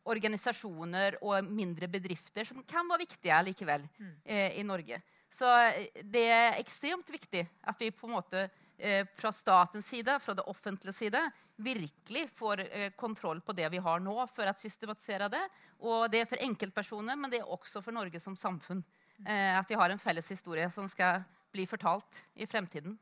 organisasjoner 0.06 1.18
og 1.20 1.48
mindre 1.50 1.88
bedrifter, 1.90 2.46
som 2.46 2.62
kan 2.68 2.86
være 2.88 3.04
viktige 3.04 3.40
likevel 3.48 3.84
eh, 4.24 4.54
i 4.60 4.62
Norge. 4.64 5.00
Så 5.32 5.50
eh, 5.50 5.88
det 6.04 6.24
er 6.30 6.60
ekstremt 6.60 7.10
viktig 7.12 7.42
at 7.44 7.82
vi 7.82 7.90
på 7.90 8.08
en 8.08 8.14
måte 8.14 8.46
eh, 8.78 9.02
fra 9.18 9.32
statens 9.34 9.88
side, 9.90 10.18
fra 10.22 10.36
det 10.38 10.46
offentlige 10.46 10.94
side, 10.96 11.22
virkelig 11.56 12.26
får 12.36 12.60
eh, 12.66 12.90
kontroll 12.96 13.40
på 13.40 13.54
det 13.56 13.68
vi 13.72 13.80
har 13.82 14.00
nå, 14.00 14.16
for 14.32 14.48
å 14.48 14.54
systematisere 14.56 15.28
det. 15.32 15.42
Og 15.80 16.06
det 16.12 16.22
er 16.22 16.30
for 16.30 16.42
enkeltpersoner, 16.44 17.16
men 17.16 17.32
det 17.32 17.40
er 17.40 17.54
også 17.56 17.82
for 17.84 17.96
Norge 17.96 18.20
som 18.20 18.36
samfunn. 18.36 18.84
Eh, 19.24 19.52
at 19.56 19.70
vi 19.70 19.78
har 19.78 19.92
en 19.92 20.02
felles 20.02 20.28
historie 20.28 20.68
som 20.70 20.88
skal 20.88 21.24
bli 21.52 21.64
fortalt 21.68 22.24
i 22.36 22.48
fremtiden. 22.48 22.98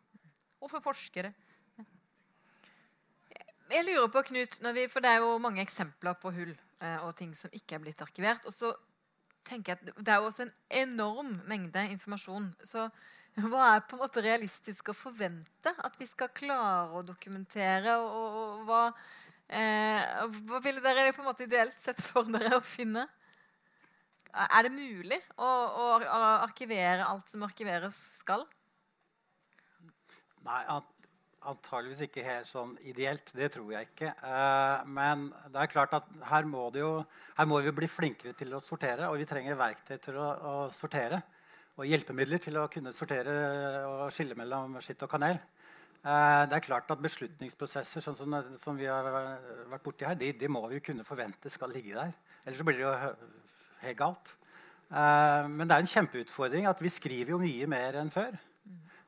Og 0.62 0.70
for 0.70 0.84
forskere. 0.84 1.32
Jeg 3.74 3.86
lurer 3.88 4.10
på, 4.12 4.22
Knut, 4.28 4.60
vi, 4.76 4.86
for 4.92 5.00
Det 5.00 5.10
er 5.10 5.22
jo 5.24 5.38
mange 5.42 5.62
eksempler 5.62 6.14
på 6.20 6.30
hull 6.36 6.52
eh, 6.52 6.98
og 7.02 7.14
ting 7.16 7.32
som 7.34 7.50
ikke 7.52 7.78
er 7.78 7.82
blitt 7.82 8.02
arkivert. 8.04 8.46
Og 8.46 8.54
så 8.54 8.70
tenker 9.44 9.74
jeg 9.74 9.80
at 9.80 10.04
Det 10.04 10.12
er 10.12 10.20
jo 10.20 10.28
også 10.30 10.46
en 10.46 10.54
enorm 10.84 11.34
mengde 11.48 11.82
informasjon. 11.96 12.52
Så 12.62 12.86
hva 13.34 13.64
er 13.74 13.82
på 13.82 13.96
en 13.96 14.04
måte 14.04 14.22
realistisk 14.22 14.92
å 14.92 14.94
forvente 14.94 15.72
at 15.82 15.96
vi 15.98 16.06
skal 16.06 16.30
klare 16.30 16.94
å 16.94 17.02
dokumentere? 17.06 17.96
Og, 17.98 18.38
og 18.38 18.64
hva, 18.68 18.82
eh, 19.50 20.22
hva 20.46 20.60
ville 20.62 20.82
dere 20.84 21.12
på 21.16 21.24
en 21.24 21.30
måte 21.32 21.48
ideelt 21.48 21.78
sett 21.82 22.02
for 22.02 22.30
dere 22.30 22.60
å 22.60 22.64
finne? 22.64 23.08
Er 24.34 24.66
det 24.66 24.74
mulig 24.74 25.18
å, 25.34 25.46
å, 25.46 25.86
å 25.98 26.22
arkivere 26.46 27.06
alt 27.06 27.30
som 27.30 27.42
arkiveres 27.46 27.98
skal? 28.20 28.46
Nei, 30.46 30.62
antageligvis 31.42 32.06
ikke 32.06 32.24
helt 32.26 32.48
sånn 32.48 32.78
ideelt. 32.86 33.34
Det 33.34 33.50
tror 33.56 33.74
jeg 33.74 33.90
ikke. 33.90 34.14
Eh, 34.14 34.88
men 34.94 35.28
det 35.50 35.58
er 35.58 35.74
klart 35.74 35.98
at 35.98 36.10
her 36.30 36.46
må, 36.46 36.68
jo, 36.78 37.00
her 37.34 37.50
må, 37.50 37.58
vi 37.66 37.74
bli 37.82 37.90
flinkere 37.90 38.38
til 38.38 38.54
å 38.54 38.62
sortere, 38.62 39.10
og 39.10 39.18
vi 39.18 39.26
trenger 39.26 39.58
verktøy 39.58 39.98
til 40.06 40.22
å, 40.22 40.28
å 40.34 40.54
sortere 40.74 41.24
og 41.74 41.90
hjelpemidler 41.90 42.38
til 42.42 42.56
å 42.60 42.68
kunne 42.70 42.92
sortere 42.94 43.34
og 43.88 44.06
skille 44.14 44.36
mellom 44.38 44.78
skitt 44.84 45.02
og 45.02 45.10
kanel. 45.10 45.40
Eh, 46.04 46.42
det 46.50 46.58
er 46.58 46.64
klart 46.66 46.90
at 46.92 47.02
Beslutningsprosesser 47.02 48.04
sånn 48.04 48.16
som, 48.18 48.34
som 48.60 48.76
vi 48.76 48.86
har 48.90 49.06
vært 49.08 49.84
borti 49.84 50.04
her, 50.04 50.18
de, 50.20 50.34
de, 50.36 50.50
må 50.52 50.60
vi 50.68 50.82
kunne 50.84 51.06
forvente 51.06 51.50
skal 51.52 51.72
ligge 51.72 51.96
der. 51.96 52.12
Ellers 52.44 52.60
så 52.60 52.66
blir 52.68 52.78
det 52.78 52.84
jo 52.84 52.94
helt 53.86 53.98
galt. 53.98 54.34
Eh, 54.92 55.48
men 55.48 55.64
det 55.64 55.78
er 55.78 55.86
en 55.86 55.92
kjempeutfordring 55.94 56.68
at 56.70 56.82
vi 56.84 56.92
skriver 56.92 57.34
jo 57.34 57.40
mye 57.42 57.70
mer 57.72 57.98
enn 58.02 58.12
før. 58.12 58.36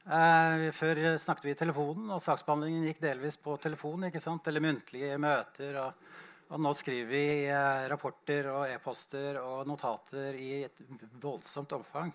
Eh, 0.06 0.68
før 0.72 1.02
snakket 1.20 1.50
vi 1.50 1.54
i 1.54 1.60
telefonen, 1.60 2.10
og 2.16 2.24
saksbehandlingen 2.24 2.88
gikk 2.88 3.04
delvis 3.04 3.36
på 3.44 3.58
telefon. 3.60 4.08
Eller 4.08 4.64
muntlige 4.64 5.20
møter. 5.20 5.82
Og, 5.84 6.12
og 6.48 6.62
nå 6.64 6.72
skriver 6.78 7.12
vi 7.12 7.26
rapporter 7.92 8.48
og 8.54 8.70
e-poster 8.72 9.36
og 9.42 9.66
notater 9.68 10.38
i 10.40 10.62
et 10.64 10.86
voldsomt 11.20 11.76
omfang. 11.76 12.14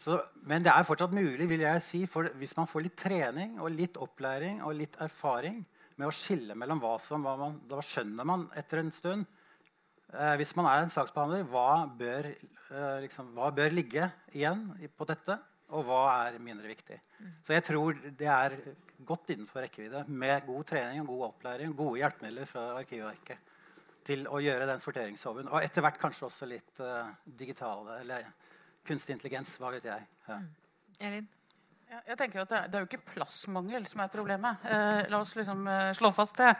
Så, 0.00 0.16
men 0.48 0.64
det 0.64 0.72
er 0.72 0.86
fortsatt 0.88 1.12
mulig, 1.12 1.44
vil 1.50 1.60
jeg 1.66 1.82
si, 1.84 2.00
for 2.08 2.30
hvis 2.40 2.56
man 2.56 2.68
får 2.70 2.86
litt 2.86 2.96
trening 2.96 3.58
og 3.60 3.74
litt 3.74 3.98
opplæring 4.00 4.62
og 4.64 4.78
litt 4.78 4.96
erfaring 5.04 5.60
med 6.00 6.08
å 6.08 6.14
skille 6.14 6.56
mellom 6.56 6.80
hva 6.80 6.94
som 7.02 7.26
hva 7.26 7.36
man, 7.36 7.58
Da 7.68 7.82
skjønner 7.84 8.24
man 8.24 8.46
etter 8.56 8.80
en 8.80 8.92
stund 8.94 9.26
eh, 10.14 10.34
Hvis 10.40 10.54
man 10.56 10.70
er 10.70 10.86
en 10.86 10.92
saksbehandler, 10.92 11.44
hva 11.52 11.84
bør, 12.00 12.30
eh, 12.32 12.96
liksom, 13.04 13.34
hva 13.36 13.50
bør 13.52 13.76
ligge 13.76 14.08
igjen 14.32 14.70
på 14.96 15.08
dette? 15.10 15.36
Og 15.76 15.84
hva 15.86 16.00
er 16.24 16.40
mindre 16.42 16.72
viktig? 16.72 16.96
Så 17.44 17.54
jeg 17.54 17.66
tror 17.68 18.00
det 18.18 18.30
er 18.32 18.56
godt 19.06 19.30
innenfor 19.34 19.62
rekkevidde 19.62 20.02
med 20.08 20.48
god 20.48 20.66
trening 20.72 21.04
og 21.04 21.12
god 21.12 21.26
opplæring 21.28 21.76
gode 21.76 22.00
hjelpemidler 22.00 22.48
fra 22.48 22.64
Arkivverket 22.80 23.50
til 24.06 24.24
å 24.32 24.40
gjøre 24.42 24.66
den 24.68 24.82
sorteringsjobben. 24.82 25.50
Og 25.52 25.62
etter 25.62 25.84
hvert 25.84 26.00
kanskje 26.00 26.26
også 26.26 26.48
litt 26.48 26.80
uh, 26.82 27.12
digitale 27.38 28.00
eller 28.00 28.26
kunstig 28.86 29.16
intelligens. 29.16 29.56
Hva 29.60 29.74
vet 29.74 29.90
jeg. 29.90 30.08
Ja. 30.28 30.40
Mm. 30.40 30.48
Elin? 31.00 31.28
Ja, 31.90 31.98
jeg 32.12 32.18
tenker 32.20 32.44
at 32.44 32.50
det 32.52 32.56
er, 32.56 32.66
det 32.70 32.76
er, 32.78 32.82
jo 32.84 32.86
ikke 32.86 33.14
plassmangel 33.16 33.86
som 33.90 34.02
er 34.04 34.10
problemet. 34.12 34.62
Eh, 34.62 35.08
la 35.10 35.18
oss 35.24 35.32
liksom 35.34 35.64
eh, 35.66 35.88
slå 35.98 36.12
fast 36.14 36.36
det. 36.38 36.52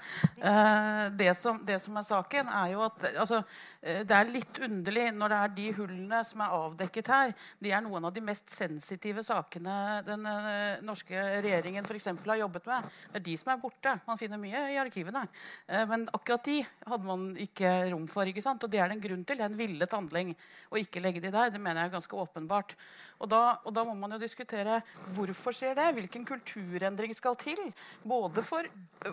Eh, 0.43 1.03
det, 1.21 1.29
som, 1.39 1.61
det, 1.67 1.77
som, 1.85 2.01
er 2.01 2.07
saken, 2.09 2.51
er 2.51 2.73
jo 2.73 2.81
at 2.83 3.05
altså, 3.13 3.39
det 3.81 4.13
er 4.13 4.29
litt 4.29 4.59
underlig 4.61 5.07
når 5.17 5.33
det 5.33 5.37
er 5.41 5.53
de 5.57 5.69
hullene 5.79 6.19
som 6.29 6.43
er 6.45 6.53
avdekket 6.53 7.09
her. 7.09 7.31
De 7.65 7.73
er 7.73 7.81
noen 7.85 8.05
av 8.05 8.13
de 8.13 8.23
mest 8.25 8.51
sensitive 8.53 9.25
sakene 9.25 9.77
den 10.05 10.27
uh, 10.27 10.81
norske 10.85 11.17
regjeringen 11.17 11.87
for 11.89 11.97
eksempel, 11.97 12.33
har 12.35 12.43
jobbet 12.43 12.69
med. 12.69 12.89
Det 13.11 13.21
er 13.21 13.27
de 13.31 13.37
som 13.41 13.53
er 13.55 13.63
borte. 13.63 13.95
Man 14.07 14.21
finner 14.21 14.41
mye 14.41 14.65
i 14.75 14.79
arkivene. 14.81 15.25
Uh, 15.69 15.85
men 15.91 16.07
akkurat 16.13 16.45
de 16.47 16.59
hadde 16.61 17.09
man 17.09 17.27
ikke 17.41 17.71
rom 17.93 18.07
for. 18.11 18.29
ikke 18.29 18.45
sant? 18.45 18.65
Og 18.65 18.73
det 18.73 18.83
er 18.83 18.91
det 18.91 18.99
en 18.99 19.05
grunn 19.07 19.25
til. 19.25 19.41
Det 19.41 19.47
er 19.47 19.53
en 19.53 19.61
villet 19.61 19.97
handling 19.97 20.35
å 20.71 20.81
ikke 20.81 21.03
legge 21.03 21.25
de 21.25 21.33
der. 21.33 21.53
Det 21.55 21.63
mener 21.63 21.83
jeg 21.83 21.91
er 21.91 21.97
ganske 21.97 22.21
åpenbart. 22.25 22.77
Og 23.21 23.29
da, 23.29 23.41
og 23.65 23.75
da, 23.77 23.85
må 23.85 23.97
man 23.99 24.17
jo 24.17 24.21
diskutere 24.23 24.81
hvorfor 25.17 25.57
skjer 25.57 25.77
det. 25.79 25.89
Hvilken 25.99 26.27
kulturendring 26.29 27.15
skal 27.17 27.37
til. 27.41 27.61
Både 28.05 28.45
for, 28.47 28.69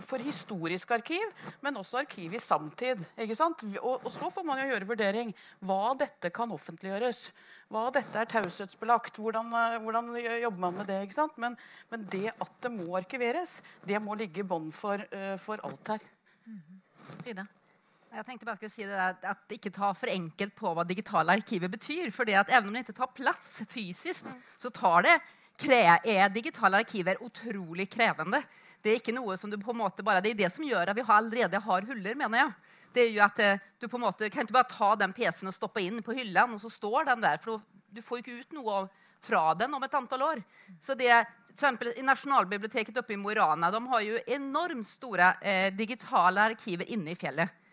for 0.06 0.24
historisk 0.24 0.92
arkiv, 0.96 1.26
men 1.64 1.80
også 1.80 2.02
arkiv 2.04 2.36
i 2.36 2.42
samtid. 2.42 3.04
ikke 3.18 3.38
sant? 3.38 3.66
Og, 3.82 3.98
og, 4.04 4.12
så 4.14 4.32
får 4.34 4.48
man 4.48 4.57
jo 4.66 4.74
gjøre 4.74 4.90
vurdering 4.90 5.34
hva 5.68 5.94
dette 6.00 6.32
kan 6.34 6.52
offentliggjøres. 6.56 7.22
Hva 7.68 7.90
dette 7.92 8.22
er 8.22 8.30
taushetsbelagt. 8.32 9.20
Hvordan, 9.20 9.52
hvordan, 9.84 10.14
jobber 10.44 10.64
man 10.64 10.80
med 10.80 10.88
det? 10.88 11.02
ikke 11.04 11.20
sant? 11.20 11.38
Men, 11.38 11.58
men, 11.92 12.08
det 12.12 12.32
at 12.32 12.54
det 12.64 12.72
må 12.72 12.96
arkiveres, 13.00 13.60
det 13.86 14.00
må 14.02 14.16
ligge 14.16 14.42
i 14.44 14.48
bånn 14.48 14.72
for, 14.72 15.04
uh, 15.12 15.36
for 15.42 15.62
alt 15.68 15.94
her. 15.96 16.10
Mm 16.48 16.62
-hmm. 16.62 17.30
Ida? 17.30 17.48
Jeg 18.18 18.26
tenkte 18.26 18.48
bare 18.48 18.70
si 18.70 18.86
det 18.88 18.96
der, 18.96 19.18
at 19.30 19.52
Ikke 19.52 19.70
ta 19.70 19.92
for 19.94 20.08
enkelt 20.08 20.56
på 20.56 20.72
hva 20.74 20.86
digitale 20.88 21.36
arkiver 21.38 21.68
betyr. 21.68 22.12
fordi 22.12 22.34
at 22.34 22.50
Even 22.50 22.70
om 22.70 22.74
det 22.74 22.88
ikke 22.88 22.94
tar 22.94 23.12
plass 23.14 23.64
fysisk, 23.68 24.26
så 24.58 24.70
tar 24.70 25.02
det, 25.02 25.22
er 26.06 26.30
digitale 26.30 26.78
arkiver 26.78 27.22
utrolig 27.22 27.90
krevende. 27.90 28.42
Det 28.82 28.92
er 28.92 29.00
ikke 29.02 29.16
noe 29.16 29.38
som 29.38 29.52
du 29.52 29.58
på 29.58 29.72
en 29.74 29.82
måte 29.82 30.04
bare, 30.04 30.22
det 30.22 30.32
er 30.32 30.46
det 30.46 30.52
som 30.54 30.64
gjør 30.64 30.90
at 30.90 30.96
vi 30.96 31.04
allerede 31.08 31.60
har 31.60 31.82
huller. 31.82 32.16
mener 32.16 32.38
jeg. 32.38 32.52
Det 32.98 33.04
er 33.06 33.12
jo 33.14 33.26
at 33.26 33.40
eh, 33.44 33.66
Du 33.78 33.86
på 33.86 34.00
en 34.00 34.08
måte 34.08 34.30
kan 34.34 34.48
ikke 34.48 34.58
bare 34.58 34.72
ta 34.72 34.94
den 34.98 35.14
PC-en 35.14 35.52
og 35.52 35.56
stoppe 35.56 35.84
inn 35.86 36.02
på 36.02 36.16
hyllen, 36.18 36.56
og 36.56 36.62
så 36.62 36.72
står 36.74 37.12
den 37.12 37.22
der. 37.22 37.38
for 37.38 37.62
Du 37.94 38.02
får 38.02 38.18
jo 38.18 38.24
ikke 38.24 38.40
ut 38.42 38.58
noe 38.58 38.88
fra 39.22 39.54
den 39.58 39.74
om 39.74 39.84
et 39.84 39.94
antall 39.94 40.24
år. 40.26 40.42
Så 40.82 40.96
det, 40.98 41.12
eksempel, 41.52 41.92
I 41.98 42.06
Nasjonalbiblioteket 42.06 42.98
oppe 42.98 43.14
i 43.14 43.20
Mo 43.22 43.32
i 43.32 43.38
Rana 43.38 43.70
de 43.74 43.82
har 43.92 44.02
jo 44.06 44.20
enormt 44.34 44.88
store 44.88 45.36
eh, 45.42 45.70
digitale 45.74 46.50
arkiver 46.52 46.90
inne 46.94 47.14
i 47.14 47.18
fjellet. 47.20 47.64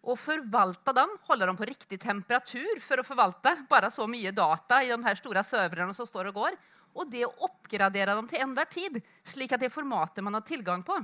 Og 0.00 0.16
forvalte 0.16 0.94
dem, 0.96 1.12
holde 1.28 1.48
dem 1.50 1.60
på 1.60 1.68
riktig 1.68 2.00
temperatur 2.00 2.80
for 2.80 3.00
å 3.00 3.04
forvalte 3.04 3.52
bare 3.68 3.90
så 3.92 4.06
mye 4.08 4.32
data 4.32 4.80
i 4.80 4.88
de 4.88 5.00
her 5.04 5.18
store 5.18 5.44
serverne 5.44 5.92
som 5.96 6.08
står 6.08 6.30
og 6.30 6.40
går. 6.40 6.60
Og 6.96 7.10
det 7.12 7.26
å 7.26 7.34
oppgradere 7.46 8.16
dem 8.16 8.28
til 8.28 8.40
enhver 8.40 8.68
tid, 8.72 8.96
slik 9.28 9.52
at 9.52 9.60
det 9.60 9.72
formatet 9.72 10.24
man 10.24 10.38
har 10.38 10.46
tilgang 10.48 10.80
på, 10.86 10.96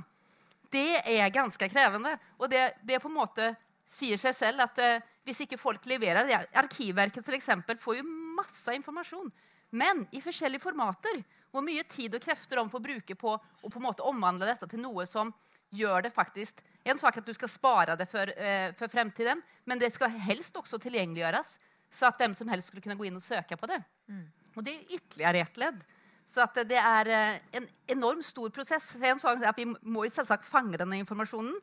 det 0.73 0.99
er 1.05 1.29
ganske 1.31 1.69
krevende. 1.71 2.17
Og 2.41 2.49
det, 2.51 2.73
det 2.83 2.99
på 2.99 3.09
en 3.11 3.19
måte 3.19 3.53
sier 3.87 4.19
seg 4.19 4.35
selv 4.35 4.65
at 4.65 4.79
eh, 4.83 5.03
hvis 5.27 5.43
ikke 5.43 5.59
folk 5.59 5.85
leverer 5.89 6.29
Arkivverket 6.55 7.25
for 7.25 7.35
eksempel, 7.35 7.79
får 7.79 7.99
jo 7.99 8.07
masse 8.37 8.75
informasjon, 8.75 9.31
men 9.75 10.05
i 10.15 10.21
forskjellige 10.23 10.63
formater. 10.63 11.19
Hvor 11.51 11.63
mye 11.63 11.83
tid 11.89 12.15
og 12.15 12.23
krefter 12.23 12.59
de 12.59 12.69
får 12.71 12.83
bruke 12.83 13.15
på 13.17 13.33
å 13.33 13.69
på 13.71 13.79
en 13.79 13.85
måte 13.87 14.05
omvandle 14.07 14.47
dette 14.49 14.67
til 14.69 14.83
noe 14.83 15.05
som 15.09 15.31
gjør 15.75 16.05
det 16.05 16.13
faktisk 16.15 16.63
En 16.87 16.95
sak 16.95 17.17
at 17.19 17.25
du 17.27 17.33
skal 17.35 17.49
spare 17.51 17.95
det 17.99 18.05
for, 18.07 18.29
eh, 18.29 18.71
for 18.79 18.87
fremtiden, 18.87 19.41
men 19.65 19.79
det 19.79 19.89
skal 19.91 20.07
helst 20.23 20.55
også 20.55 20.77
tilgjengeliggjøres, 20.79 21.57
så 21.91 22.07
at 22.07 22.21
hvem 22.21 22.33
som 22.33 22.47
helst 22.47 22.69
skulle 22.69 22.81
kunne 22.81 22.95
gå 22.95 23.09
inn 23.09 23.17
og 23.19 23.25
søke 23.25 23.57
på 23.59 23.67
det. 23.67 23.81
Mm. 24.07 24.23
Og 24.55 24.63
det 24.63 24.71
er 24.71 24.95
ytterligere 24.95 25.41
ett 25.43 25.57
ledd. 25.59 25.83
Så 26.27 26.45
det 26.63 26.79
er 26.79 27.07
eh, 27.11 27.39
en 27.59 27.67
enormt 27.87 28.23
stor 28.23 28.49
prosess. 28.55 28.95
En 29.01 29.19
sak 29.19 29.43
at 29.43 29.57
Vi 29.57 29.65
må 29.65 30.07
selvsagt 30.07 30.47
fange 30.47 30.79
denne 30.79 30.99
informasjonen. 31.03 31.59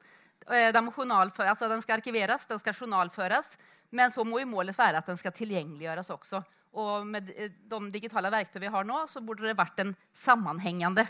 Eh, 0.49 0.71
den, 0.75 0.91
altså 0.91 1.69
den 1.71 1.83
skal 1.85 1.99
arkiveres, 1.99 2.47
den 2.47 2.61
skal 2.63 2.77
journalføres. 2.77 3.55
Men 3.95 4.11
så 4.11 4.25
må 4.27 4.41
jo 4.43 4.51
målet 4.51 4.77
være 4.79 4.99
at 5.01 5.07
den 5.07 5.21
skal 5.21 5.33
tilgjengeliggjøres 5.33 6.11
også. 6.11 6.43
Og 6.75 7.07
med 7.07 7.29
de 7.31 7.79
digitale 7.95 8.33
verktøy 8.35 8.59
vi 8.65 8.73
har 8.73 8.87
nå, 8.87 9.05
så 9.07 9.23
burde 9.23 9.47
det 9.47 9.55
vært 9.59 9.79
en 9.85 9.95
sammenhengende 10.19 11.07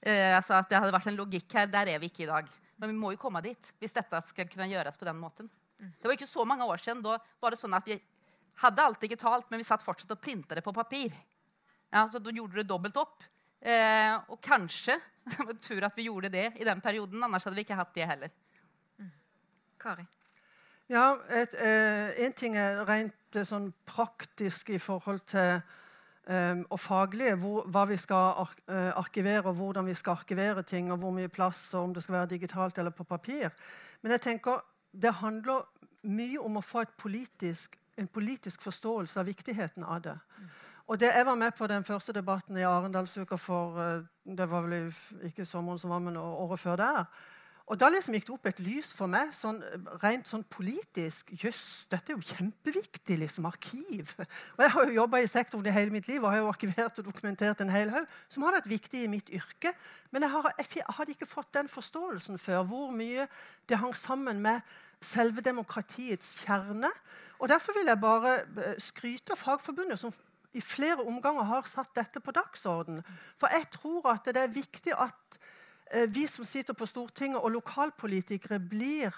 Eh, 0.00 0.36
altså 0.36 0.54
at 0.60 0.68
det 0.70 0.78
hadde 0.78 0.94
vært 0.94 1.10
en 1.10 1.18
logikk 1.18 1.54
her. 1.58 1.70
Der 1.70 1.90
er 1.94 2.02
vi 2.02 2.10
ikke 2.10 2.24
i 2.26 2.30
dag. 2.30 2.50
Men 2.78 2.92
vi 2.92 2.98
må 2.98 3.12
jo 3.14 3.20
komme 3.20 3.42
dit 3.44 3.72
hvis 3.80 3.96
dette 3.96 4.20
skal 4.28 4.50
kunne 4.50 4.70
gjøres 4.70 4.98
på 4.98 5.08
den 5.08 5.18
måten. 5.18 5.50
Mm. 5.78 5.90
Det 5.98 6.06
var 6.06 6.14
ikke 6.14 6.30
så 6.30 6.44
mange 6.46 6.66
år 6.66 6.82
siden. 6.82 7.02
Da 7.04 7.18
var 7.42 7.54
det 7.54 7.60
sånn 7.60 7.76
at 7.78 7.88
vi 7.88 7.98
hadde 8.62 8.84
alt 8.84 9.02
digitalt, 9.02 9.50
men 9.50 9.62
vi 9.62 9.66
satt 9.66 9.84
fortsatt 9.84 10.14
og 10.14 10.22
printa 10.22 10.58
det 10.58 10.64
på 10.66 10.74
papir. 10.74 11.14
Ja, 11.90 12.06
så 12.10 12.20
Da 12.22 12.34
gjorde 12.34 12.60
det 12.60 12.68
dobbelt 12.70 12.98
opp. 13.00 13.24
Eh, 13.58 14.14
og 14.30 14.38
kanskje 14.42 14.98
tur 15.66 15.82
at 15.86 15.96
vi 15.98 16.06
gjorde 16.06 16.30
det 16.30 16.52
i 16.60 16.66
den 16.66 16.82
perioden. 16.84 17.22
Annars 17.22 17.46
hadde 17.46 17.58
vi 17.58 17.66
ikke 17.66 17.78
hatt 17.78 17.94
det 17.94 18.06
heller. 18.06 18.34
Kari? 19.78 20.06
Ja, 20.88 21.14
et, 21.30 21.54
eh, 21.54 22.24
En 22.24 22.32
ting 22.32 22.56
er 22.56 22.84
rent 22.88 23.36
eh, 23.36 23.44
sånn 23.44 23.72
praktisk 23.84 24.70
i 24.72 24.78
forhold 24.80 25.20
til 25.28 25.58
eh, 26.28 26.62
og 26.70 26.80
faglige, 26.80 27.34
hvor, 27.36 27.66
hva 27.68 27.84
vi 27.88 27.96
skal 27.96 28.32
ar 28.44 28.54
uh, 28.68 28.92
arkivere, 29.00 29.46
og 29.48 29.54
hvordan 29.54 29.86
vi 29.86 29.94
skal 29.94 30.16
arkivere 30.16 30.62
ting, 30.62 30.92
og 30.92 30.98
hvor 30.98 31.12
mye 31.12 31.28
plass, 31.28 31.74
og 31.74 31.82
om 31.82 31.94
det 31.94 32.02
skal 32.02 32.14
være 32.14 32.30
digitalt 32.34 32.78
eller 32.78 32.90
på 32.90 33.04
papir. 33.04 33.48
Men 34.02 34.12
jeg 34.12 34.20
tenker 34.20 34.60
det 34.92 35.12
handler 35.20 35.64
mye 36.02 36.40
om 36.40 36.56
å 36.56 36.64
få 36.64 36.84
politisk, 36.98 37.76
en 37.96 38.08
politisk 38.08 38.62
forståelse 38.62 39.20
av 39.20 39.26
viktigheten 39.26 39.84
av 39.84 40.02
det. 40.02 40.18
Og 40.86 41.00
det, 41.00 41.12
Jeg 41.14 41.26
var 41.26 41.34
med 41.34 41.52
på 41.52 41.66
den 41.66 41.84
første 41.84 42.12
debatten 42.12 42.56
i 42.56 42.64
Arendalsuka 42.64 43.36
for 43.36 43.76
uh, 43.76 44.04
det 44.24 44.50
var 44.50 44.62
vel 44.68 44.92
ikke 45.24 45.44
sommeren 45.44 45.78
som 45.78 45.90
var, 45.90 45.98
men 45.98 46.16
året 46.16 46.60
før 46.60 46.76
der. 46.76 47.04
Og 47.68 47.76
Da 47.76 47.90
liksom 47.92 48.14
gikk 48.16 48.24
det 48.28 48.32
opp 48.32 48.46
et 48.48 48.60
lys 48.64 48.94
for 48.96 49.10
meg, 49.12 49.34
sånn, 49.36 49.58
rent 50.00 50.28
sånn 50.30 50.44
politisk. 50.48 51.34
Jøss, 51.36 51.84
dette 51.92 52.14
er 52.14 52.16
jo 52.16 52.24
kjempeviktig. 52.24 53.18
liksom, 53.20 53.44
Arkiv. 53.44 54.14
Og 54.56 54.62
Jeg 54.64 54.72
har 54.72 54.86
jo 54.86 54.96
jobba 54.96 55.20
i 55.20 55.28
sektoren 55.28 55.68
i 55.68 55.74
hele 55.74 55.92
mitt 55.92 56.08
liv 56.08 56.24
og 56.24 56.32
har 56.32 56.40
jo 56.40 56.48
arkivert 56.48 56.98
og 56.98 57.04
dokumentert 57.10 57.60
en 57.60 57.72
hel 57.72 57.92
haug 57.92 58.06
som 58.28 58.46
har 58.46 58.56
vært 58.56 58.70
viktig 58.72 59.04
i 59.04 59.10
mitt 59.12 59.28
yrke. 59.28 59.74
Men 60.10 60.24
jeg, 60.24 60.32
har, 60.32 60.48
jeg 60.56 60.86
hadde 60.96 61.12
ikke 61.12 61.28
fått 61.28 61.52
den 61.52 61.68
forståelsen 61.68 62.40
før, 62.40 62.64
hvor 62.70 62.94
mye 62.94 63.28
det 63.68 63.80
hang 63.82 63.92
sammen 63.96 64.40
med 64.40 64.64
selve 65.04 65.44
demokratiets 65.44 66.38
kjerne. 66.46 66.90
Og 67.38 67.52
Derfor 67.52 67.76
vil 67.76 67.92
jeg 67.92 68.00
bare 68.00 68.34
eh, 68.64 68.80
skryte 68.80 69.36
av 69.36 69.44
Fagforbundet, 69.44 70.00
som 70.00 70.14
i 70.56 70.64
flere 70.64 71.04
omganger 71.04 71.44
har 71.44 71.68
satt 71.68 71.92
dette 71.96 72.22
på 72.24 72.32
dagsorden. 72.34 73.02
For 73.38 73.52
jeg 73.52 73.68
tror 73.76 74.08
at 74.14 74.26
det 74.32 74.40
er 74.40 74.56
viktig 74.56 74.96
at 74.96 75.37
vi 76.12 76.26
som 76.28 76.44
sitter 76.44 76.76
på 76.76 76.86
Stortinget 76.86 77.40
og 77.40 77.52
lokalpolitikere 77.54 78.58
blir 78.60 79.14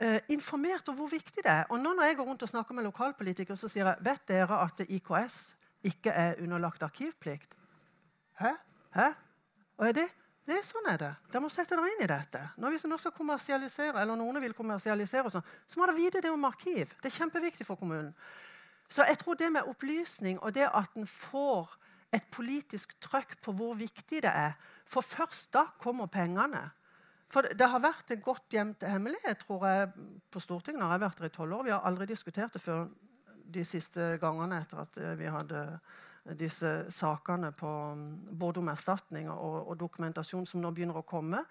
eh, 0.00 0.20
informert 0.28 0.88
om 0.88 0.96
hvor 0.96 1.10
viktig 1.12 1.44
det 1.44 1.52
er. 1.52 1.66
Og 1.68 1.80
nå 1.80 1.92
når 1.94 2.10
jeg 2.10 2.18
går 2.18 2.28
rundt 2.30 2.42
og 2.42 2.52
snakker 2.52 2.74
med 2.74 2.88
lokalpolitikere, 2.88 3.56
så 3.56 3.68
sier 3.68 3.86
jeg 3.86 4.04
vet 4.06 4.24
dere 4.28 4.62
at 4.64 4.80
IKS 4.86 5.40
ikke 5.88 6.10
er 6.10 6.40
underlagt 6.42 6.82
arkivplikt. 6.82 7.54
Hæ? 8.40 8.54
Hæ? 8.94 9.10
Og 9.78 9.88
er 9.88 10.00
det? 10.00 10.08
Nei, 10.48 10.62
sånn 10.64 10.86
er 10.88 11.00
det. 11.00 11.10
Dere 11.28 11.44
må 11.44 11.50
sette 11.52 11.76
dere 11.76 11.90
inn 11.92 12.06
i 12.06 12.08
dette. 12.08 12.40
Når 12.56 12.72
vi 12.72 12.78
skal 12.80 13.12
kommersialisere, 13.12 14.00
eller 14.00 14.16
noen 14.16 14.40
vil 14.40 14.56
kommersialisere, 14.56 15.28
sånn, 15.32 15.44
så 15.68 15.80
må 15.80 15.86
dere 15.86 15.98
vite 15.98 16.22
det 16.24 16.32
om 16.32 16.46
arkiv. 16.48 16.94
Det 17.02 17.10
er 17.10 17.18
kjempeviktig 17.18 17.66
for 17.68 17.76
kommunen. 17.76 18.14
Så 18.88 19.04
jeg 19.04 19.18
tror 19.20 19.36
det 19.36 19.50
med 19.52 19.68
opplysning 19.68 20.38
og 20.40 20.54
det 20.56 20.64
at 20.64 20.94
en 20.96 21.06
får 21.06 21.74
et 22.14 22.24
politisk 22.32 22.94
trøkk 23.04 23.36
på 23.44 23.52
hvor 23.52 23.76
viktig 23.78 24.22
det 24.24 24.32
er. 24.32 24.56
For 24.88 25.04
først 25.04 25.52
da 25.54 25.66
kommer 25.80 26.06
pengene. 26.06 26.70
For 27.28 27.44
Det 27.44 27.68
har 27.68 27.84
vært 27.84 28.10
en 28.10 28.24
godt 28.24 28.48
gjemt 28.50 28.82
hemmelighet 28.88 29.42
tror 29.44 29.66
jeg, 29.68 29.88
på 30.30 30.40
Stortinget. 30.40 30.80
når 30.80 30.86
jeg 30.86 30.92
har 30.92 31.06
vært 31.06 31.18
her 31.20 31.26
i 31.26 31.36
12 31.36 31.54
år. 31.54 31.64
Vi 31.64 31.70
har 31.70 31.84
aldri 31.84 32.06
diskutert 32.06 32.52
det 32.52 32.62
før 32.62 32.88
de 33.48 33.64
siste 33.64 34.18
gangene 34.20 34.60
etter 34.60 34.80
at 34.80 34.96
eh, 34.96 35.18
vi 35.18 35.26
hadde 35.26 35.80
disse 36.36 36.90
sakene 36.92 37.52
på, 37.52 37.68
mm, 37.94 38.38
både 38.38 38.60
om 38.60 38.68
erstatning 38.68 39.30
og, 39.30 39.68
og 39.68 39.80
dokumentasjon 39.80 40.46
som 40.46 40.60
nå 40.60 40.70
begynner 40.70 41.00
å 41.00 41.06
komme. 41.08 41.44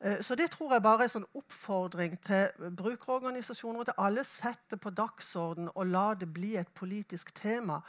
Eh, 0.00 0.20
så 0.20 0.34
det 0.34 0.50
tror 0.54 0.74
jeg 0.74 0.84
bare 0.84 1.04
er 1.04 1.08
en 1.08 1.14
sånn 1.16 1.30
oppfordring 1.38 2.18
til 2.22 2.70
brukerorganisasjoner 2.78 3.82
og 3.82 3.88
til 3.90 4.02
alle. 4.06 4.24
Sett 4.26 4.62
det 4.70 4.80
på 4.82 4.92
dagsorden 4.94 5.70
og 5.74 5.90
la 5.90 6.08
det 6.18 6.28
bli 6.32 6.54
et 6.60 6.72
politisk 6.74 7.34
tema. 7.34 7.80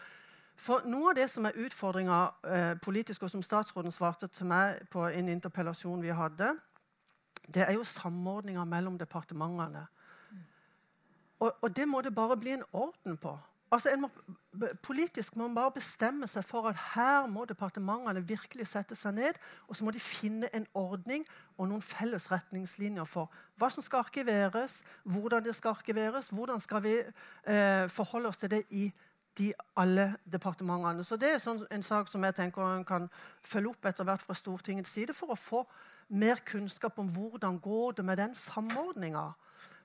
For 0.57 0.85
Noe 0.89 1.11
av 1.11 1.17
det 1.19 1.27
som 1.29 1.45
er 1.45 1.57
utfordringa 1.61 2.21
eh, 2.49 2.71
politisk, 2.81 3.23
og 3.23 3.29
som 3.31 3.43
statsråden 3.45 3.93
svarte 3.93 4.27
til 4.33 4.49
meg 4.49 4.81
på 4.91 5.05
en 5.05 5.29
interpellasjon 5.29 6.01
vi 6.01 6.15
hadde, 6.15 6.55
det 7.53 7.63
er 7.63 7.75
jo 7.77 7.85
samordninga 7.85 8.65
mellom 8.65 8.97
departementene. 8.97 9.85
Og, 11.39 11.53
og, 11.61 11.69
det 11.75 11.85
må 11.87 12.01
det 12.01 12.15
bare 12.15 12.37
bli 12.37 12.55
en 12.55 12.65
orden 12.73 13.17
på. 13.21 13.37
Altså 13.71 13.91
må, 13.99 14.09
politisk 14.83 15.35
må 15.35 15.47
man 15.47 15.55
bare 15.55 15.71
bestemme 15.75 16.27
seg 16.27 16.45
for 16.47 16.69
at 16.69 16.79
her 16.95 17.27
må 17.27 17.43
departementene 17.45 18.23
virkelig 18.25 18.69
sette 18.71 18.95
seg 18.95 19.17
ned, 19.17 19.39
og 19.67 19.75
så 19.75 19.85
må 19.85 19.91
de 19.91 20.01
finne 20.01 20.49
en 20.55 20.65
ordning 20.73 21.25
og 21.57 21.67
noen 21.67 21.83
felles 21.83 22.29
retningslinjer 22.31 23.05
for 23.05 23.29
hva 23.59 23.69
som 23.69 23.83
skal 23.83 24.05
arkiveres, 24.07 24.79
hvordan 25.03 25.43
det 25.45 25.55
skal 25.55 25.75
arkiveres, 25.75 26.31
hvordan 26.31 26.63
skal 26.63 26.83
vi 26.83 26.95
eh, 27.03 27.85
forholde 27.91 28.31
oss 28.31 28.39
til 28.41 28.55
det 28.55 28.63
i 28.71 28.87
de 29.37 29.53
alle 29.75 30.15
departementene. 30.25 31.03
Så 31.03 31.17
Det 31.17 31.33
er 31.33 31.39
sånn 31.41 31.65
en 31.71 31.83
sak 31.83 32.07
som 32.07 32.23
jeg 32.23 32.35
tenker 32.35 32.61
en 32.61 32.85
kan 32.85 33.09
følge 33.43 33.69
opp 33.69 33.85
etter 33.85 34.07
hvert 34.07 34.21
fra 34.21 34.35
Stortingets 34.35 34.91
side 34.91 35.13
for 35.13 35.33
å 35.33 35.39
få 35.39 35.63
mer 36.09 36.41
kunnskap 36.45 36.99
om 36.99 37.09
hvordan 37.09 37.59
går 37.59 37.97
det 37.97 38.05
med 38.05 38.17
den 38.17 38.35
samordninga. 38.35 39.31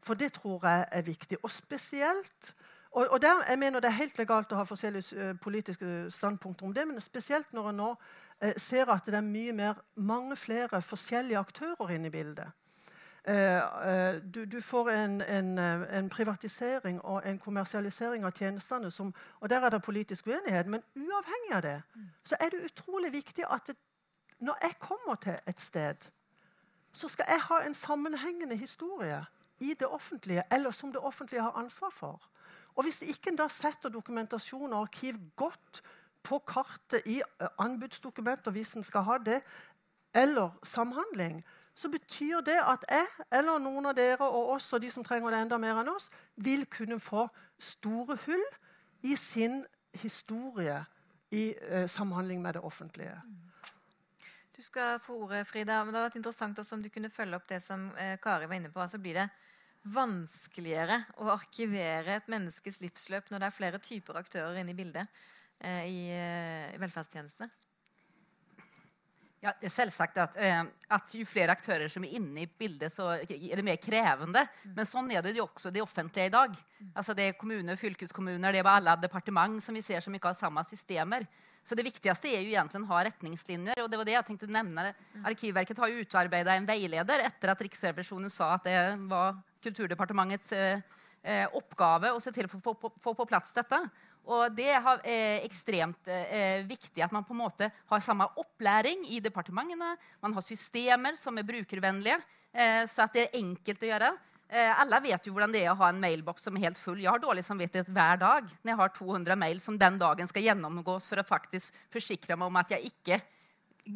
For 0.03 0.15
det 0.15 0.33
tror 0.33 0.65
jeg 0.67 0.87
er 0.91 1.03
viktig. 1.03 1.39
Og 1.43 1.51
spesielt 1.51 2.55
og, 2.93 3.07
og 3.09 3.23
der, 3.23 3.41
jeg 3.49 3.59
mener 3.59 3.81
Det 3.81 3.89
er 3.89 4.01
helt 4.03 4.19
legalt 4.19 4.53
å 4.53 4.59
ha 4.59 4.65
forskjellige 4.69 5.17
uh, 5.17 5.37
politiske 5.41 6.11
standpunkter 6.13 6.67
om 6.67 6.75
det, 6.77 6.85
men 6.89 7.01
spesielt 7.01 7.53
når 7.57 7.71
en 7.71 7.79
nå 7.81 7.93
eh, 8.41 8.53
ser 8.57 8.91
at 8.93 9.07
det 9.09 9.17
er 9.17 9.25
mye 9.25 9.53
mer, 9.57 9.81
mange 9.97 10.37
flere 10.37 10.83
forskjellige 10.83 11.41
aktører 11.41 11.95
inne 11.95 12.11
i 12.11 12.13
bildet. 12.13 12.53
Uh, 13.29 14.19
du, 14.35 14.45
du, 14.45 14.61
får 14.61 14.91
en, 14.91 15.21
en, 15.21 15.59
en, 15.59 16.09
privatisering 16.09 17.01
og 17.05 17.23
en 17.29 17.39
kommersialisering 17.39 18.25
av 18.25 18.33
tjenestene. 18.35 18.91
Som, 18.91 19.15
og 19.41 19.51
Der 19.51 19.61
er 19.61 19.71
det 19.71 19.83
politisk 19.83 20.27
uenighet. 20.27 20.67
Men 20.67 20.83
uavhengig 20.97 21.53
av 21.55 21.63
det 21.63 21.83
så 22.25 22.37
er 22.41 22.51
det 22.51 22.65
utrolig 22.65 23.13
viktig 23.13 23.45
at 23.51 23.67
det, 23.67 23.77
når 24.41 24.59
jeg 24.63 24.79
kommer 24.79 25.15
til 25.15 25.39
et 25.47 25.61
sted, 25.61 26.11
så 26.93 27.09
skal 27.09 27.25
jeg 27.29 27.41
ha 27.41 27.61
en 27.67 27.75
sammenhengende 27.75 28.57
historie 28.57 29.25
i 29.61 29.75
det 29.75 29.87
offentlige, 29.87 30.43
eller 30.51 30.71
som 30.71 30.93
det 30.93 31.01
offentlige 31.01 31.43
har 31.43 31.51
ansvar 31.51 31.91
for. 31.91 32.21
Og 32.75 32.83
Hvis 32.83 33.03
ikke 33.03 33.31
en 33.31 33.37
da 33.37 33.49
setter 33.49 33.89
dokumentasjon 33.89 34.73
og 34.73 34.81
arkiv 34.81 35.15
godt 35.37 35.83
på 36.23 36.39
kartet 36.39 37.07
i 37.07 37.21
eh, 37.21 37.49
anbudsdokumenter, 37.59 38.51
hvis 38.51 38.75
en 38.75 38.85
skal 38.85 39.03
ha 39.03 39.19
det, 39.19 39.43
eller 40.15 40.51
samhandling, 40.63 41.45
så 41.75 41.89
betyr 41.89 42.43
det 42.45 42.59
at 42.61 42.85
jeg 42.91 43.07
eller 43.33 43.61
noen 43.63 43.89
av 43.91 43.97
dere 43.97 44.27
og 44.27 44.55
oss 44.57 44.69
og 44.77 44.83
de 44.85 44.91
som 44.93 45.05
trenger 45.05 45.33
det 45.33 45.45
enda 45.47 45.59
mer 45.61 45.81
enn 45.81 45.93
oss, 45.93 46.11
vil 46.37 46.67
kunne 46.71 47.01
få 47.01 47.27
store 47.59 48.19
hull 48.27 48.45
i 49.09 49.17
sin 49.17 49.63
historie 50.03 50.83
i 51.33 51.53
eh, 51.71 51.87
samhandling 51.89 52.43
med 52.43 52.59
det 52.59 52.65
offentlige. 52.65 53.17
Du 54.53 54.61
skal 54.63 55.01
få 55.01 55.17
ordet, 55.25 55.47
Frida. 55.49 55.81
men 55.83 55.95
Det 55.95 55.99
hadde 55.99 56.09
vært 56.11 56.19
interessant 56.21 56.59
også 56.61 56.77
om 56.77 56.83
du 56.85 56.91
kunne 56.93 57.11
følge 57.11 57.39
opp 57.39 57.49
det 57.49 57.63
som 57.65 57.89
eh, 57.97 58.19
Kari 58.23 58.47
var 58.47 58.61
inne 58.61 58.71
på. 58.71 58.81
altså 58.81 59.01
blir 59.01 59.17
det 59.17 59.29
vanskeligere 59.83 61.01
å 61.19 61.33
arkivere 61.33 62.21
et 62.21 62.29
menneskes 62.31 62.79
livsløp 62.85 63.33
når 63.33 63.43
det 63.43 63.49
er 63.49 63.57
flere 63.57 63.81
typer 63.83 64.21
aktører 64.21 64.61
inne 64.61 64.75
i 64.75 64.79
bildet 64.79 65.09
eh, 65.59 65.89
i, 65.89 65.99
eh, 66.15 66.79
velferdstjenestene? 66.79 67.51
Ja, 69.43 69.51
det 69.59 69.67
er 69.67 69.75
selvsagt 69.75 70.19
at, 70.23 70.37
eh, 70.39 70.61
at, 70.95 71.15
jo 71.19 71.25
flere 71.27 71.55
aktører 71.57 71.91
som 71.91 72.05
er 72.07 72.13
inne 72.15 72.45
i 72.45 72.47
bildet, 72.47 72.95
så 72.95 73.09
er 73.19 73.27
det 73.27 73.65
mer 73.67 73.81
krevende. 73.83 74.45
Mm. 74.63 74.75
Men 74.77 74.87
sånn 74.87 75.11
er 75.11 75.25
det 75.25 75.33
jo 75.35 75.49
også 75.49 75.73
det 75.75 75.83
offentlige 75.83 76.31
i 76.31 76.35
dag. 76.35 76.55
Mm. 76.55 76.93
Altså 76.95 77.17
det 77.19 77.27
er 77.27 77.39
kommuner, 77.41 77.81
fylkeskommuner, 77.81 78.55
det 78.55 78.61
er 78.63 78.71
alle 78.71 78.95
departement 79.03 79.59
som 79.65 79.75
vi 79.75 79.83
ser 79.83 80.05
som 80.05 80.15
ikke 80.15 80.31
har 80.31 80.39
samme 80.39 80.63
systemer. 80.69 81.27
Så 81.67 81.75
det 81.79 81.87
viktigste 81.87 82.31
er 82.31 82.43
jo 82.43 82.55
egentlig 82.55 82.85
å 82.85 82.91
ha 82.93 83.03
retningslinjer. 83.09 83.83
og 83.83 83.91
det 83.91 83.99
var 83.99 84.07
det 84.07 84.15
jeg 84.15 84.29
tenkte 84.31 84.47
å 84.47 84.55
nevne. 84.55 84.89
Mm. 84.95 85.27
Arkivverket 85.33 85.83
har 85.83 85.91
jo 85.91 86.07
utarbeidet 86.07 86.57
en 86.57 86.71
veileder 86.71 87.27
etter 87.27 87.51
at 87.51 87.67
Riksrevisjonen 87.67 88.31
sa 88.31 88.55
at 88.55 88.71
det 88.71 88.79
var 89.11 89.43
Kulturdepartementets 89.63 90.55
eh, 90.55 90.81
eh, 91.23 91.47
oppgave 91.55 92.15
å 92.15 92.23
se 92.23 92.31
til 92.35 92.47
å 92.47 92.51
få, 92.51 92.75
få, 92.79 92.95
få, 93.03 93.15
på 93.15 93.27
plass 93.31 93.55
dette. 93.59 93.79
Og 94.31 94.55
det 94.55 94.69
er 94.71 94.85
eh, 95.03 95.45
ekstremt 95.47 96.09
eh, 96.11 96.63
viktig 96.67 97.03
at 97.03 97.15
man 97.15 97.25
på 97.27 97.35
en 97.35 97.41
måte 97.43 97.69
har 97.91 98.05
samme 98.05 98.29
opplæring 98.39 99.03
i 99.11 99.19
departementene. 99.25 99.97
Man 100.23 100.37
har 100.37 100.47
systemer 100.47 101.19
som 101.19 101.39
er 101.39 101.47
brukervennlige, 101.49 102.21
eh, 102.55 102.85
så 102.87 103.09
det 103.11 103.27
er 103.27 103.41
enkelt 103.41 103.83
å 103.83 103.91
gjøre. 103.93 104.13
Alle 104.53 104.99
vet 105.01 105.25
jo 105.25 105.33
hvordan 105.33 105.53
det 105.55 105.63
er 105.65 105.71
å 105.73 105.79
ha 105.81 105.87
en 105.89 106.01
mailboks 106.03 106.45
som 106.45 106.57
er 106.59 106.67
helt 106.67 106.77
full. 106.77 106.99
Jeg 107.01 107.09
har 107.09 107.23
dårlig 107.23 107.41
samvittighet 107.47 107.89
hver 107.89 108.19
dag 108.21 108.51
når 108.51 108.69
jeg 108.69 108.79
har 108.83 108.91
200 108.99 109.37
mail 109.41 109.63
som 109.65 109.79
den 109.81 109.97
dagen 109.97 110.29
skal 110.29 110.45
gjennomgås 110.45 111.07
for 111.09 111.23
å 111.23 111.25
faktisk 111.25 111.79
forsikre 111.89 112.37
meg 112.37 112.51
om 112.51 112.59
at 112.61 112.75
jeg 112.75 112.91
ikke 112.91 113.17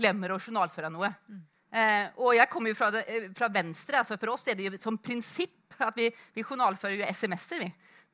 glemmer 0.01 0.33
å 0.33 0.39
journalføre 0.41 0.89
noe. 0.95 1.11
Mm. 1.29 1.43
Eh, 1.77 2.07
og 2.23 2.33
jeg 2.39 2.49
kommer 2.49 2.73
jo 2.73 2.79
fra, 2.79 2.89
det, 2.95 3.05
fra 3.37 3.51
Venstre. 3.53 4.01
altså 4.01 4.17
For 4.17 4.33
oss 4.33 4.47
er 4.49 4.57
det 4.57 4.71
jo 4.71 4.81
som 4.81 4.97
prinsipp 4.97 5.77
at 5.85 5.97
vi, 5.99 6.09
vi 6.33 6.45
journalfører 6.45 7.03
jo 7.03 7.11
SMS-er. 7.11 7.67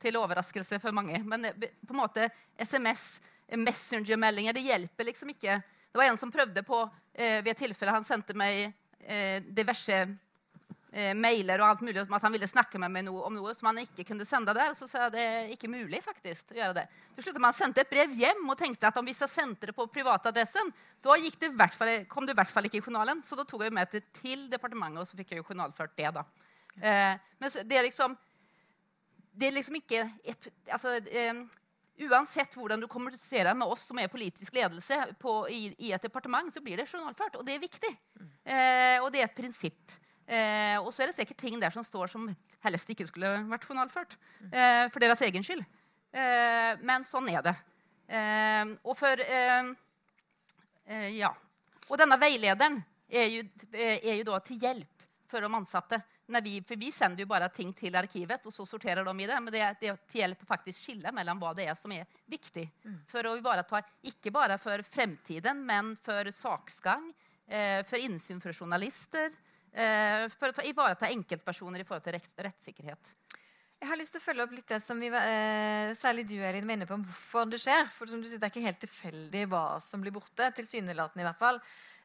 Til 0.03 0.19
overraskelse 0.19 0.81
for 0.83 0.95
mange. 0.97 1.21
Men 1.25 1.47
eh, 1.51 1.71
på 1.87 1.95
en 1.95 2.03
måte 2.03 2.29
SMS, 2.59 3.21
eh, 3.47 3.61
Messenger-meldinger, 3.61 4.57
det 4.57 4.67
hjelper 4.67 5.11
liksom 5.11 5.31
ikke. 5.35 5.61
Det 5.93 6.01
var 6.01 6.09
en 6.09 6.21
som 6.21 6.33
prøvde 6.33 6.65
på 6.67 6.83
eh, 7.15 7.41
ved 7.45 7.53
et 7.55 7.65
tilfelle 7.67 7.95
Han 7.95 8.07
sendte 8.07 8.35
meg 8.39 8.73
eh, 9.05 9.43
diverse 9.45 9.99
eh, 10.93 11.13
mailer 11.17 11.61
og 11.61 11.69
alt 11.69 11.85
mulig 11.85 12.01
om 12.03 12.17
at 12.17 12.25
han 12.25 12.33
ville 12.35 12.49
snakke 12.49 12.81
med 12.81 12.93
meg 12.95 13.07
noe, 13.07 13.25
om 13.29 13.35
noe 13.37 13.53
som 13.57 13.71
han 13.71 13.83
ikke 13.83 14.07
kunne 14.09 14.27
sende 14.29 14.55
der. 14.57 14.75
Så 14.79 14.89
sa 14.91 15.07
jeg 15.07 15.15
det 15.17 15.27
er 15.27 15.53
ikke 15.55 15.71
mulig 15.73 16.03
faktisk 16.05 16.55
å 16.55 16.59
gjøre 16.59 16.79
det. 16.81 16.87
Til 17.17 17.27
slutt 17.27 17.43
man 17.45 17.57
sendte 17.57 17.85
et 17.85 17.93
brev 17.93 18.15
hjem 18.17 18.43
og 18.47 18.59
tenkte 18.61 18.89
at 18.89 18.99
om 19.01 19.09
vi 19.09 19.17
sendte 19.17 19.71
det 19.71 19.77
på 19.77 19.89
privatadressen, 19.93 20.73
da 21.03 21.19
det 21.19 21.53
fall, 21.77 21.95
kom 22.09 22.27
det 22.27 22.37
i 22.37 22.41
hvert 22.41 22.53
fall 22.53 22.69
ikke 22.69 22.81
i 22.81 22.85
journalen. 22.85 23.23
Så 23.27 23.39
da 23.39 23.45
tok 23.49 23.67
jeg 23.67 23.75
med 23.75 23.91
det 23.93 24.05
til 24.21 24.49
departementet, 24.53 25.03
og 25.03 25.09
så 25.09 25.19
fikk 25.19 25.35
jeg 25.35 25.43
jo 25.43 25.49
journalført 25.51 25.97
det. 25.99 26.13
da. 26.15 26.25
Eh, 26.81 27.17
men 27.39 27.57
det 27.69 27.79
er 27.79 27.89
liksom 27.89 28.17
det 29.33 29.49
er 29.49 29.57
liksom 29.57 29.79
ikke 29.81 30.05
et, 30.29 30.49
altså, 30.71 30.99
eh, 31.11 31.45
Uansett 32.03 32.55
hvordan 32.57 32.81
du 32.81 32.89
kommuniserer 32.91 33.55
med 33.55 33.69
oss 33.69 33.85
som 33.87 33.99
er 34.01 34.11
politisk 34.11 34.55
ledelse 34.57 34.97
på, 35.21 35.35
i, 35.53 35.67
i, 35.77 35.91
et 35.93 36.03
departement, 36.03 36.49
så 36.51 36.63
blir 36.65 36.81
det 36.81 36.89
journalført. 36.89 37.37
Og 37.37 37.45
det 37.47 37.53
er 37.55 37.61
viktig. 37.63 37.91
Mm. 38.17 38.31
Og 39.05 39.11
det 39.13 39.21
er 39.21 39.29
et 39.29 39.37
prinsipp. 39.37 39.93
Eh, 40.25 40.79
og 40.81 40.89
så 40.91 41.05
er 41.05 41.11
det 41.11 41.19
sikkert 41.19 41.39
ting 41.45 41.61
der 41.61 41.71
som 41.71 41.85
står 41.87 42.11
som 42.11 42.25
helst 42.65 42.91
ikke 42.91 43.07
skulle 43.07 43.35
vært 43.51 43.69
journalført. 43.69 44.17
Eh, 44.49 44.89
for 44.89 45.05
deres 45.05 45.23
egen 45.29 45.45
skyld. 45.47 45.63
Men 46.83 47.07
sånn 47.09 47.29
er 47.33 47.45
det. 47.45 47.55
Og 48.83 48.97
for 48.99 49.23
Ja. 51.13 51.31
Og 51.89 52.01
denne 52.01 52.19
veilederen 52.21 52.81
er 53.09 53.29
jo, 53.29 53.45
er 53.73 54.15
jo, 54.17 54.25
da 54.29 54.41
til 54.45 54.61
hjelp 54.61 55.07
for 55.29 55.45
de 55.45 55.49
ansatte. 55.57 56.01
Vi, 56.41 56.57
for 56.65 56.81
vi 56.81 56.89
sender 56.95 57.25
jo 57.25 57.31
bare 57.31 57.51
ting 57.53 57.75
til 57.77 57.97
arkivet, 57.99 58.47
og 58.47 58.55
så 58.55 58.65
sorterer 58.67 59.05
de 59.05 59.15
i 59.21 59.29
det. 59.29 59.39
Men 59.43 59.53
det, 59.53 59.63
det 59.83 59.93
hjelper 60.17 60.49
faktisk 60.49 60.79
skille 60.79 61.13
mellom 61.13 61.43
hva 61.43 61.53
det 61.59 61.69
er 61.69 61.77
som 61.79 61.93
er 61.93 62.09
viktig. 62.31 62.65
Mm. 62.87 62.99
For 63.11 63.29
å 63.29 63.37
ivareta 63.37 63.83
ikke 64.09 64.33
bare 64.33 64.57
for 64.63 64.83
fremtiden, 64.87 65.65
men 65.67 65.95
for 66.01 66.31
saksgang, 66.33 67.11
for 67.85 68.01
innsyn 68.01 68.41
for 68.41 68.57
journalister. 68.57 69.35
Eh, 69.73 70.27
for 70.37 70.53
å 70.53 70.57
ta, 70.57 70.65
ivareta 70.69 71.09
enkeltpersoner 71.09 71.81
i 71.81 71.87
forhold 71.89 72.05
til 72.05 72.17
retts, 72.19 72.35
rettssikkerhet. 72.45 73.13
Jeg 73.83 73.89
har 73.89 73.99
lyst 73.99 74.15
til 74.15 74.21
å 74.21 74.25
følge 74.27 74.45
opp 74.45 74.53
litt 74.55 74.69
det 74.69 74.79
som 74.85 75.01
vi 75.01 75.09
eh, 75.09 75.93
særlig 75.99 76.27
du 76.29 76.37
Elin, 76.37 76.69
var 76.69 76.77
inne 76.77 76.87
på 76.87 76.95
om 76.99 77.07
hvorfor 77.07 77.49
det 77.51 77.63
skjer. 77.63 77.89
For 77.91 78.11
som 78.11 78.21
du 78.21 78.29
sier, 78.29 78.39
Det 78.39 78.51
er 78.51 78.53
ikke 78.53 78.69
helt 78.69 78.83
tilfeldig 78.85 79.47
hva 79.51 79.65
som 79.83 80.05
blir 80.05 80.15
borte. 80.15 80.51
Tilsynelatende 80.59 81.25
i 81.25 81.27
hvert 81.27 81.41
fall. 81.41 81.63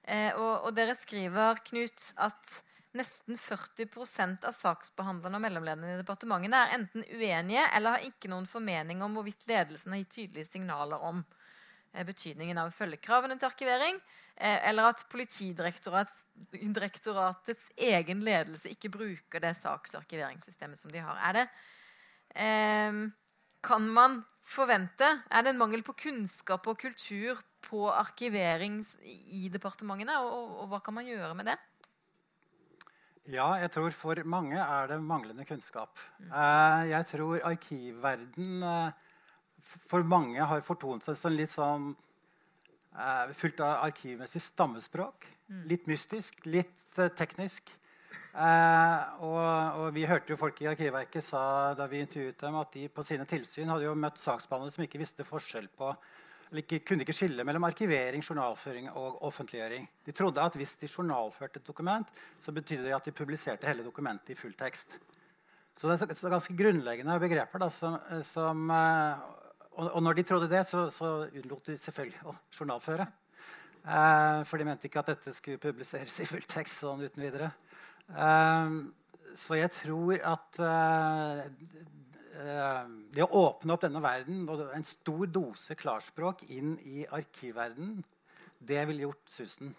Eh, 0.07 0.31
og, 0.31 0.53
og, 0.69 0.71
dere 0.77 0.95
skriver 0.95 1.59
Knut, 1.67 2.07
at 2.23 2.57
nesten 2.97 3.37
40% 3.39 4.45
av 4.47 4.53
saksbehandlerne 4.55 5.37
og 5.37 5.41
mellomlederne 5.43 5.95
i 5.95 6.01
departementene 6.01 6.57
er 6.63 6.73
enten 6.77 7.01
uenige 7.07 7.63
eller 7.77 7.89
har 7.95 8.07
ikke 8.07 8.31
noen 8.31 8.47
formening 8.49 8.97
om 9.05 9.11
hvorvidt 9.17 9.47
ledelsen 9.49 9.91
har 9.93 9.99
gitt 10.01 10.15
tydelige 10.17 10.49
signaler 10.49 10.99
om 11.07 11.17
eh, 11.93 12.05
betydningen 12.07 12.57
av 12.61 12.65
å 12.71 12.75
følge 12.75 13.03
kravene 13.03 13.35
til 13.37 13.49
arkivering. 13.49 13.95
Eh, 14.35 14.59
eller 14.69 14.83
at 14.91 14.99
Politidirektoratets 15.09 17.65
egen 17.89 18.19
ledelse 18.25 18.67
ikke 18.73 18.93
bruker 18.93 19.39
det 19.41 19.53
saksarkiveringssystemet 19.61 20.77
som 20.77 20.89
de 20.93 20.99
har. 21.01 21.15
Er 21.29 21.33
det, 21.39 21.45
eh, 22.35 22.93
kan 23.67 23.83
man 23.89 24.25
forvente 24.47 25.03
Er 25.29 25.43
det 25.43 25.49
en 25.49 25.57
mangel 25.57 25.83
på 25.83 25.93
kunnskap 25.97 26.67
og 26.67 26.79
kultur 26.79 27.37
på 27.61 27.91
arkivering 27.91 28.85
i 29.03 29.49
departementene? 29.49 30.17
Og, 30.21 30.31
og, 30.31 30.59
og 30.61 30.67
hva 30.71 30.79
kan 30.85 30.93
man 30.93 31.05
gjøre 31.05 31.35
med 31.35 31.45
det? 31.51 31.57
Ja, 33.27 33.49
jeg 33.59 33.71
tror 33.75 33.91
for 33.91 34.23
mange 34.29 34.59
er 34.61 34.87
det 34.87 35.01
manglende 35.03 35.45
kunnskap. 35.47 35.99
Mm. 36.19 36.31
Eh, 36.31 36.83
jeg 36.93 37.07
tror 37.11 37.47
arkivverden 37.51 38.63
eh, 38.63 38.91
for 39.59 40.07
mange 40.07 40.43
har 40.51 40.63
fortont 40.63 41.03
seg 41.03 41.17
som 41.19 41.35
litt 41.35 41.53
sånn 41.53 41.95
Uh, 42.97 43.29
fullt 43.37 43.59
av 43.61 43.83
arkivmessig 43.85 44.39
stammespråk. 44.41 45.27
Mm. 45.51 45.59
Litt 45.69 45.83
mystisk, 45.85 46.39
litt 46.49 46.97
teknisk. 47.13 47.67
Og, 48.33 49.37
og, 49.37 49.83
vi 49.93 50.07
hørte 50.09 50.33
jo 50.33 50.37
folk 50.37 50.57
i 50.61 50.67
Arkivverket 50.69 51.25
sa 51.25 51.75
da 51.77 51.85
vi 51.89 52.01
intervjuet 52.01 52.41
dem, 52.41 52.57
at 52.57 52.73
de 52.73 52.87
på 52.89 53.05
sine 53.05 53.25
tilsyn 53.29 53.69
hadde 53.69 53.85
jo 53.85 53.93
møtt 53.97 54.17
saksbehandlere 54.21 54.73
som 54.73 54.85
ikke 54.85 55.01
visste 55.01 55.25
forskjell 55.25 55.69
på 55.77 55.91
ikke, 56.55 56.79
kunne 56.87 57.03
ikke 57.03 57.15
skille 57.15 57.43
mellom 57.43 57.67
arkivering, 57.67 58.23
journalføring 58.23 58.89
og 58.93 59.21
offentliggjøring. 59.27 59.87
De 60.05 60.15
trodde 60.15 60.41
at 60.41 60.55
hvis 60.55 60.77
de 60.79 60.87
journalførte 60.87 61.59
et 61.59 61.67
dokument, 61.67 62.07
så 62.39 62.51
betydde 62.55 62.87
det 62.87 62.95
at 62.95 63.05
de 63.05 63.11
publiserte 63.11 63.67
hele 63.67 63.83
dokumentet 63.83 64.31
i 64.31 64.39
full 64.39 64.53
tekst. 64.53 64.97
Så 65.77 65.87
det 65.87 65.97
er, 65.97 66.13
så 66.15 66.23
det 66.23 66.29
er 66.29 66.37
ganske 66.37 66.57
grunnleggende 66.57 67.19
begreper 67.21 67.61
da, 67.61 67.69
som, 67.69 67.99
som 68.25 68.71
og, 69.77 69.91
og, 69.93 70.03
når 70.03 70.17
de 70.17 70.23
trodde 70.25 70.49
det, 70.49 70.63
så, 70.65 70.87
så 70.89 71.09
unnlot 71.27 71.69
de 71.69 71.77
selvfølgelig 71.77 72.23
å 72.25 72.33
journalføre. 72.49 73.05
Eh, 73.87 74.39
for 74.49 74.59
de 74.59 74.65
mente 74.67 74.89
ikke 74.89 75.03
at 75.03 75.11
dette 75.13 75.33
skulle 75.37 75.61
publiseres 75.61 76.17
i 76.23 76.27
fulltekst 76.27 76.81
sånn 76.81 77.03
uten 77.05 77.23
videre. 77.23 77.51
Eh, 78.09 78.79
så 79.37 79.59
jeg 79.59 79.69
tror 79.75 80.17
at 80.33 80.59
eh, 80.65 81.43
eh, 81.45 81.85
det 82.37 83.23
å 83.23 83.39
åpne 83.39 83.73
opp 83.73 83.81
denne 83.85 84.01
verden 84.03 84.43
og 84.51 84.61
en 84.75 84.85
stor 84.85 85.25
dose 85.33 85.77
klarspråk 85.79 86.43
inn 86.53 86.75
i 86.85 87.05
arkivverdenen, 87.05 88.03
det 88.59 88.83
ville 88.89 89.07
gjort 89.07 89.31
susen. 89.31 89.73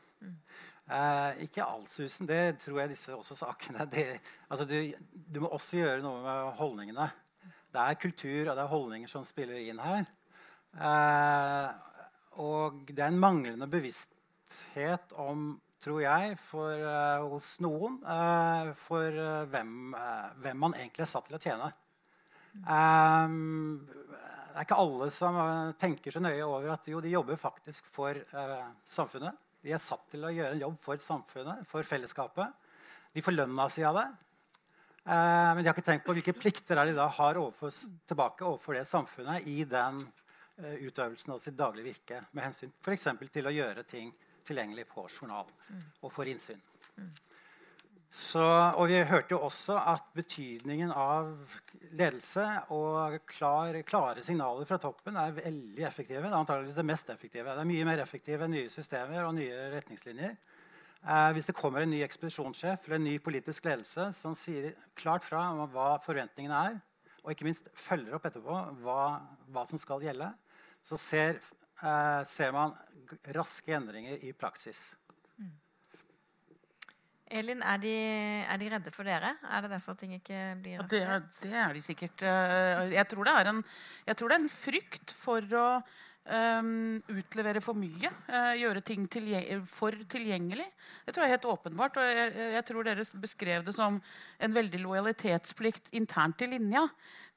Eh, 0.89 1.43
ikke 1.45 1.67
allsusen. 1.69 2.29
Det 2.29 2.59
tror 2.63 2.81
jeg 2.83 2.95
disse 2.95 3.17
også 3.17 3.37
sakene 3.37 3.85
det, 3.93 4.07
altså 4.49 4.65
du, 4.69 4.77
du, 5.13 5.43
må 5.45 5.51
også 5.53 5.83
gjøre 5.83 6.05
noe 6.05 6.23
med 6.25 6.53
holdningene. 6.61 7.09
Det 7.69 7.83
er 7.83 7.99
kultur 8.01 8.49
og 8.49 8.55
det 8.55 8.63
er 8.63 8.73
holdninger 8.73 9.11
som 9.11 9.27
spiller 9.29 9.61
inn 9.61 9.83
her. 9.85 10.09
Eh, 10.79 11.69
og 12.41 12.85
det 12.89 13.03
er 13.03 13.13
en 13.13 13.21
manglende 13.21 13.69
bevissthet 13.69 15.13
om, 15.21 15.51
tror 15.83 16.01
jeg, 16.07 16.39
for, 16.41 16.73
eh, 16.73 17.27
hos 17.35 17.51
noen 17.65 18.01
eh, 18.09 18.73
for 18.79 19.13
eh, 19.13 19.45
hvem, 19.53 19.77
eh, 19.99 20.33
hvem, 20.41 20.65
man 20.65 20.79
egentlig 20.79 21.05
er 21.05 21.13
satt 21.13 21.29
til 21.29 21.37
å 21.37 21.43
tjene. 21.43 21.69
Det 22.55 24.55
er 24.55 24.65
ikke 24.65 24.79
alle 24.83 25.11
som 25.15 25.37
tenker 25.79 26.15
så 26.15 26.23
nøye 26.23 26.47
over 26.47 26.73
at 26.75 26.89
jo, 26.91 27.03
de 27.05 27.13
jobber 27.13 27.39
faktisk 27.39 27.87
for 27.93 28.19
samfunnet. 28.89 29.37
De 29.63 29.75
er 29.75 29.83
satt 29.83 30.07
til 30.13 30.25
å 30.25 30.33
gjøre 30.33 30.55
en 30.55 30.63
jobb 30.63 30.79
for 30.83 31.03
samfunnet, 31.03 31.67
for 31.69 31.87
fellesskapet. 31.87 32.55
De 33.15 33.25
får 33.25 33.35
lønna 33.35 33.69
si 33.73 33.85
av 33.87 33.99
det. 33.99 34.07
Uh, 35.09 35.55
men 35.57 35.63
de 35.63 35.71
har 35.71 35.73
ikke 35.73 35.87
tenkt 35.87 36.05
på 36.05 36.13
hvilke 36.13 36.35
plikter 36.37 36.77
de 36.85 36.93
da 36.93 37.07
har 37.17 37.39
overfor, 37.41 37.73
tilbake 38.05 38.45
overfor 38.45 38.77
det 38.77 38.83
samfunnet 38.85 39.47
i 39.49 39.63
den 39.65 40.03
uh, 40.05 40.75
utøvelsen 40.85 41.33
av 41.33 41.41
sitt 41.41 41.57
daglige 41.57 41.87
virke 41.87 42.19
med 42.37 42.45
hensyn 42.45 42.75
f.eks. 42.85 43.07
til 43.33 43.49
å 43.49 43.55
gjøre 43.55 43.87
ting 43.89 44.11
tilgjengelig 44.45 44.85
på 44.91 45.07
journal 45.09 45.49
og 46.03 46.13
for 46.13 46.29
innsyn. 46.29 46.61
Så, 48.09 48.41
og 48.41 48.87
vi 48.89 49.03
hørte 49.05 49.35
jo 49.35 49.43
også 49.45 49.75
at 49.77 50.07
betydningen 50.17 50.95
av 50.97 51.29
ledelse 51.93 52.45
og 52.73 53.19
klar, 53.29 53.77
klare 53.85 54.25
signaler 54.25 54.65
fra 54.69 54.79
toppen 54.81 55.19
er 55.21 55.35
veldig 55.37 55.85
effektive. 55.85 56.23
Det 56.25 56.31
er 56.33 56.39
antageligvis 56.39 56.79
det 56.79 56.87
mest 56.89 57.13
effektive. 57.13 57.53
Det 57.53 57.65
er 57.65 57.69
mye 57.69 57.89
mer 57.91 58.01
effektive 58.01 58.47
enn 58.47 58.57
nye 58.57 58.73
systemer 58.73 59.27
og 59.29 59.37
nye 59.37 59.69
retningslinjer. 59.75 60.39
Eh, 61.05 61.31
hvis 61.37 61.51
det 61.51 61.57
kommer 61.59 61.85
en 61.85 61.93
ny 61.93 62.01
ekspedisjonssjef 62.07 62.89
eller 62.89 62.99
en 62.99 63.07
ny 63.11 63.19
politisk 63.23 63.69
ledelse 63.69 64.09
som 64.17 64.35
sier 64.37 64.73
klart 64.99 65.27
fra 65.27 65.45
om 65.53 65.69
hva 65.75 65.99
forventningene 66.03 66.63
er, 66.73 66.81
og 67.23 67.35
ikke 67.35 67.47
minst 67.47 67.69
følger 67.77 68.17
opp 68.17 68.27
etterpå 68.31 68.63
hva, 68.87 69.03
hva 69.53 69.67
som 69.69 69.79
skal 69.79 70.03
gjelde, 70.03 70.31
så 70.81 70.97
ser, 70.97 71.43
eh, 71.85 72.23
ser 72.25 72.57
man 72.57 72.73
raske 73.37 73.77
endringer 73.77 74.25
i 74.25 74.33
praksis. 74.33 74.95
Elin, 77.31 77.61
er 77.61 77.81
de, 77.83 77.95
er 78.49 78.61
de, 78.61 78.69
redde 78.73 78.93
for 78.95 79.09
dere? 79.09 79.35
Er 79.45 79.65
det 79.65 79.73
derfor 79.75 79.97
ting 79.99 80.15
ikke 80.17 80.41
blir 80.63 80.83
det, 80.89 81.05
det, 81.43 81.53
er 81.53 81.75
de 81.77 81.83
sikkert. 81.85 82.23
Eh, 82.25 82.95
jeg 82.95 83.09
tror 83.11 83.29
det 83.29 83.35
er 83.37 83.51
en, 83.53 83.63
det 84.07 84.17
er 84.17 84.37
en 84.39 84.49
frykt 84.53 85.13
for 85.13 85.59
å 85.59 85.67
um, 86.29 86.99
utlevere 87.13 87.63
for 87.65 87.79
mye. 87.79 88.11
Uh, 88.31 88.55
gjøre 88.61 88.83
ting 88.87 89.07
tilgjeng 89.11 89.65
for 89.69 89.97
tilgjengelig. 90.11 90.67
Det 91.05 91.15
tror 91.15 91.27
jeg 91.27 91.33
er 91.33 91.37
helt 91.37 91.49
åpenbart. 91.53 92.01
og 92.01 92.11
jeg, 92.21 92.35
jeg, 92.57 92.67
tror 92.71 92.89
dere 92.89 93.09
beskrev 93.23 93.65
det 93.67 93.77
som 93.77 94.01
en 94.39 94.59
veldig 94.61 94.83
lojalitetsplikt 94.85 95.93
internt 96.01 96.45
i 96.45 96.53
linja. 96.55 96.87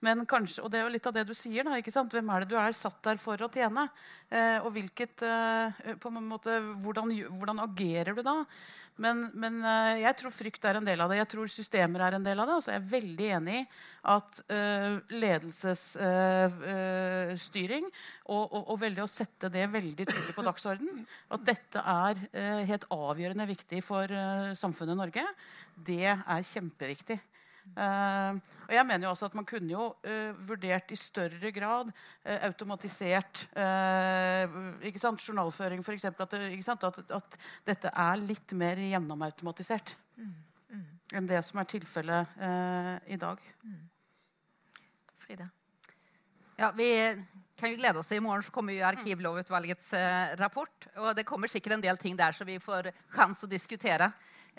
Men 0.02 0.24
kanskje, 0.26 0.64
og 0.66 0.72
det 0.74 0.80
er 0.80 0.88
jo 0.88 0.94
litt 0.96 1.08
av 1.08 1.14
det 1.14 1.28
du 1.30 1.34
sier. 1.38 1.66
da, 1.68 1.78
ikke 1.78 1.94
sant? 1.94 2.14
Hvem 2.16 2.30
er 2.34 2.44
det 2.44 2.54
du 2.54 2.58
er 2.58 2.74
satt 2.74 3.04
der 3.06 3.20
for 3.22 3.38
å 3.38 3.52
tjene? 3.54 3.88
Uh, 4.32 4.60
og 4.66 4.72
hvilket, 4.78 5.26
uh, 5.28 5.96
på 6.02 6.12
en 6.12 6.24
måte, 6.26 6.58
hvordan, 6.84 7.14
hvordan 7.38 7.66
agerer 7.68 8.18
du 8.18 8.24
da? 8.26 8.40
Men, 9.02 9.24
men, 9.34 9.56
eh, 9.66 10.04
jeg 10.04 10.14
tror 10.20 10.32
frykt 10.36 10.66
er 10.70 10.76
en 10.78 10.86
del 10.86 11.02
av 11.02 11.10
det. 11.10 11.18
Jeg 11.22 11.30
tror 11.34 11.48
systemer 11.50 12.00
er 12.06 12.14
en 12.18 12.26
del 12.26 12.40
av 12.42 12.48
det. 12.48 12.56
Og 12.58 12.64
så 12.64 12.70
er 12.72 12.78
jeg 12.78 12.94
veldig 12.94 13.28
enig 13.38 13.58
i 13.62 13.64
at 14.12 14.32
uh, 14.50 14.94
ledelsesstyring 15.14 17.86
uh, 17.86 17.92
og, 18.34 18.44
og, 18.50 18.64
og, 18.74 18.82
å 19.04 19.08
sette 19.10 19.48
det 19.54 19.66
veldig 19.70 20.06
tydelig 20.10 20.34
på 20.34 20.46
dagsorden, 20.48 21.06
at 21.38 21.42
dette 21.46 21.78
er 21.78 22.18
helt 22.66 22.86
avgjørende 22.90 23.46
viktig 23.52 23.80
for 23.86 24.10
samfunnet 24.58 24.98
Norge, 24.98 25.22
det 25.86 26.10
er 26.10 26.42
kjempeviktig. 26.50 27.22
Uh, 27.72 28.36
og 28.68 28.74
jeg 28.76 28.84
mener 28.84 29.06
jo 29.06 29.12
også 29.14 29.30
at 29.30 29.36
Man 29.38 29.46
kunne 29.48 29.72
jo 29.72 29.84
uh, 29.94 30.48
vurdert 30.48 30.92
i 30.92 30.98
større 31.00 31.52
grad 31.56 31.92
uh, 31.92 32.40
automatisert 32.50 33.46
ikke 34.84 35.00
sant, 35.00 35.22
journalføring. 35.24 35.80
Eksempel, 35.80 36.26
at, 36.26 37.00
at, 37.00 37.14
at, 37.16 37.38
dette 37.68 37.92
er 37.94 38.26
litt 38.26 38.56
mer 38.58 38.82
gjennomautomatisert 38.82 39.94
mm. 40.18 40.34
Mm. 40.74 40.90
enn 41.20 41.30
det 41.30 41.40
som 41.48 41.62
er 41.62 41.70
tilfellet 41.70 42.36
i 43.08 43.20
dag. 43.20 43.40
Mm. 43.64 43.80
Frida? 45.22 45.48
Ja, 46.58 46.72
Vi 46.76 46.90
kan 47.58 47.72
jo 47.72 47.78
glede 47.78 48.00
oss. 48.02 48.12
I 48.12 48.20
morgen 48.20 48.44
så 48.44 48.52
kommer 48.52 48.74
jo 48.74 48.88
Arkivlovutvalgets 48.88 49.94
rapport. 50.40 50.88
Og 50.98 51.16
det 51.16 51.28
kommer 51.30 51.52
sikkert 51.52 51.78
en 51.78 51.84
del 51.84 52.00
ting 52.02 52.18
der 52.18 52.34
så 52.36 52.48
vi 52.48 52.60
får 52.60 52.92
sjanse 53.14 53.46
å 53.46 53.52
diskutere. 53.52 54.12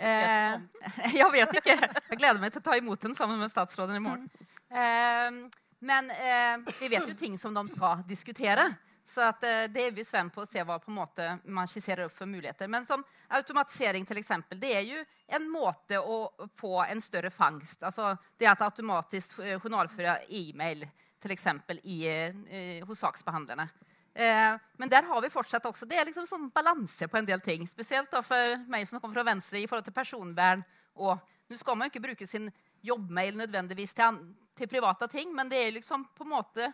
Eh, 0.03 0.55
jeg 1.21 1.33
vet 1.33 1.59
ikke. 1.61 1.77
Jeg 2.11 2.19
gleder 2.19 2.41
meg 2.43 2.55
til 2.55 2.63
å 2.63 2.69
ta 2.71 2.79
imot 2.79 3.03
den 3.05 3.15
sammen 3.19 3.41
med 3.43 3.53
statsråden 3.53 3.99
i 3.99 4.03
morgen. 4.03 4.31
Eh, 4.73 5.43
men 5.83 6.11
eh, 6.15 6.57
vi 6.81 6.91
vet 6.93 7.09
jo 7.11 7.19
ting 7.19 7.39
som 7.39 7.55
de 7.55 7.67
skal 7.71 8.03
diskutere. 8.09 8.71
Så 9.05 9.25
at, 9.27 9.43
eh, 9.45 9.65
det 9.73 9.87
er 9.87 9.95
vi 9.95 10.05
spent 10.07 10.35
på 10.35 10.45
å 10.45 10.49
se 10.49 10.63
hva 10.63 10.79
på 10.81 10.91
en 10.93 10.99
måte 11.01 11.29
man 11.45 11.71
skisserer 11.71 12.07
opp 12.07 12.15
for 12.15 12.31
muligheter. 12.31 12.71
Men 12.71 12.87
som 12.87 13.03
automatisering 13.35 14.07
til 14.07 14.23
eksempel, 14.23 14.61
det 14.63 14.75
er 14.79 14.85
jo 14.87 15.05
en 15.37 15.49
måte 15.51 15.99
å 15.99 16.49
få 16.59 16.85
en 16.85 17.03
større 17.03 17.31
fangst. 17.35 17.83
Altså 17.83 18.13
det 18.39 18.51
at 18.51 18.63
automatisk 18.63 19.39
journalfører 19.39 19.61
journalføre 19.63 20.19
e-mail 20.31 20.87
til 21.23 21.35
eksempel, 21.35 21.79
eh, 21.85 22.83
hos 22.87 23.03
saksbehandlerne. 23.03 23.69
Eh, 24.15 24.59
men 24.77 24.91
der 24.93 25.07
har 25.09 25.23
vi 25.25 25.33
fortsatt 25.33 25.65
også, 25.65 25.89
det 25.89 25.97
er 25.97 26.09
liksom 26.09 26.27
sånn 26.29 26.51
balanse 26.53 27.09
på 27.09 27.19
en 27.21 27.29
del 27.29 27.41
ting. 27.45 27.65
Spesielt 27.69 28.13
for 28.27 28.65
meg 28.71 28.87
som 28.89 29.01
kommer 29.01 29.21
fra 29.21 29.31
Venstre 29.33 29.63
i 29.63 29.69
forhold 29.69 29.89
til 29.89 29.97
personvern. 29.97 30.65
Og 31.01 31.17
nå 31.49 31.59
skal 31.59 31.79
man 31.79 31.89
jo 31.89 31.95
ikke 31.95 32.07
bruke 32.09 32.29
sin 32.29 32.51
jobbmail 32.85 33.39
nødvendigvis 33.39 33.95
til, 33.97 34.19
til, 34.59 34.69
private 34.69 35.09
ting, 35.13 35.33
men 35.35 35.49
det 35.49 35.61
er 35.63 35.77
liksom 35.79 36.05
på 36.17 36.27
en 36.27 36.35
måte 36.35 36.73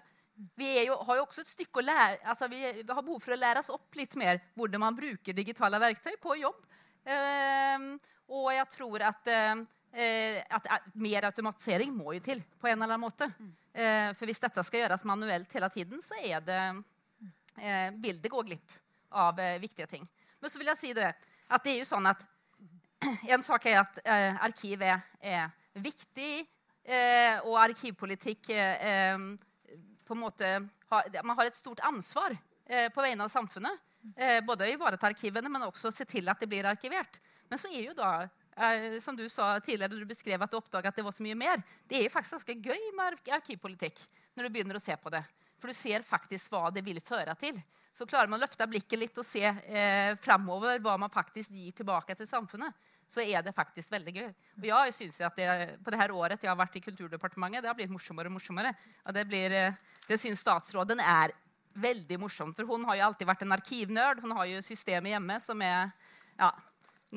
vi 0.58 0.70
jo, 0.86 0.94
har 1.02 1.18
jo 1.18 1.24
også 1.26 1.42
et 1.42 1.50
stykke 1.50 1.80
å 1.80 1.82
lære, 1.82 2.18
altså 2.30 2.46
vi, 2.50 2.60
vi, 2.62 2.84
har 2.86 3.02
behov 3.02 3.18
for 3.24 3.34
å 3.34 3.38
lære 3.40 3.58
oss 3.58 3.72
opp 3.74 3.96
litt 3.98 4.14
mer 4.20 4.38
hvordan 4.54 4.84
man 4.84 4.94
bruker 4.94 5.34
digitale 5.34 5.80
verktøy 5.82 6.14
på 6.22 6.36
jobb. 6.38 6.60
Eh, 7.08 7.88
og 8.28 8.46
jeg 8.54 8.68
tror 8.70 9.04
at, 9.08 9.30
eh, 9.32 10.44
at, 10.46 10.68
mer 10.94 11.26
automatisering 11.30 11.90
må 11.94 12.14
jo 12.16 12.22
til 12.22 12.44
på 12.60 12.70
en 12.70 12.76
eller 12.76 12.94
annen 12.94 13.02
måte. 13.02 13.26
Mm. 13.34 13.50
Eh, 13.72 14.10
for 14.18 14.30
hvis 14.30 14.42
dette 14.44 14.62
skal 14.66 14.84
gjøres 14.84 15.06
manuelt 15.08 15.58
hele 15.58 15.70
tiden, 15.74 16.02
så 16.06 16.18
er 16.22 16.44
det 16.44 16.62
eh, 17.60 17.90
vil 18.00 18.20
det 18.22 18.32
gå 18.32 18.42
glipp 18.46 18.76
av 19.10 19.38
eh, 19.40 19.58
viktige 19.60 19.86
ting. 19.86 20.08
Men 20.40 20.50
så 20.50 20.60
vil 20.60 20.70
jeg 20.72 20.80
si 20.80 20.92
det 20.96 21.08
at 21.48 21.64
det 21.64 21.72
er 21.72 21.80
jo 21.82 21.88
sånn 21.88 22.08
at 22.10 22.24
en 23.34 23.44
sak 23.44 23.66
er 23.70 23.80
at 23.82 24.00
eh, 24.04 24.38
arkivet 24.44 25.20
er, 25.20 25.50
viktig, 25.78 26.46
eh, 26.88 27.38
og 27.46 27.58
arkivpolitikk 27.62 28.50
eh, 28.54 29.14
på 30.08 30.16
en 30.16 30.22
måte 30.22 30.48
har, 30.88 31.10
Man 31.22 31.36
har 31.36 31.50
et 31.50 31.58
stort 31.58 31.82
ansvar 31.86 32.34
eh, 32.66 32.88
på 32.90 33.04
vegne 33.04 33.26
av 33.26 33.32
samfunnet. 33.32 33.84
både 34.46 34.64
å 34.64 34.70
ivareta 34.72 35.08
arkivene, 35.08 35.50
men 35.50 35.66
også 35.66 35.90
se 35.92 36.04
til 36.08 36.28
at 36.30 36.40
det 36.40 36.46
blir 36.48 36.64
arkivert. 36.64 37.18
Men 37.50 37.58
så 37.58 37.68
er 37.68 37.82
jo 37.90 37.96
da 37.98 38.28
som 39.02 39.16
du 39.16 39.28
sa 39.28 39.60
tidligere, 39.60 39.98
du 39.98 40.06
beskrev 40.06 40.42
at 40.42 40.50
du 40.50 40.56
oppdaga 40.56 40.88
at 40.88 40.96
det 40.96 41.04
var 41.04 41.12
så 41.12 41.22
mye 41.22 41.36
mer. 41.38 41.60
Det 41.86 41.98
er 41.98 42.06
jo 42.06 42.14
faktisk 42.14 42.38
ganske 42.38 42.56
gøy 42.70 42.88
med 42.96 43.18
arkivpolitikk 43.36 44.00
når 44.34 44.46
du 44.46 44.54
begynner 44.54 44.78
å 44.78 44.82
se 44.82 44.96
på 44.96 45.12
det. 45.12 45.20
For 45.58 45.70
du 45.70 45.76
ser 45.76 46.06
faktisk 46.06 46.54
hva 46.54 46.68
det 46.74 46.84
vil 46.86 47.00
føre 47.04 47.34
til. 47.38 47.58
Så 47.94 48.06
klarer 48.06 48.30
man 48.30 48.38
å 48.38 48.44
løfte 48.44 48.66
blikket 48.70 49.00
litt 49.00 49.18
og 49.18 49.26
se 49.26 49.42
eh, 49.42 50.12
framover 50.22 50.78
hva 50.84 50.94
man 51.02 51.10
faktisk 51.10 51.50
gir 51.50 51.74
tilbake 51.74 52.14
til 52.14 52.28
samfunnet, 52.30 52.76
så 53.08 53.24
er 53.24 53.42
det 53.42 53.54
faktisk 53.56 53.90
veldig 53.90 54.14
gøy. 54.14 54.28
Og 54.60 54.68
jeg 54.68 54.94
synes 54.94 55.20
at 55.26 55.38
det, 55.40 55.78
På 55.82 55.90
det 55.90 55.98
her 55.98 56.12
året 56.12 56.42
jeg 56.44 56.50
har 56.50 56.58
vært 56.58 56.76
i 56.76 56.84
Kulturdepartementet, 56.84 57.64
det 57.64 57.70
har 57.70 57.76
blitt 57.78 57.90
morsommere 57.90 58.30
og 58.30 58.36
morsommere. 58.36 58.74
Og 59.06 59.16
det, 59.16 59.24
blir, 59.26 59.50
eh, 59.56 59.98
det 60.06 60.20
syns 60.20 60.44
statsråden 60.44 61.00
er 61.00 61.34
veldig 61.78 62.20
morsomt. 62.20 62.56
For 62.56 62.68
hun 62.68 62.86
har 62.88 63.00
jo 63.00 63.08
alltid 63.08 63.30
vært 63.30 63.44
en 63.46 63.56
arkivnerd. 63.56 64.22
Hun 64.22 64.36
har 64.36 64.46
jo 64.50 64.62
systemet 64.62 65.14
hjemme 65.14 65.40
som 65.42 65.62
er 65.64 65.90
ja, 66.38 66.52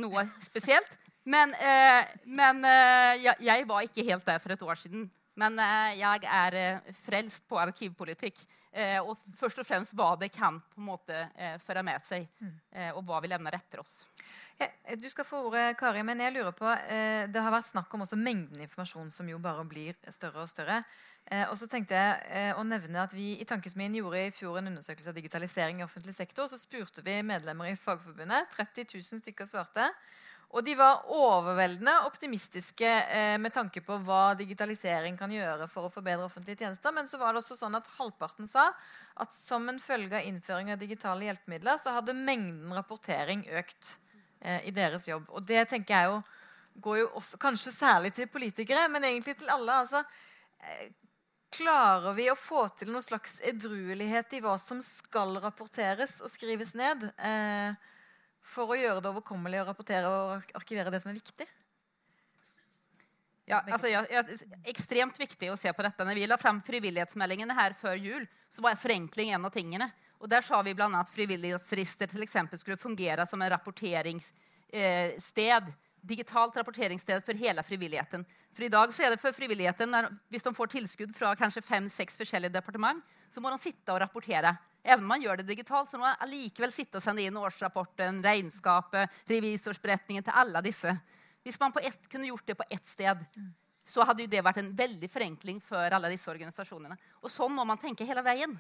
noe 0.02 0.26
spesielt. 0.42 0.98
Men, 1.24 1.54
eh, 1.54 2.10
men 2.26 2.66
eh, 2.66 3.28
jeg 3.44 3.68
var 3.70 3.86
ikke 3.86 4.06
helt 4.08 4.26
der 4.26 4.42
for 4.42 4.56
et 4.56 4.64
år 4.66 4.80
siden. 4.80 5.10
Men 5.40 5.60
eh, 5.64 6.00
jeg 6.02 6.26
er 6.28 6.58
eh, 6.60 6.96
frelst 7.06 7.48
på 7.50 7.60
arkivpolitikk. 7.62 8.42
Eh, 8.72 9.00
og 9.04 9.20
først 9.36 9.62
og 9.64 9.68
fremst 9.68 9.96
hva 10.00 10.14
det 10.20 10.32
kan 10.34 10.60
på 10.72 10.82
en 10.82 10.90
måte 10.90 11.24
føre 11.64 11.84
med 11.84 12.04
seg, 12.08 12.28
mm. 12.40 12.54
og 12.96 13.02
hva 13.08 13.20
vi 13.20 13.32
levner 13.32 13.58
etter 13.58 13.82
oss. 13.84 13.98
Du 15.02 15.08
skal 15.10 15.26
få 15.26 15.42
ordet, 15.48 15.74
Kari, 15.80 16.04
men 16.06 16.22
jeg 16.22 16.36
lurer 16.36 16.54
på, 16.54 16.70
Det 17.34 17.42
har 17.42 17.52
vært 17.52 17.72
snakk 17.72 17.92
om 17.96 18.04
også 18.06 18.20
mengden 18.20 18.62
informasjon 18.62 19.10
som 19.12 19.28
jo 19.28 19.40
bare 19.42 19.66
blir 19.66 19.98
større 20.14 20.46
og 20.46 20.52
større. 20.52 20.84
Og 21.50 21.56
så 21.58 21.66
tenkte 21.70 21.98
jeg 21.98 22.54
å 22.56 22.64
nevne 22.64 23.02
at 23.02 23.16
Vi 23.18 23.40
i 23.42 23.48
Tankesmien 23.50 23.96
gjorde 23.98 24.22
i 24.22 24.34
fjor 24.36 24.60
en 24.60 24.70
undersøkelse 24.70 25.10
av 25.10 25.18
digitalisering 25.18 25.82
i 25.82 25.88
offentlig 25.88 26.14
sektor. 26.14 26.48
Så 26.48 26.62
spurte 26.62 27.02
vi 27.04 27.18
medlemmer 27.26 27.72
i 27.72 27.80
Fagforbundet. 27.80 28.54
30 28.54 28.86
000 28.94 29.24
stykker 29.26 29.50
svarte. 29.50 29.90
Og 30.52 30.66
de 30.68 30.74
var 30.76 31.06
overveldende 31.16 31.94
optimistiske 32.10 32.90
eh, 32.90 33.38
med 33.40 33.54
tanke 33.56 33.84
på 33.86 33.96
hva 34.04 34.34
digitalisering 34.36 35.16
kan 35.20 35.32
gjøre 35.32 35.70
for 35.72 35.88
å 35.88 35.94
forbedre 35.94 36.28
offentlige 36.28 36.66
tjenester. 36.66 36.92
Men 36.96 37.08
så 37.08 37.22
var 37.22 37.32
det 37.32 37.44
også 37.44 37.56
sånn 37.60 37.78
at 37.80 37.88
halvparten 38.00 38.50
sa 38.52 38.68
at 39.22 39.32
som 39.36 39.70
en 39.72 39.80
følge 39.80 40.20
av 40.20 40.28
innføring 40.28 40.74
av 40.74 40.82
digitale 40.82 41.30
hjelpemidler 41.30 41.80
så 41.80 41.96
hadde 41.96 42.18
mengden 42.18 42.76
rapportering 42.76 43.46
økt 43.62 43.96
eh, 44.42 44.60
i 44.68 44.76
deres 44.76 45.08
jobb. 45.08 45.30
Og 45.32 45.48
det 45.48 45.64
tenker 45.72 45.96
jeg 45.96 46.12
jo 46.12 46.22
går 46.82 47.02
jo 47.02 47.08
også 47.20 47.40
kanskje 47.42 47.74
særlig 47.76 48.14
til 48.16 48.30
politikere, 48.32 48.88
men 48.92 49.04
egentlig 49.04 49.38
til 49.40 49.52
alle. 49.52 49.84
altså 49.84 50.04
eh, 50.64 50.90
Klarer 51.52 52.16
vi 52.16 52.30
å 52.32 52.38
få 52.40 52.64
til 52.80 52.94
noen 52.94 53.04
slags 53.04 53.42
edruelighet 53.44 54.38
i 54.38 54.40
hva 54.44 54.54
som 54.62 54.80
skal 54.86 55.36
rapporteres 55.44 56.22
og 56.24 56.32
skrives 56.32 56.72
ned, 56.80 57.10
eh, 57.20 57.76
for 58.42 58.72
å 58.72 58.78
gjøre 58.78 59.02
det 59.02 59.10
overkommelig 59.12 59.62
å 59.62 59.68
rapportere 59.68 60.10
og 60.10 60.54
arkivere 60.58 60.94
det 60.94 61.02
som 61.04 61.12
er 61.12 61.20
viktig? 61.20 61.48
Ja, 63.50 63.60
altså, 63.68 63.90
ja, 63.92 64.04
ja, 64.08 64.22
ekstremt 64.70 65.18
viktig 65.20 65.50
å 65.52 65.58
se 65.60 65.72
på 65.76 65.84
dette. 65.84 66.06
Når 66.08 66.16
vi 66.16 66.28
la 66.30 66.38
frem 66.40 66.62
frivillighetsmeldingene 66.64 67.56
her 67.58 67.76
før 67.76 67.98
jul, 68.00 68.28
så 68.48 68.64
var 68.64 68.80
forenkling 68.80 69.34
en 69.36 69.50
av 69.50 69.54
tingene. 69.54 69.90
Og 70.22 70.30
der 70.30 70.46
sa 70.46 70.62
vi 70.64 70.76
bl.a. 70.78 70.88
at 71.00 71.12
frivillighetsregister 71.12 72.14
skulle 72.56 72.80
fungere 72.80 73.26
som 73.28 73.42
en 73.42 73.52
rapporteringssted. 73.52 74.38
Eh, 74.72 75.72
digitalt 76.02 76.56
rapporteringssted 76.58 77.26
for 77.26 77.38
hele 77.38 77.62
frivilligheten. 77.64 78.24
For 78.56 78.66
i 78.66 78.72
dag 78.74 78.94
så 78.94 79.04
er 79.06 79.12
det 79.14 79.22
for 79.22 79.36
frivilligheten, 79.36 79.94
Hvis 80.30 80.44
de 80.44 80.54
får 80.54 80.68
tilskudd 80.68 81.16
fra 81.16 81.36
kanskje 81.36 81.62
fem-seks 81.62 82.18
forskjellige 82.18 82.54
departement, 82.54 83.04
så 83.30 83.42
må 83.42 83.52
de 83.52 83.58
sitte 83.58 83.94
og 83.94 84.02
rapportere. 84.02 84.58
Even 84.84 85.04
om 85.04 85.12
man 85.14 85.22
gjør 85.22 85.42
det 85.42 85.48
digitalt, 85.50 85.92
så 85.92 86.00
må 86.00 86.08
man 86.08 86.30
likevel 86.32 86.72
sitte 86.74 86.98
og 86.98 87.06
sende 87.06 87.22
inn 87.22 87.38
årsrapporten, 87.38 88.22
regnskapet, 88.26 89.22
revisorsberetningen 89.30 90.26
til 90.26 90.38
alle 90.42 90.64
disse. 90.66 90.96
Hvis 91.46 91.60
man 91.62 91.74
ett, 91.82 92.08
kunne 92.10 92.30
gjort 92.30 92.48
det 92.48 92.58
på 92.58 92.66
ett 92.70 92.86
sted, 92.86 93.22
så 93.86 94.06
hadde 94.06 94.28
det 94.30 94.44
vært 94.46 94.62
en 94.62 94.72
veldig 94.78 95.10
forenkling 95.10 95.62
for 95.62 95.94
alle 95.94 96.12
disse 96.14 96.30
organisasjonene. 96.32 96.98
Og 97.22 97.34
sånn 97.34 97.54
må 97.54 97.66
man 97.66 97.82
tenke 97.82 98.06
hele 98.08 98.24
veien. 98.26 98.56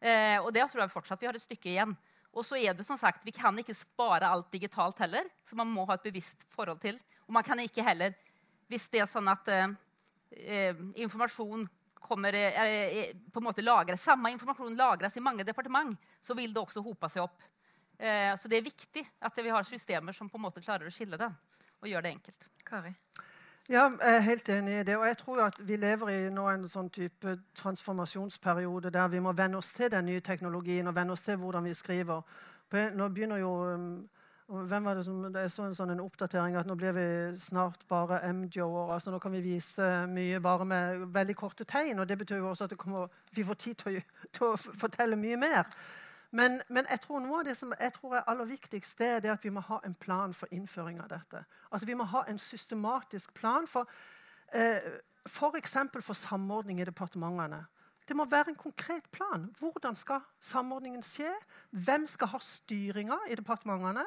Eh, 0.00 0.38
og 0.40 0.50
det 0.54 0.64
tror 0.70 0.84
jeg 0.84 0.94
fortsatt 0.94 1.22
vi 1.22 1.28
har 1.28 1.38
et 1.38 1.44
stykke 1.44 1.70
igjen. 1.72 1.94
Og 2.30 2.46
så 2.46 2.58
er 2.58 2.74
det 2.74 2.86
som 2.86 2.98
sagt, 2.98 3.24
Vi 3.26 3.34
kan 3.34 3.56
ikke 3.58 3.74
spare 3.74 4.26
alt 4.26 4.50
digitalt 4.52 4.98
heller, 4.98 5.26
så 5.44 5.56
man 5.58 5.70
må 5.70 5.84
ha 5.86 5.94
et 5.94 6.06
bevisst 6.06 6.46
forhold 6.50 6.80
til. 6.80 6.98
Og 7.26 7.34
man 7.34 7.42
kan 7.42 7.58
ikke 7.58 7.82
heller, 7.82 8.14
hvis 8.70 8.88
det 8.88 9.02
er 9.02 9.10
sånn 9.10 9.28
at 9.28 9.48
eh, 9.48 9.74
eh 10.30 10.74
informasjon 11.02 11.68
kommer 12.10 12.34
eh, 12.34 12.58
eh, 12.60 13.14
på 13.32 13.40
en 13.40 13.46
måte 13.46 13.62
lagres, 13.62 14.02
samme 14.02 14.32
informasjon 14.34 14.76
lagres 14.78 15.16
i 15.16 15.22
mange 15.22 15.46
departement, 15.46 15.94
så 16.20 16.34
vil 16.34 16.52
det 16.54 16.62
også 16.62 16.82
hope 16.82 17.08
seg 17.12 17.24
opp. 17.24 17.46
Eh, 17.98 18.34
så 18.36 18.50
det 18.50 18.58
er 18.58 18.66
viktig 18.66 19.06
at 19.20 19.38
vi 19.38 19.54
har 19.54 19.66
systemer 19.68 20.16
som 20.16 20.30
på 20.30 20.40
en 20.40 20.48
måte 20.48 20.62
klarer 20.64 20.88
å 20.88 20.94
skille 20.94 21.20
det 21.20 21.30
og 21.80 21.88
gjøre 21.88 22.08
det 22.08 22.14
enkelt. 22.16 22.48
Kari? 22.66 22.94
Ja, 23.70 23.84
jeg 23.86 24.16
er 24.16 24.24
helt 24.26 24.48
enig 24.50 24.78
i 24.80 24.84
det. 24.88 24.96
Og 24.98 25.06
jeg 25.06 25.18
tror 25.20 25.42
at 25.44 25.58
vi 25.62 25.76
lever 25.78 26.10
i 26.10 26.20
nå 26.34 26.46
en 26.50 26.64
sånn 26.68 26.88
type 26.90 27.36
transformasjonsperiode 27.60 28.90
der 28.90 29.12
vi 29.12 29.20
må 29.22 29.32
venne 29.36 29.60
oss 29.60 29.70
til 29.76 29.92
den 29.92 30.08
nye 30.10 30.24
teknologien 30.26 30.90
og 30.90 30.96
venne 30.96 31.14
oss 31.14 31.22
til 31.22 31.38
hvordan 31.38 31.68
vi 31.68 31.76
skriver. 31.78 32.24
Nå 32.96 33.08
begynner 33.14 33.38
jo 33.38 33.52
hvem 34.50 34.84
var 34.84 34.94
det 34.94 35.04
som, 35.04 35.22
Jeg 35.34 35.50
så 35.50 35.62
en 35.62 35.74
sånn 35.74 35.92
en 35.94 36.02
oppdatering 36.02 36.56
at 36.58 36.66
nå 36.66 36.74
blir 36.74 36.94
vi 36.96 37.06
snart 37.38 37.86
bare 37.88 38.20
MJO-er. 38.32 38.92
altså 38.94 39.10
Nå 39.10 39.18
kan 39.22 39.32
vi 39.32 39.40
vise 39.44 40.06
mye 40.10 40.40
bare 40.40 40.64
med 40.64 41.06
veldig 41.14 41.36
korte 41.36 41.64
tegn. 41.64 41.98
og 41.98 42.08
Det 42.08 42.18
betyr 42.18 42.36
jo 42.36 42.50
også 42.50 42.64
at 42.64 42.76
kommer, 42.78 43.08
vi 43.30 43.44
får 43.44 43.54
tid 43.54 43.74
til 43.74 43.98
å, 43.98 44.02
til 44.32 44.46
å 44.46 44.56
fortelle 44.56 45.16
mye 45.16 45.36
mer. 45.36 45.70
Men, 46.30 46.60
men, 46.68 46.86
jeg 46.90 47.00
tror 47.00 47.20
noe 47.20 47.40
av 47.40 47.46
det 47.46 47.56
som 47.58 47.72
jeg 47.74 47.92
tror 47.92 48.16
er 48.16 48.26
aller 48.30 48.46
viktigst, 48.46 49.00
er 49.00 49.20
det 49.20 49.30
at 49.30 49.44
vi 49.44 49.50
må 49.50 49.62
ha 49.66 49.80
en 49.84 49.94
plan 49.94 50.34
for 50.34 50.50
innføring 50.54 51.00
av 51.02 51.08
dette. 51.10 51.44
Altså 51.70 51.86
Vi 51.86 51.94
må 51.98 52.04
ha 52.04 52.24
en 52.28 52.38
systematisk 52.38 53.34
plan 53.34 53.66
for 53.66 53.90
eh, 54.54 54.78
f.eks. 55.26 55.76
For, 55.92 56.02
for 56.02 56.14
samordning 56.14 56.80
i 56.80 56.86
departementene. 56.86 57.64
Det 58.08 58.16
må 58.16 58.24
være 58.26 58.50
en 58.50 58.58
konkret 58.58 59.06
plan. 59.12 59.50
Hvordan 59.58 59.94
skal 59.94 60.20
samordningen 60.40 61.02
skje? 61.02 61.30
Hvem 61.70 62.06
skal 62.10 62.32
ha 62.32 62.38
styringa 62.42 63.18
i 63.30 63.38
departementene? 63.38 64.02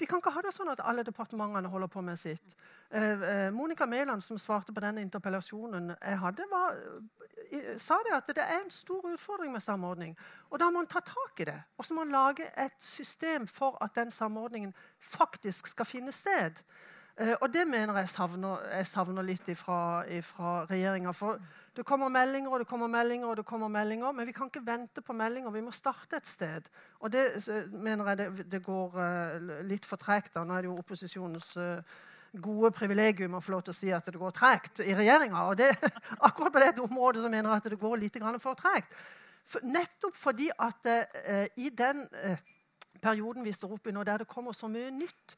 Vi 0.00 0.06
kan 0.08 0.20
ikke 0.22 0.32
ha 0.32 0.40
det 0.40 0.54
sånn 0.56 0.70
at 0.72 0.80
alle 0.80 1.02
departementene 1.04 1.68
holder 1.68 1.90
på 1.92 2.00
med 2.04 2.16
sitt. 2.16 2.54
Eh, 2.88 3.24
eh, 3.30 3.48
Monica 3.52 3.84
Mæland, 3.86 4.24
som 4.24 4.38
svarte 4.40 4.72
på 4.72 4.80
denne 4.80 5.02
interpellasjonen 5.04 5.92
jeg 5.92 6.20
hadde, 6.22 6.46
var, 6.48 6.78
sa 7.76 7.98
det 8.06 8.14
at 8.16 8.30
det 8.32 8.46
er 8.46 8.62
en 8.62 8.72
stor 8.72 9.04
utfordring 9.12 9.52
med 9.52 9.60
samordning. 9.60 10.16
Og 10.48 10.58
Da 10.58 10.70
må 10.70 10.80
man 10.80 10.88
ta 10.88 11.00
tak 11.04 11.40
i 11.40 11.48
det. 11.50 11.58
Og 11.76 11.84
så 11.84 11.94
må 11.94 12.04
man 12.04 12.16
lage 12.16 12.48
et 12.56 12.78
system 12.78 13.46
for 13.46 13.76
at 13.84 13.94
den 13.94 14.10
samordningen 14.10 14.72
faktisk 14.98 15.68
skal 15.68 15.86
finne 15.86 16.12
sted. 16.12 16.64
Eh, 17.20 17.34
og 17.40 17.50
det 17.52 17.66
mener 17.68 17.98
jeg 18.00 18.08
savner, 18.08 18.62
jeg 18.72 18.86
savner 18.88 19.24
litt 19.26 19.48
fra 19.58 19.80
regjeringa. 20.70 21.12
For 21.12 21.40
det 21.76 21.84
kommer 21.86 22.08
meldinger 22.12 22.54
og 22.54 22.62
det 22.62 22.68
kommer 22.70 22.88
meldinger, 22.88 23.28
og 23.28 23.36
det 23.36 23.44
kommer 23.48 23.68
meldinger, 23.68 24.14
men 24.16 24.28
vi 24.28 24.32
kan 24.36 24.48
ikke 24.48 24.64
vente 24.64 25.04
på 25.04 25.16
meldinger. 25.16 25.52
Vi 25.52 25.64
må 25.64 25.74
starte 25.76 26.16
et 26.16 26.28
sted. 26.28 26.70
Og 27.00 27.12
det 27.12 27.26
mener 27.74 28.08
jeg 28.08 28.20
det, 28.22 28.46
det 28.54 28.62
går 28.64 28.96
uh, 28.96 29.60
litt 29.68 29.84
for 29.88 30.00
tregt. 30.00 30.38
Nå 30.38 30.56
er 30.56 30.64
det 30.64 30.70
jo 30.70 30.78
opposisjonens 30.80 31.50
uh, 31.60 32.00
gode 32.40 32.72
privilegium 32.72 33.36
å 33.36 33.44
få 33.44 33.56
lov 33.56 33.66
til 33.68 33.74
å 33.74 33.80
si 33.82 33.92
at 33.92 34.08
det 34.08 34.20
går 34.20 34.34
tregt 34.40 34.80
i 34.86 34.96
regjeringa. 34.96 35.44
Og 35.52 35.60
det, 35.60 35.70
akkurat 36.28 36.56
på 36.56 36.64
dette 36.64 36.86
området 36.88 37.26
så 37.26 37.32
mener 37.32 37.52
jeg 37.52 37.64
at 37.64 37.70
det 37.74 37.82
går 37.84 38.00
litt 38.00 38.20
for 38.40 38.56
tregt. 38.56 38.96
For, 39.44 39.60
nettopp 39.66 40.16
fordi 40.16 40.48
at 40.56 40.86
eh, 40.86 41.46
i 41.58 41.72
den 41.74 42.06
perioden 43.02 43.44
vi 43.44 43.52
står 43.52 43.72
oppe 43.74 43.90
i 43.90 43.92
nå, 43.92 44.04
der 44.06 44.22
det 44.22 44.30
kommer 44.30 44.54
så 44.54 44.68
mye 44.70 44.92
nytt, 44.94 45.34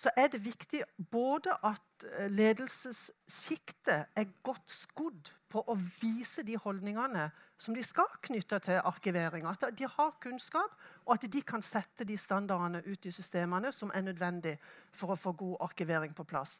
så 0.00 0.10
er 0.16 0.30
det 0.32 0.40
viktig 0.44 0.80
både 1.12 1.52
at 1.66 2.06
eh, 2.08 2.30
ledelsessjiktet 2.32 4.16
er 4.16 4.32
godt 4.46 4.72
skodd 4.72 5.32
på 5.50 5.62
å 5.66 5.74
vise 6.00 6.44
de 6.46 6.56
holdningene 6.60 7.26
som 7.60 7.76
de 7.76 7.82
skal 7.84 8.08
knytte 8.24 8.60
til 8.64 8.78
arkivering. 8.78 9.44
At 9.50 9.66
de 9.76 9.88
har 9.90 10.14
kunnskap, 10.22 10.76
og 11.04 11.16
at 11.18 11.26
de 11.32 11.42
kan 11.44 11.64
sette 11.64 12.06
de 12.08 12.16
standardene 12.16 12.80
ut 12.86 13.06
i 13.06 13.12
systemene 13.12 13.72
som 13.74 13.92
er 13.94 14.06
nødvendig 14.06 14.56
for 14.92 15.12
å 15.12 15.18
få 15.18 15.34
god 15.42 15.58
arkivering 15.68 16.14
på 16.16 16.24
plass. 16.24 16.56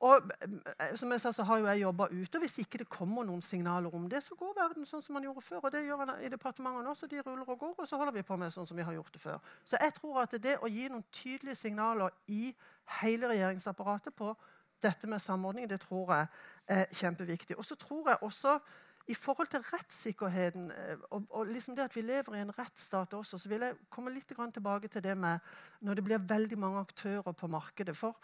Og 0.00 0.30
eh, 0.42 0.96
som 0.98 1.12
jeg 1.12 1.20
sa, 1.20 1.32
så 1.32 1.42
har 1.42 1.58
jo 1.58 1.66
jeg 1.66 1.80
jobba 1.80 2.06
ute, 2.10 2.36
og 2.36 2.40
Hvis 2.40 2.58
ikke 2.58 2.78
det 2.78 2.88
kommer 2.88 3.24
noen 3.24 3.42
signaler 3.42 3.94
om 3.94 4.08
det, 4.10 4.22
så 4.24 4.34
går 4.34 4.54
verden 4.56 4.86
sånn 4.86 5.02
som 5.02 5.14
man 5.14 5.22
gjorde 5.24 5.42
før. 5.42 5.60
og 5.62 5.72
det 5.72 5.84
gjør 5.84 6.16
i 6.20 6.28
departementet 6.28 6.90
også, 6.90 7.06
De 7.06 7.22
ruller 7.22 7.48
og 7.48 7.58
går, 7.58 7.74
og 7.78 7.88
så 7.88 7.96
holder 7.96 8.12
vi 8.12 8.22
på 8.22 8.36
med 8.36 8.52
sånn 8.52 8.66
som 8.66 8.76
vi 8.76 8.82
har 8.82 8.92
gjort 8.92 9.12
det 9.12 9.20
før. 9.20 9.38
Så 9.64 9.78
jeg 9.80 9.94
tror 9.94 10.22
at 10.22 10.34
det 10.42 10.58
å 10.58 10.68
gi 10.68 10.88
noen 10.88 11.04
tydelige 11.12 11.54
signaler 11.54 12.10
i 12.28 12.54
hele 13.00 13.28
regjeringsapparatet 13.28 14.14
på 14.14 14.34
dette 14.82 15.06
med 15.06 15.22
samordning, 15.22 15.68
det 15.68 15.80
tror 15.80 16.12
jeg 16.12 16.26
er 16.66 16.86
kjempeviktig. 16.92 17.56
Og 17.58 17.64
så 17.64 17.74
tror 17.74 18.10
jeg 18.10 18.18
også 18.20 18.58
i 19.06 19.14
forhold 19.14 19.50
til 19.52 19.64
rettssikkerheten 19.68 20.70
eh, 20.72 20.96
og, 21.10 21.26
og 21.30 21.46
liksom 21.46 21.76
det 21.76 21.84
at 21.84 21.96
vi 21.96 22.04
lever 22.04 22.36
i 22.36 22.40
en 22.40 22.52
rettsstat 22.58 23.12
også, 23.14 23.38
så 23.38 23.48
vil 23.48 23.66
jeg 23.66 23.76
komme 23.92 24.12
litt 24.12 24.28
tilbake 24.28 24.88
til 24.88 25.04
det 25.04 25.16
med 25.16 25.38
når 25.80 25.94
det 25.94 26.04
blir 26.04 26.28
veldig 26.28 26.58
mange 26.58 26.80
aktører 26.80 27.32
på 27.32 27.46
markedet. 27.46 27.96
For 27.96 28.16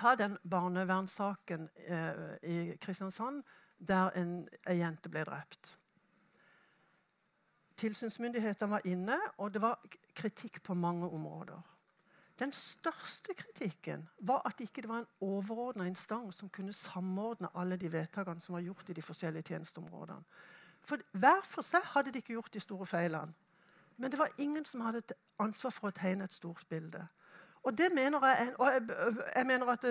Ta 0.00 0.14
den 0.16 0.38
barnevernssaken 0.48 1.68
eh, 1.76 2.36
i 2.42 2.76
Kristiansand 2.80 3.42
der 3.78 4.10
en, 4.16 4.48
en 4.66 4.78
jente 4.78 5.08
ble 5.12 5.24
drept. 5.28 5.74
Tilsynsmyndighetene 7.80 8.70
var 8.70 8.86
inne, 8.88 9.18
og 9.38 9.52
det 9.52 9.60
var 9.62 9.80
kritikk 10.16 10.62
på 10.64 10.74
mange 10.74 11.08
områder. 11.08 11.60
Den 12.40 12.52
største 12.52 13.34
kritikken 13.36 14.08
var 14.18 14.40
at 14.48 14.60
ikke 14.60 14.80
det 14.80 14.82
ikke 14.84 14.88
var 14.88 14.98
en 15.02 15.12
overordna 15.20 15.84
instans 15.84 16.40
som 16.40 16.48
kunne 16.48 16.72
samordne 16.72 17.52
alle 17.54 17.76
de 17.76 17.92
vedtakene 17.92 18.40
som 18.40 18.54
var 18.54 18.64
gjort 18.64 18.88
i 18.88 18.96
de 18.96 19.02
forskjellige 19.02 19.42
tjenesteområdene. 19.42 20.24
For 20.80 20.96
Hver 21.12 21.44
for 21.44 21.62
seg 21.62 21.84
hadde 21.92 22.12
de 22.12 22.22
ikke 22.22 22.32
gjort 22.38 22.54
de 22.54 22.60
store 22.60 22.86
feilene. 22.86 23.34
Men 23.96 24.10
det 24.10 24.18
var 24.18 24.32
ingen 24.38 24.64
som 24.64 24.80
hadde 24.80 25.02
ansvar 25.38 25.70
for 25.76 25.90
å 25.90 25.96
tegne 25.96 26.24
et 26.24 26.34
stort 26.34 26.64
bilde. 26.68 27.04
Og 27.62 27.78
det 27.78 27.90
mener 27.92 28.26
jeg, 28.26 28.52
og 28.58 28.72
jeg, 28.72 28.82
jeg 29.36 29.46
mener 29.46 29.66
at 29.66 29.84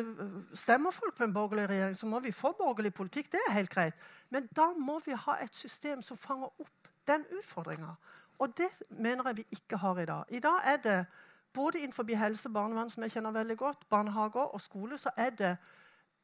Stemmer 0.54 0.92
folk 0.92 1.18
på 1.18 1.24
en 1.24 1.34
borgerlig 1.34 1.70
regjering, 1.70 1.98
så 1.98 2.06
må 2.06 2.20
vi 2.20 2.32
få 2.32 2.52
borgerlig 2.58 2.94
politikk. 2.94 3.32
det 3.32 3.40
er 3.48 3.54
helt 3.54 3.70
greit. 3.70 3.94
Men 4.30 4.48
da 4.56 4.72
må 4.78 5.00
vi 5.06 5.12
ha 5.12 5.38
et 5.44 5.56
system 5.56 6.02
som 6.02 6.18
fanger 6.18 6.48
opp 6.48 6.90
den 7.08 7.26
utfordringa. 7.40 7.94
Og 8.40 8.58
det 8.58 8.70
mener 8.90 9.24
jeg 9.28 9.38
vi 9.38 9.46
ikke 9.52 9.78
har 9.78 10.00
i 10.00 10.06
dag. 10.06 10.24
I 10.30 10.40
dag 10.40 10.60
er 10.66 10.78
det 10.78 11.06
både 11.54 11.80
innenfor 11.80 12.16
helse 12.16 12.50
barnevern, 12.50 12.90
som 12.90 13.04
jeg 13.04 13.12
kjenner 13.12 13.32
veldig 13.32 13.58
godt, 13.58 13.90
barnehager 13.90 14.54
og 14.54 14.62
skole, 14.62 14.98
så 14.98 15.10
er 15.18 15.30
det 15.30 15.58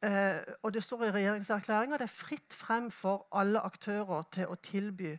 eh, 0.02 0.54
og 0.62 0.74
det 0.74 0.82
står 0.82 1.04
i 1.04 1.10
regjeringserklæringa, 1.10 1.96
det 1.96 2.02
er 2.02 2.06
fritt 2.06 2.54
frem 2.54 2.90
for 2.90 3.26
alle 3.32 3.60
aktører 3.60 4.22
til 4.32 4.46
å 4.46 4.54
tilby 4.54 5.16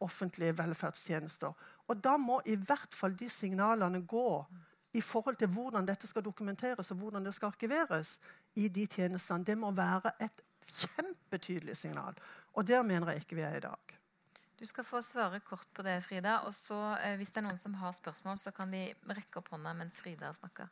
offentlige 0.00 0.58
velferdstjenester. 0.58 1.52
Og 1.88 2.04
da 2.04 2.16
må 2.16 2.40
i 2.46 2.54
hvert 2.56 2.94
fall 2.94 3.12
de 3.18 3.28
signalene 3.28 4.06
gå 4.06 4.46
i 4.92 5.00
forhold 5.00 5.38
til 5.38 5.50
hvordan 5.52 5.86
dette 5.86 6.08
skal 6.10 6.24
dokumenteres 6.24 6.90
og 6.90 6.98
hvordan 7.02 7.24
det 7.24 7.34
skal 7.36 7.52
arkiveres 7.52 8.16
i 8.58 8.68
de 8.68 8.86
tjenestene, 8.90 9.46
det 9.46 9.58
må 9.58 9.70
være 9.70 10.12
et 10.20 10.42
kjempetydelig 10.66 11.76
signal. 11.76 12.18
Og 12.54 12.66
der 12.66 12.82
mener 12.82 13.12
jeg 13.12 13.24
ikke 13.24 13.38
vi 13.38 13.46
er 13.46 13.58
i 13.58 13.64
dag. 13.64 13.96
Du 14.60 14.66
skal 14.68 14.84
få 14.84 15.00
svare 15.02 15.40
kort 15.40 15.68
på 15.72 15.82
det, 15.82 16.02
Frida. 16.04 16.42
Og 16.44 16.52
så, 16.54 16.76
eh, 17.00 17.16
hvis 17.16 17.30
det 17.32 17.40
er 17.40 17.46
noen 17.46 17.58
som 17.58 17.74
har 17.80 17.94
spørsmål, 17.96 18.36
så 18.36 18.52
kan 18.52 18.70
de 18.70 18.90
rekke 19.08 19.40
opp 19.40 19.48
hånda 19.48 19.72
mens 19.72 20.02
Frida 20.02 20.34
snakker. 20.36 20.68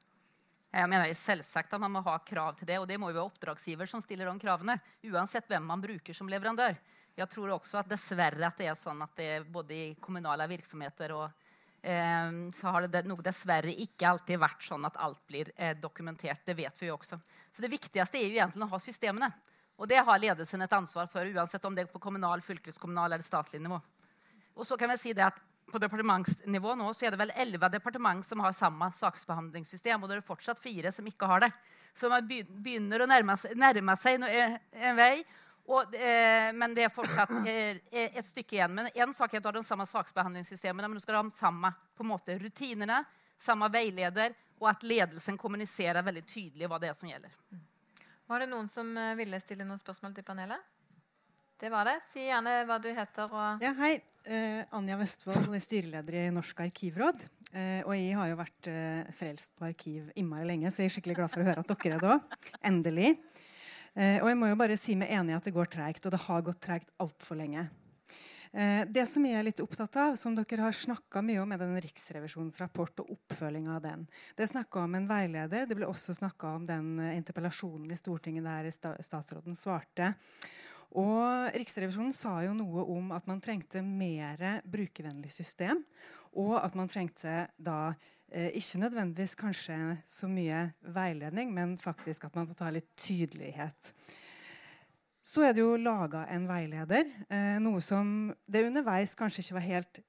Jeg 0.68 0.88
mener 0.92 1.14
selvsagt 1.16 1.72
at 1.72 1.80
Man 1.80 1.92
må 1.92 2.02
ha 2.04 2.18
krav 2.18 2.58
til 2.58 2.66
det, 2.68 2.78
og 2.78 2.86
det 2.86 2.98
må 3.00 3.08
jo 3.08 3.16
være 3.16 3.30
oppdragsgiver 3.30 3.88
som 3.88 4.02
stiller 4.04 4.28
de 4.28 4.38
kravene. 4.38 4.76
Uansett 5.08 5.48
hvem 5.48 5.64
man 5.64 5.80
bruker 5.80 6.12
som 6.12 6.28
leverandør. 6.28 6.76
Jeg 7.16 7.28
tror 7.32 7.54
også 7.56 7.80
at 7.80 7.88
dessverre 7.88 8.46
at 8.46 8.58
det 8.58 8.68
er 8.68 8.76
sånn 8.76 9.00
at 9.02 9.16
det 9.16 9.46
både 9.50 9.74
i 9.74 9.94
kommunale 9.98 10.46
virksomheter 10.48 11.14
og 11.16 11.30
så 12.52 12.72
har 12.74 12.86
det 12.90 13.04
nok 13.08 13.22
dessverre 13.24 13.72
ikke 13.72 14.10
alltid 14.10 14.40
vært 14.42 14.64
sånn 14.66 14.84
at 14.84 14.96
alt 15.00 15.20
blir 15.30 15.48
eh, 15.56 15.76
dokumentert. 15.80 16.42
Det 16.44 16.56
vet 16.58 16.82
vi 16.82 16.90
jo 16.90 16.96
også. 16.98 17.16
Så 17.52 17.64
det 17.64 17.70
viktigste 17.72 18.18
er 18.18 18.26
jo 18.26 18.40
egentlig 18.40 18.66
å 18.66 18.72
ha 18.74 18.80
systemene. 18.82 19.30
Og 19.78 19.88
det 19.88 20.02
har 20.04 20.20
ledelsen 20.20 20.62
et 20.64 20.74
ansvar 20.74 21.06
for, 21.08 21.24
uansett 21.24 21.64
om 21.64 21.76
det 21.76 21.86
er 21.86 21.92
på 21.92 22.02
kommunal, 22.02 22.42
fylkeskommunal 22.42 23.14
eller 23.14 23.24
statlig 23.24 23.62
nivå. 23.62 23.78
Og 24.58 24.66
så 24.66 24.76
kan 24.76 24.90
vi 24.90 24.98
si 24.98 25.14
det 25.14 25.28
at 25.28 25.38
på 25.68 25.80
departementsnivå 25.80 26.74
nå 26.80 26.90
så 26.96 27.06
er 27.06 27.14
det 27.14 27.20
vel 27.20 27.32
elleve 27.36 27.68
departement 27.70 28.24
som 28.26 28.40
har 28.42 28.56
samme 28.56 28.88
saksbehandlingssystem, 28.96 30.00
og 30.00 30.10
det 30.10 30.18
er 30.18 30.24
fortsatt 30.24 30.60
fire 30.62 30.92
som 30.94 31.06
ikke 31.06 31.28
har 31.30 31.44
det. 31.44 31.50
Så 31.96 32.10
man 32.10 32.26
begynner 32.26 33.04
å 33.04 33.08
nærme 33.10 33.36
seg, 33.40 33.54
nærme 33.58 33.96
seg 34.00 34.24
en 34.24 34.98
vei. 34.98 35.22
Og, 35.68 35.94
eh, 35.94 36.48
men 36.56 36.72
det 36.76 36.86
er 36.86 36.92
fortsatt 36.92 37.32
eh, 37.44 37.80
et 37.92 38.26
stykke 38.26 38.56
igjen. 38.56 38.72
Men 38.74 38.88
en 38.88 39.12
sak 39.12 39.34
er 39.34 39.42
at 39.42 39.44
du 39.44 39.50
har 39.50 39.58
de 39.58 39.68
samme 39.68 39.84
saksbehandlingssystemene, 39.88 40.88
men 40.88 40.96
du 40.96 41.04
skal 41.04 41.18
ha 41.20 41.24
de 41.26 41.34
samme 41.34 41.70
på 41.96 42.06
en 42.06 42.12
måte, 42.14 42.38
rutinene, 42.40 43.02
samme 43.38 43.68
veileder, 43.72 44.32
og 44.58 44.70
at 44.72 44.86
ledelsen 44.86 45.36
kommuniserer 45.38 46.02
veldig 46.02 46.24
tydelig 46.26 46.70
hva 46.70 46.80
det 46.80 46.88
er 46.90 46.96
som 46.96 47.10
gjelder. 47.10 47.36
Var 48.28 48.42
det 48.42 48.48
noen 48.50 48.68
som 48.72 48.90
eh, 48.96 49.14
ville 49.20 49.40
stille 49.44 49.68
noen 49.68 49.80
spørsmål 49.80 50.16
til 50.16 50.26
panelet? 50.26 50.64
Det 51.58 51.72
var 51.74 51.88
det. 51.88 51.96
Si 52.06 52.22
gjerne 52.22 52.60
hva 52.68 52.76
du 52.78 52.86
heter. 52.94 53.32
Og 53.34 53.64
ja, 53.64 53.72
hei. 53.80 53.96
Eh, 54.30 54.60
Anja 54.76 54.98
Vestfold, 55.00 55.50
styreleder 55.64 56.20
i 56.20 56.28
Norsk 56.30 56.60
arkivråd. 56.62 57.24
Eh, 57.50 57.80
og 57.82 57.94
jeg 57.96 58.14
har 58.14 58.28
jo 58.30 58.36
vært 58.38 58.68
eh, 58.70 59.08
frelst 59.16 59.54
på 59.58 59.66
arkiv 59.66 60.12
innmari 60.20 60.46
lenge, 60.46 60.70
så 60.70 60.84
jeg 60.84 60.92
er 60.92 60.94
skikkelig 60.98 61.16
glad 61.18 61.32
for 61.32 61.42
å 61.42 61.48
høre 61.48 61.64
at 61.64 61.72
dere 61.72 61.96
er 61.96 62.04
det 62.04 62.12
òg. 62.14 62.36
Endelig. 62.70 63.10
Og 63.96 64.28
jeg 64.28 64.38
må 64.38 64.50
jo 64.50 64.58
bare 64.60 64.76
si 64.78 64.94
meg 64.98 65.12
enig 65.14 65.32
i 65.32 65.36
at 65.38 65.46
det 65.48 65.54
går 65.56 65.70
tregt, 65.72 66.04
og 66.06 66.14
det 66.14 66.20
har 66.26 66.44
gått 66.46 66.60
tregt 66.62 66.92
altfor 67.02 67.40
lenge. 67.40 67.68
Det 68.88 69.04
som 69.10 69.24
jeg 69.28 69.36
er 69.36 69.44
litt 69.44 69.60
opptatt 69.60 69.96
av, 70.00 70.14
som 70.16 70.32
dere 70.36 70.62
har 70.64 70.76
snakka 70.76 71.20
mye 71.20 71.42
om, 71.42 71.50
er 71.52 71.60
den 71.60 71.74
Riksrevisjonens 71.84 72.56
rapport 72.62 73.02
og 73.02 73.10
oppfølginga 73.12 73.74
av 73.74 73.82
den. 73.84 74.06
Det 74.38 74.46
er 74.46 74.52
snakka 74.54 74.86
om 74.86 74.96
en 74.96 75.08
veileder. 75.10 75.66
Det 75.68 75.76
ble 75.76 75.88
også 75.88 76.16
snakka 76.16 76.54
om 76.56 76.64
den 76.68 76.94
interpellasjonen 77.12 77.92
i 77.92 77.98
Stortinget 78.00 78.48
der 78.48 78.70
statsråden 79.04 79.58
svarte. 79.58 80.14
Og 80.96 81.52
Riksrevisjonen 81.52 82.14
sa 82.16 82.38
jo 82.46 82.54
noe 82.56 82.86
om 82.94 83.12
at 83.16 83.26
man 83.28 83.42
trengte 83.44 83.82
mer 83.84 84.62
brukervennlig 84.64 85.32
system. 85.34 85.82
Og 86.38 86.56
at 86.60 86.76
man 86.78 86.88
trengte 86.88 87.48
da 87.56 87.78
eh, 87.90 88.08
ikke 88.28 88.80
nødvendigvis 88.82 89.32
kanskje 89.38 89.76
så 90.04 90.28
mye 90.28 90.66
veiledning, 90.92 91.52
men 91.54 91.78
faktisk 91.80 92.26
at 92.28 92.34
man 92.36 92.48
må 92.48 92.56
ta 92.56 92.68
litt 92.72 92.90
tydelighet. 93.00 93.92
Så 95.28 95.44
er 95.44 95.52
det 95.52 95.60
jo 95.60 95.76
laga 95.76 96.22
en 96.32 96.46
veileder. 96.48 97.08
Eh, 97.28 97.58
noe 97.60 97.82
som 97.84 98.30
det 98.48 98.64
underveis 98.64 99.12
kanskje 99.18 99.44
ikke 99.44 99.58
var 99.58 99.66
helt 99.66 100.02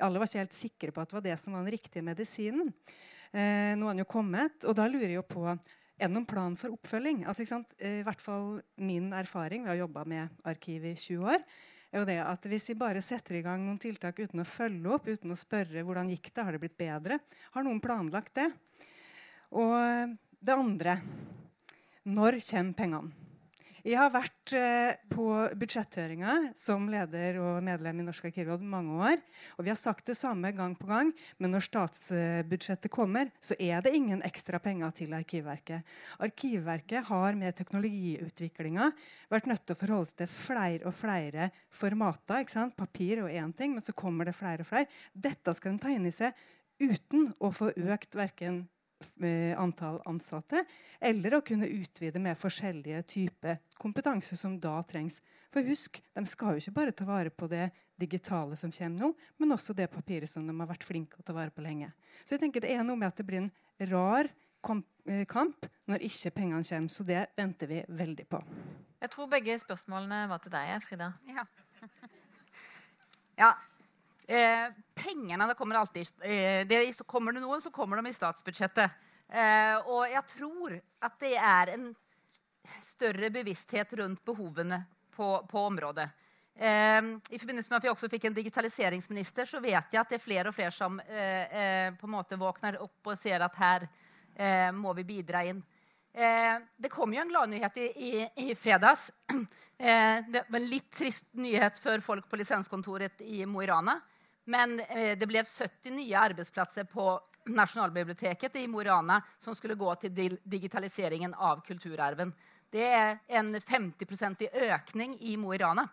Alle 0.00 0.20
var 0.20 0.28
ikke 0.28 0.38
helt 0.38 0.54
sikre 0.54 0.92
på 0.94 1.02
at 1.02 1.10
det 1.10 1.16
var 1.16 1.24
det 1.26 1.34
som 1.42 1.52
var 1.52 1.64
den 1.66 1.74
riktige 1.74 2.04
medisinen. 2.06 2.70
Eh, 3.32 3.74
nå 3.76 3.84
har 3.84 3.96
den 3.96 4.04
jo 4.04 4.08
kommet, 4.08 4.64
og 4.64 4.76
da 4.78 4.86
lurer 4.88 5.10
jeg 5.10 5.18
jo 5.18 5.26
på 5.26 5.44
er 5.98 6.06
det 6.06 6.14
noen 6.14 6.28
plan 6.30 6.54
for 6.56 6.70
oppfølging? 6.76 7.24
Altså, 7.26 7.42
I 7.82 8.04
hvert 8.06 8.20
fall 8.22 8.60
Min 8.78 9.10
erfaring 9.12 9.64
ved 9.66 9.74
å 9.74 9.80
jobbe 9.82 10.04
med 10.06 10.30
arkiv 10.46 10.86
i 10.86 10.94
20 10.94 11.26
år 11.34 11.42
er 11.90 12.02
jo 12.02 12.08
det 12.08 12.18
at 12.20 12.48
hvis 12.50 12.68
vi 12.72 12.78
bare 12.78 13.02
setter 13.04 13.38
i 13.38 13.44
gang 13.44 13.62
noen 13.64 13.80
tiltak 13.80 14.18
uten 14.20 14.42
å 14.42 14.48
følge 14.48 14.92
opp, 14.94 15.08
uten 15.08 15.32
å 15.32 15.38
spørre 15.38 15.84
hvordan 15.86 16.10
gikk 16.12 16.32
det, 16.32 16.44
har 16.44 16.54
det 16.54 16.62
blitt 16.62 16.78
bedre, 16.80 17.20
har 17.54 17.64
noen 17.64 17.80
planlagt 17.84 18.34
det? 18.36 18.48
Og 19.56 20.16
det 20.44 20.54
andre 20.54 20.98
når 22.08 22.38
kommer 22.44 22.76
pengene? 22.76 23.27
Jeg 23.86 23.98
har 24.00 24.10
vært 24.10 24.52
eh, 24.58 24.98
på 25.12 25.26
budsjetthøringa 25.58 26.34
som 26.58 26.88
leder 26.90 27.38
og 27.42 27.60
medlem 27.62 28.00
i 28.02 28.06
Norsk 28.08 28.26
arkivråd 28.30 28.64
mange 28.66 28.96
år. 28.98 29.20
Og 29.56 29.66
vi 29.66 29.70
har 29.70 29.78
sagt 29.78 30.08
det 30.10 30.16
samme 30.18 30.50
gang 30.56 30.74
på 30.78 30.88
gang, 30.88 31.12
men 31.38 31.54
når 31.54 31.66
statsbudsjettet 31.68 32.90
kommer, 32.90 33.30
så 33.40 33.54
er 33.62 33.84
det 33.84 33.94
ingen 33.94 34.24
ekstra 34.26 34.58
penger 34.62 34.94
til 34.98 35.14
Arkivverket. 35.14 35.86
Arkivverket 36.26 37.06
har 37.10 37.38
med 37.38 37.54
teknologiutviklinga 37.58 38.90
vært 39.30 39.50
nødt 39.50 39.66
til 39.66 39.76
å 39.76 39.82
forholde 39.82 40.10
seg 40.10 40.22
til 40.24 40.32
flere 40.32 40.88
og 40.90 40.96
flere 40.98 41.50
formater. 41.70 42.42
ikke 42.42 42.56
sant? 42.56 42.78
Papir 42.78 43.22
og 43.22 43.30
én 43.30 43.54
ting, 43.54 43.76
men 43.76 43.84
så 43.84 43.94
kommer 43.94 44.26
det 44.26 44.34
flere 44.38 44.66
og 44.66 44.70
flere. 44.72 44.90
Dette 45.14 45.54
skal 45.54 45.76
de 45.76 45.84
ta 45.84 45.94
inn 45.94 46.08
i 46.08 46.14
seg 46.14 46.34
uten 46.82 47.32
å 47.42 47.50
få 47.54 47.70
økt 47.74 48.18
verken 48.18 48.64
antall 49.58 50.00
ansatte, 50.10 50.64
eller 51.00 51.36
å 51.36 51.42
kunne 51.46 51.68
utvide 51.70 52.18
med 52.22 52.38
forskjellige 52.38 53.02
typer 53.06 53.60
kompetanse 53.78 54.36
som 54.36 54.56
da 54.60 54.80
trengs. 54.82 55.20
For 55.54 55.64
husk, 55.64 56.00
de 56.14 56.24
skal 56.28 56.56
jo 56.56 56.62
ikke 56.62 56.76
bare 56.80 56.94
ta 56.96 57.06
vare 57.08 57.30
på 57.30 57.48
det 57.50 57.70
digitale 57.98 58.56
som 58.58 58.72
kommer 58.74 59.06
nå, 59.06 59.12
men 59.38 59.54
også 59.54 59.74
det 59.76 59.88
papiret 59.92 60.30
som 60.30 60.46
de 60.46 60.54
har 60.54 60.70
vært 60.70 60.86
flinke 60.86 61.16
til 61.16 61.24
å 61.24 61.28
ta 61.30 61.36
vare 61.36 61.54
på 61.54 61.64
lenge. 61.64 61.90
Så 62.26 62.36
jeg 62.36 62.44
tenker 62.44 62.60
Det 62.64 62.74
er 62.74 62.84
noe 62.86 62.98
med 62.98 63.08
at 63.08 63.16
det 63.16 63.26
blir 63.26 63.42
en 63.42 63.52
rar 63.90 64.28
eh, 64.28 65.24
kamp 65.26 65.66
når 65.88 66.04
ikke 66.10 66.34
pengene 66.34 66.66
kommer. 66.66 66.92
Så 66.92 67.06
det 67.06 67.26
venter 67.38 67.70
vi 67.70 67.82
veldig 67.88 68.28
på. 68.28 68.42
Jeg 68.98 69.10
tror 69.14 69.30
begge 69.30 69.58
spørsmålene 69.62 70.26
var 70.30 70.42
til 70.42 70.52
deg, 70.52 70.74
Frida. 70.82 71.12
Ja. 71.30 71.46
ja. 73.42 73.52
Eh, 74.28 74.66
pengene 74.92 75.46
det 75.48 75.56
kommer 75.56 75.78
alltid 75.80 76.10
eh, 76.20 76.66
det, 76.68 76.82
Kommer 77.06 77.32
det 77.32 77.40
noen, 77.40 77.62
så 77.64 77.70
kommer 77.72 77.96
de 77.96 78.10
i 78.10 78.16
statsbudsjettet. 78.16 78.96
Eh, 79.28 79.88
og 79.88 80.04
jeg 80.08 80.24
tror 80.34 80.74
at 80.76 81.16
det 81.22 81.34
er 81.36 81.72
en 81.72 81.86
større 82.84 83.30
bevissthet 83.32 83.92
rundt 83.96 84.20
behovene 84.28 84.82
på, 85.16 85.30
på 85.48 85.62
området. 85.70 86.10
Eh, 86.58 87.02
I 87.30 87.38
forbindelse 87.38 87.70
med 87.70 87.78
at 87.78 87.86
vi 87.86 87.90
også 87.92 88.10
fikk 88.10 88.26
en 88.28 88.36
digitaliseringsminister, 88.36 89.46
så 89.46 89.60
vet 89.62 89.94
jeg 89.94 90.00
at 90.00 90.10
det 90.10 90.18
er 90.18 90.24
flere 90.24 90.50
og 90.50 90.56
flere 90.56 90.74
som 90.74 90.98
eh, 91.06 91.56
eh, 91.62 91.88
på 91.94 92.08
en 92.08 92.14
måte 92.16 92.38
våkner 92.40 92.80
opp 92.82 93.12
og 93.12 93.18
ser 93.18 93.44
at 93.46 93.56
her 93.62 93.88
må 94.70 94.92
vi 94.94 95.02
bidra 95.02 95.40
inn. 95.50 95.58
det 96.14 96.90
kom 96.92 97.10
jo 97.10 97.18
en 97.24 97.30
gladnyhet 97.32 97.78
i, 97.82 97.86
i, 98.06 98.10
i 98.44 98.54
fredags. 98.54 99.08
det 100.30 100.44
var 100.46 100.60
en 100.60 100.68
litt 100.70 100.92
trist 100.94 101.26
nyhet 101.34 101.80
for 101.82 101.98
folk 101.98 102.28
på 102.30 102.38
lisenskontoret 102.38 103.24
i 103.26 103.40
Mo 103.50 103.64
i 103.64 103.66
Rana. 103.66 103.96
Men 104.48 104.78
eh, 104.80 105.12
det 105.18 105.28
ble 105.28 105.42
70 105.44 105.92
nye 105.92 106.20
arbeidsplasser 106.20 106.88
på 106.88 107.10
Nasjonalbiblioteket 107.52 108.56
i 108.56 108.66
Mo 108.68 108.80
i 108.80 108.84
Rana 108.84 109.20
som 109.38 109.54
skulle 109.54 109.76
gå 109.76 109.94
til 110.00 110.38
digitaliseringen 110.44 111.34
av 111.34 111.60
kulturarven. 111.66 112.32
Det 112.72 112.84
er 112.84 113.18
en 113.40 113.54
50 113.60 114.48
økning 114.68 115.16
i 115.20 115.36
Mo 115.40 115.52
i 115.52 115.60
Rana. 115.60 115.84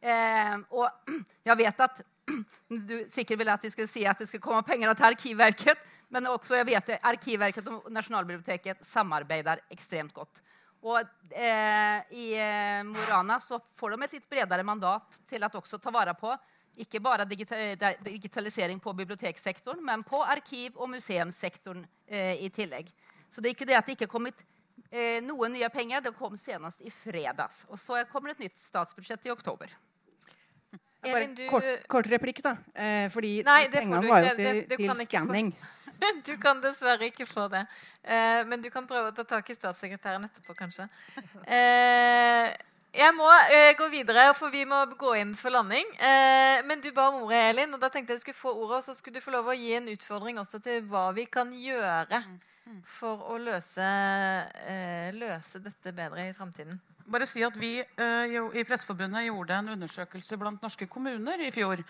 Eh, 0.00 0.56
og 0.74 1.10
jeg 1.48 1.58
vet 1.58 1.84
at 1.86 2.02
du 2.88 2.96
sikkert 3.10 3.42
vil 3.42 3.52
at 3.52 3.66
vi 3.66 3.74
skal 3.74 3.90
si 3.90 4.06
at 4.06 4.22
det 4.22 4.30
skal 4.30 4.42
komme 4.42 4.62
penger 4.66 4.94
til 4.94 5.10
Arkivverket, 5.10 5.84
men 6.14 6.30
også 6.30 6.60
jeg 6.60 6.70
vet 6.70 6.94
at 6.94 7.06
Arkivverket 7.10 7.70
og 7.70 7.90
Nasjonalbiblioteket 7.92 8.86
samarbeider 8.86 9.62
ekstremt 9.74 10.14
godt. 10.14 10.42
Og 10.84 11.00
eh, 11.32 11.98
I 12.14 12.26
eh, 12.36 12.80
Mo 12.86 13.00
i 13.00 13.06
Rana 13.08 13.38
får 13.40 13.94
de 13.94 14.04
et 14.04 14.18
litt 14.18 14.30
bredere 14.30 14.66
mandat 14.66 15.22
til 15.26 15.46
å 15.46 15.50
ta 15.58 15.94
vare 15.94 16.14
på 16.18 16.34
ikke 16.80 17.00
bare 17.02 17.26
digitalisering 17.28 18.80
på 18.82 18.92
biblioteksektoren, 18.92 19.82
men 19.84 20.02
på 20.06 20.18
arkiv- 20.22 20.76
og 20.76 20.90
museumssektoren 20.90 21.84
eh, 22.06 22.42
i 22.44 22.50
tillegg. 22.50 22.90
Så 23.30 23.40
det 23.40 23.50
er 23.50 23.56
ikke 23.56 23.68
det 23.68 23.78
at 23.78 23.86
det 23.86 23.96
ikke 23.96 24.08
er 24.08 24.14
kommet 24.14 24.44
eh, 24.90 25.20
noen 25.22 25.54
nye 25.54 25.70
penger. 25.72 26.02
Det 26.04 26.14
kom 26.18 26.36
senest 26.38 26.82
i 26.82 26.92
fredags. 26.92 27.64
Og 27.70 27.78
så 27.80 28.02
kommer 28.10 28.32
det 28.32 28.38
et 28.38 28.48
nytt 28.48 28.60
statsbudsjett 28.60 29.26
i 29.28 29.34
oktober. 29.34 29.72
Bare 31.04 31.26
du... 31.36 31.46
kort, 31.50 31.64
kort, 31.90 32.10
replikk, 32.10 32.42
da. 32.44 32.56
Eh, 32.72 33.06
fordi 33.12 33.36
Nei, 33.46 33.64
pengene 33.72 34.04
var 34.08 34.28
jo 34.30 34.36
til, 34.38 34.62
til 34.70 35.06
skanning. 35.06 35.50
du 36.28 36.34
kan 36.40 36.62
dessverre 36.64 37.10
ikke 37.10 37.26
få 37.28 37.46
det. 37.52 37.64
Eh, 38.02 38.42
men 38.48 38.62
du 38.64 38.70
kan 38.72 38.86
prøve 38.88 39.12
å 39.12 39.16
ta 39.16 39.26
tak 39.36 39.50
i 39.52 39.56
statssekretæren 39.56 40.24
etterpå, 40.28 40.56
kanskje. 40.58 40.88
Eh, 41.44 42.54
jeg 42.94 43.14
må 43.16 43.26
eh, 43.50 43.72
gå 43.78 43.88
videre, 43.90 44.28
for 44.38 44.54
vi 44.54 44.62
må 44.68 44.78
gå 44.98 45.16
inn 45.18 45.34
for 45.34 45.50
landing. 45.54 45.88
Eh, 45.98 46.62
men 46.68 46.82
du 46.82 46.90
ba 46.94 47.08
om 47.10 47.24
ordet, 47.24 47.40
Elin, 47.50 47.74
og 47.74 47.82
da 47.82 47.90
tenkte 47.90 48.14
jeg 48.14 48.22
du 48.22 48.24
skulle 48.28 48.38
få 48.38 48.54
ordet, 48.54 48.80
og 48.80 48.86
så 48.86 48.94
skulle 48.94 49.18
du 49.18 49.24
få 49.24 49.34
lov 49.34 49.50
å 49.50 49.56
gi 49.58 49.72
en 49.74 49.90
utfordring 49.90 50.38
også 50.42 50.62
til 50.62 50.84
hva 50.90 51.08
vi 51.16 51.26
kan 51.26 51.50
gjøre 51.50 52.22
mm, 52.22 52.34
mm. 52.70 52.80
for 52.86 53.26
å 53.34 53.38
løse, 53.42 53.88
eh, 54.70 55.10
løse 55.18 55.62
dette 55.64 55.94
bedre 55.96 56.28
i 56.30 56.34
framtiden. 56.38 56.78
Bare 57.04 57.26
si 57.28 57.42
at 57.44 57.56
Vi 57.60 57.76
eh, 57.82 58.36
i 58.56 58.64
Presseforbundet 58.64 59.26
gjorde 59.26 59.58
en 59.58 59.74
undersøkelse 59.74 60.38
blant 60.40 60.62
norske 60.64 60.86
kommuner 60.88 61.42
i 61.44 61.50
fjor 61.52 61.82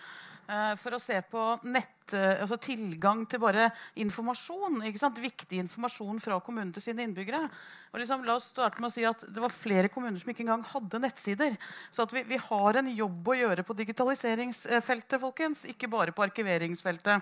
for 0.77 0.93
å 0.93 0.99
se 1.01 1.17
på 1.25 1.43
nett, 1.65 2.13
eh, 2.13 2.41
altså 2.43 2.57
tilgang 2.61 3.23
til 3.29 3.41
bare 3.41 3.71
informasjon. 4.01 4.77
Viktig 5.21 5.57
informasjon 5.63 6.21
fra 6.21 6.37
kommunen 6.39 6.73
til 6.75 6.85
sine 6.85 7.05
innbyggere. 7.07 7.47
Liksom, 7.95 8.25
la 8.27 8.35
oss 8.37 8.51
starte 8.53 8.81
med 8.81 8.91
å 8.91 8.93
si 8.93 9.05
at 9.07 9.23
Det 9.25 9.41
var 9.41 9.53
flere 9.53 9.89
kommuner 9.89 10.19
som 10.19 10.29
ikke 10.29 10.43
engang 10.45 10.65
hadde 10.69 11.01
nettsider. 11.01 11.57
Så 11.89 12.05
vi, 12.11 12.23
vi 12.23 12.37
har 12.37 12.77
en 12.77 12.91
jobb 12.93 13.27
å 13.27 13.39
gjøre 13.39 13.65
på 13.65 13.77
digitaliseringsfeltet, 13.77 15.19
folkens, 15.21 15.65
ikke 15.65 15.89
bare 15.89 16.11
på 16.11 16.25
arkiveringsfeltet. 16.27 17.21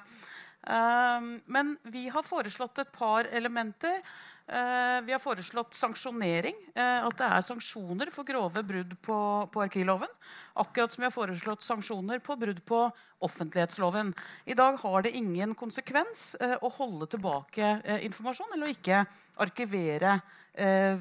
men 1.46 1.78
vi 1.84 2.08
har 2.08 2.24
foreslått 2.24 2.80
et 2.80 2.92
par 2.92 3.26
elementer. 3.26 4.00
Eh, 4.48 5.02
vi 5.02 5.12
har 5.12 5.20
foreslått 5.24 5.74
sanksjonering. 5.74 6.56
Eh, 6.76 7.06
at 7.08 7.16
det 7.18 7.30
er 7.30 7.46
sanksjoner 7.48 8.12
for 8.12 8.28
grove 8.28 8.64
brudd 8.68 8.91
på, 9.02 9.18
på 9.54 9.64
arkivloven. 9.64 10.12
Akkurat 10.60 10.91
som 10.91 11.02
vi 11.02 11.08
har 11.08 11.16
foreslått 11.16 11.64
sanksjoner 11.64 12.20
på 12.20 12.36
brudd 12.39 12.60
på 12.68 12.84
offentlighetsloven. 13.24 14.12
I 14.46 14.58
dag 14.60 14.78
har 14.84 15.06
det 15.06 15.16
ingen 15.16 15.56
konsekvens 15.56 16.36
eh, 16.41 16.58
å 16.60 16.72
holde 16.76 17.08
tilbake 17.14 17.78
informasjon 18.04 18.52
eller 18.54 18.68
å 18.68 18.76
ikke 18.76 19.06
arkivere 19.44 20.20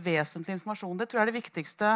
vesentlig 0.00 0.54
informasjon. 0.54 0.96
Det 0.96 1.10
tror 1.10 1.18
jeg 1.20 1.26
er 1.26 1.28
det 1.28 1.40
viktigste 1.42 1.88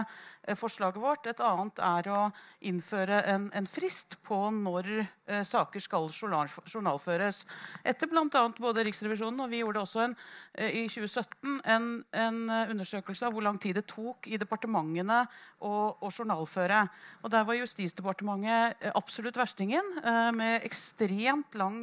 forslaget 0.55 1.03
vårt. 1.03 1.27
Et 1.27 1.41
annet 1.43 1.81
er 1.83 2.09
å 2.13 2.21
innføre 2.69 3.23
en, 3.33 3.49
en 3.57 3.67
frist 3.67 4.17
på 4.27 4.39
når 4.55 4.89
eh, 5.01 5.43
saker 5.47 5.83
skal 5.83 6.09
journal, 6.13 6.51
journalføres. 6.67 7.43
Etter 7.87 8.11
bl.a. 8.11 8.43
både 8.59 8.85
Riksrevisjonen 8.87 9.43
og 9.43 9.51
vi 9.51 9.63
gjorde 9.63 9.83
også 9.83 10.05
en, 10.05 10.17
eh, 10.55 10.83
i 10.83 10.85
2017 10.89 11.59
en, 11.75 11.89
en, 12.13 12.39
undersøkelse 12.77 13.27
av 13.27 13.35
hvor 13.35 13.47
lang 13.47 13.59
tid 13.63 13.79
det 13.79 13.87
tok 13.91 14.29
i 14.31 14.39
departementene 14.41 15.23
å, 15.59 15.73
å 15.99 16.13
journalføre. 16.13 16.85
Og 17.25 17.33
Der 17.35 17.47
var 17.49 17.59
Justisdepartementet 17.59 18.79
eh, 18.81 18.95
absolutt 18.95 19.41
verstingen, 19.41 19.93
eh, 20.03 20.31
med 20.37 20.67
ekstremt 20.67 21.59
lang, 21.59 21.83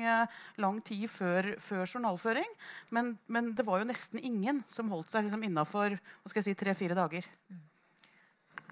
lang 0.62 0.80
tid 0.86 1.10
før, 1.12 1.54
før 1.62 1.86
journalføring. 1.88 2.50
Men, 2.96 3.16
men, 3.28 3.54
det 3.54 3.66
var 3.68 3.82
jo 3.82 3.90
nesten 3.90 4.22
ingen 4.24 4.64
som 4.68 4.92
holdt 4.94 5.12
seg 5.12 5.28
liksom 5.28 5.44
innafor 5.46 6.00
tre-fire 6.24 6.98
dager. 6.98 7.28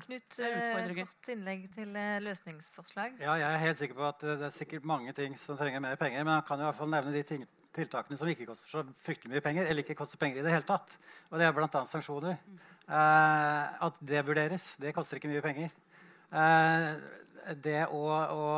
Knut, 0.01 0.37
godt 0.37 0.93
kort 0.97 1.29
innlegg 1.29 1.65
til 1.75 1.95
eh, 1.99 2.17
løsningsforslag. 2.25 3.17
Ja, 3.21 3.35
jeg 3.37 3.47
er 3.47 3.61
helt 3.61 3.79
sikker 3.79 3.97
på 3.99 4.07
at 4.07 4.23
det 4.25 4.47
er 4.47 4.53
sikkert 4.55 4.87
mange 4.87 5.13
ting 5.17 5.37
som 5.39 5.59
trenger 5.59 5.83
mer 5.83 5.99
penger. 5.99 6.23
Men 6.25 6.39
jeg 6.39 6.45
kan 6.47 6.61
jo 6.61 6.65
i 6.65 6.69
hvert 6.69 6.79
fall 6.79 6.91
nevne 6.93 7.13
de 7.13 7.23
ting, 7.27 7.45
tiltakene 7.75 8.17
som 8.19 8.31
ikke 8.31 8.47
koster 8.49 8.71
så 8.71 8.83
fryktelig 9.03 9.35
mye 9.35 9.43
penger. 9.45 9.69
eller 9.69 9.85
ikke 9.85 9.99
koster 10.01 10.19
penger 10.21 10.41
i 10.41 10.45
det 10.45 10.53
hele 10.55 10.67
tatt. 10.67 10.97
Og 11.29 11.39
det 11.39 11.47
er 11.47 11.55
bl.a. 11.55 11.85
sanksjoner. 11.93 12.37
Eh, 12.87 13.83
at 13.87 14.01
det 14.01 14.25
vurderes. 14.27 14.75
Det 14.81 14.95
koster 14.95 15.19
ikke 15.19 15.31
mye 15.31 15.43
penger. 15.45 15.75
Eh, 16.31 16.87
det 17.63 17.85
å, 17.89 18.01
å, 18.07 18.49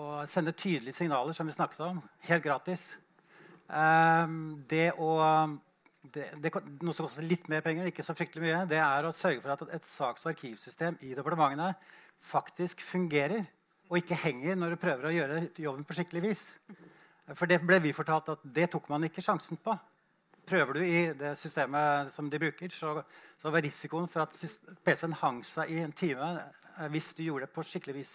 å, 0.00 0.06
sende 0.28 0.52
tydelige 0.52 0.96
signaler, 0.96 1.36
som 1.36 1.48
vi 1.48 1.54
snakket 1.56 1.84
om, 1.86 2.00
helt 2.28 2.44
gratis. 2.44 2.88
Eh, 3.68 4.34
det 4.70 4.90
å 4.96 5.12
det, 6.14 6.26
det, 6.42 6.52
noe 6.82 6.94
som 6.94 7.06
koster 7.06 7.26
litt 7.26 7.48
mer 7.52 7.62
penger, 7.64 7.88
ikke 7.90 8.04
så 8.04 8.14
fryktelig 8.16 8.44
mye, 8.44 8.62
det 8.70 8.78
er 8.82 9.06
å 9.06 9.14
sørge 9.14 9.42
for 9.44 9.54
at 9.54 9.64
et 9.76 9.88
saks- 9.88 10.26
og 10.26 10.32
arkivsystem 10.32 10.98
i 11.06 11.14
departementene 11.16 11.72
faktisk 12.22 12.82
fungerer, 12.84 13.44
og 13.86 14.00
ikke 14.00 14.18
henger 14.18 14.58
når 14.58 14.74
du 14.74 14.82
prøver 14.82 15.08
å 15.08 15.14
gjøre 15.14 15.42
jobben 15.62 15.86
på 15.86 15.96
skikkelig 15.98 16.22
vis. 16.24 16.44
For 17.34 17.50
det 17.50 17.60
ble 17.66 17.78
vi 17.82 17.94
fortalt 17.94 18.32
at 18.34 18.42
det 18.56 18.68
tok 18.72 18.88
man 18.90 19.06
ikke 19.06 19.22
sjansen 19.24 19.58
på. 19.62 19.74
Prøver 20.46 20.78
du 20.78 20.82
i 20.86 20.98
det 21.18 21.32
systemet 21.38 22.12
som 22.14 22.28
de 22.30 22.40
bruker, 22.42 22.70
så, 22.70 23.00
så 23.42 23.50
var 23.50 23.64
risikoen 23.66 24.06
for 24.10 24.26
at 24.26 24.36
PC-en 24.86 25.16
hang 25.22 25.40
seg 25.46 25.72
i 25.74 25.80
en 25.82 25.94
time 25.94 26.28
eh, 26.36 26.86
hvis 26.92 27.12
du 27.18 27.24
gjorde 27.26 27.48
det 27.48 27.54
på 27.54 27.64
skikkelig 27.66 27.96
vis, 27.98 28.14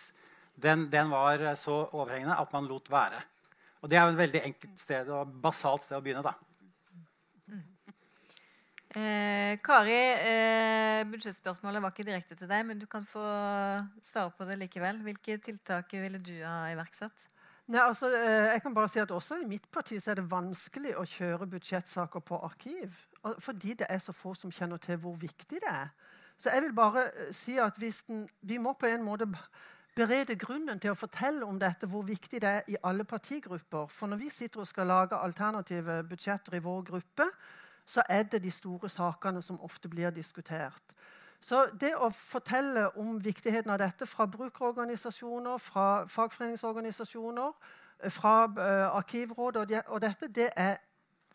den, 0.62 0.86
den 0.92 1.12
var 1.12 1.44
så 1.60 1.82
overhengende 1.92 2.40
at 2.40 2.54
man 2.56 2.70
lot 2.72 2.88
være. 2.92 3.20
Og 3.82 3.90
det 3.90 3.98
er 3.98 4.06
jo 4.06 4.14
et 4.14 4.22
veldig 4.22 4.42
enkelt 4.46 4.80
sted 4.80 5.10
og 5.12 5.36
basalt 5.44 5.88
sted 5.88 5.98
å 5.98 6.04
begynne. 6.06 6.24
da. 6.24 6.36
Eh, 8.92 9.56
Kari, 9.64 10.00
eh, 10.20 11.02
budsjettspørsmålet 11.08 11.80
var 11.82 11.94
ikke 11.94 12.04
direkte 12.10 12.36
til 12.36 12.50
deg, 12.52 12.66
men 12.68 12.80
du 12.80 12.86
kan 12.92 13.06
få 13.08 13.24
svare 14.04 14.34
på 14.36 14.48
det 14.50 14.58
likevel. 14.60 15.00
Hvilke 15.06 15.38
tiltak 15.40 15.94
ville 15.96 16.20
du 16.20 16.34
ha 16.44 16.66
iverksatt? 16.74 17.28
Nei, 17.72 17.80
altså, 17.80 18.10
eh, 18.12 18.52
jeg 18.52 18.62
kan 18.62 18.74
bare 18.74 18.90
si 18.90 19.00
at 19.00 19.12
Også 19.12 19.38
i 19.42 19.48
mitt 19.48 19.72
parti 19.72 19.96
er 19.96 20.16
det 20.16 20.32
vanskelig 20.32 20.96
å 20.98 21.06
kjøre 21.08 21.48
budsjettsaker 21.48 22.20
på 22.20 22.40
arkiv. 22.44 22.92
Fordi 23.40 23.74
det 23.74 23.88
er 23.90 24.00
så 24.00 24.12
få 24.12 24.34
som 24.36 24.52
kjenner 24.52 24.78
til 24.78 24.98
hvor 24.98 25.16
viktig 25.16 25.62
det 25.62 25.70
er. 25.70 25.90
Så 26.38 26.50
jeg 26.50 26.62
vil 26.64 26.74
bare 26.74 27.06
eh, 27.16 27.32
si 27.32 27.58
at 27.58 27.80
den, 27.80 28.28
Vi 28.42 28.58
må 28.58 28.74
på 28.74 28.88
en 28.88 29.04
måte 29.04 29.26
berede 29.96 30.36
grunnen 30.36 30.80
til 30.80 30.92
å 30.92 30.96
fortelle 30.96 31.46
om 31.46 31.60
dette, 31.60 31.88
hvor 31.88 32.04
viktig 32.04 32.42
det 32.42 32.50
er 32.50 32.62
i 32.68 32.78
alle 32.84 33.04
partigrupper. 33.04 33.88
For 33.88 34.08
når 34.08 34.18
vi 34.18 34.30
sitter 34.30 34.60
og 34.60 34.68
skal 34.68 34.88
lage 34.88 35.16
alternative 35.16 36.04
budsjetter 36.04 36.56
i 36.56 36.60
vår 36.60 36.84
gruppe, 36.84 37.28
så 37.86 38.04
er 38.10 38.24
det 38.24 38.44
de 38.44 38.52
store 38.52 38.90
sakene 38.90 39.42
som 39.42 39.62
ofte 39.62 39.90
blir 39.90 40.10
diskutert. 40.10 40.96
Så 41.42 41.66
det 41.82 41.96
å 41.98 42.12
fortelle 42.14 42.86
om 43.02 43.16
viktigheten 43.24 43.72
av 43.74 43.80
dette 43.82 44.06
fra 44.06 44.28
brukerorganisasjoner, 44.30 45.58
fra 45.58 46.06
fagforeningsorganisasjoner, 46.08 47.56
fra 48.10 48.36
uh, 48.46 48.98
Arkivrådet 48.98 49.62
og, 49.62 49.70
de, 49.70 49.82
og, 49.88 50.02
dette, 50.02 50.28
det 50.28 50.50
er 50.56 50.78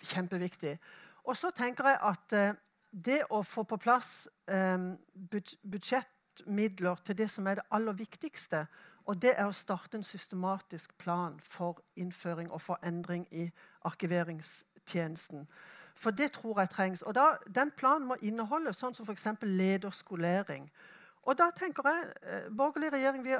kjempeviktig. 0.02 0.76
Og 1.24 1.36
så 1.36 1.50
tenker 1.50 1.90
jeg 1.90 1.98
at 2.02 2.36
uh, 2.38 2.54
det 2.90 3.22
å 3.30 3.42
få 3.42 3.66
på 3.66 3.78
plass 3.82 4.28
um, 4.46 4.92
budsjettmidler 5.62 7.02
til 7.04 7.18
det 7.18 7.30
som 7.30 7.46
er 7.46 7.58
det 7.58 7.66
aller 7.74 7.98
viktigste, 7.98 8.66
og 9.06 9.22
det 9.22 9.34
er 9.36 9.46
å 9.46 9.54
starte 9.54 9.98
en 9.98 10.06
systematisk 10.06 10.94
plan 10.98 11.36
for 11.42 11.82
innføring 11.98 12.50
og 12.50 12.62
for 12.62 12.78
endring 12.82 13.26
i 13.30 13.46
arkiveringstjenesten. 13.86 15.46
For 15.96 16.10
det 16.10 16.32
tror 16.32 16.60
jeg 16.60 16.70
trengs. 16.70 17.02
Og 17.02 17.14
da, 17.14 17.36
Den 17.54 17.70
planen 17.70 18.08
må 18.08 18.16
inneholde 18.20 18.74
sånn 18.76 18.94
som 18.94 19.06
f.eks. 19.08 19.26
lederskolering. 19.42 20.70
Og 21.26 21.34
da 21.38 21.48
tenker 21.50 21.82
jeg, 21.88 22.10
eh, 22.22 22.50
borgerlig 22.54 22.92
regjering, 22.92 23.24
vi 23.24 23.34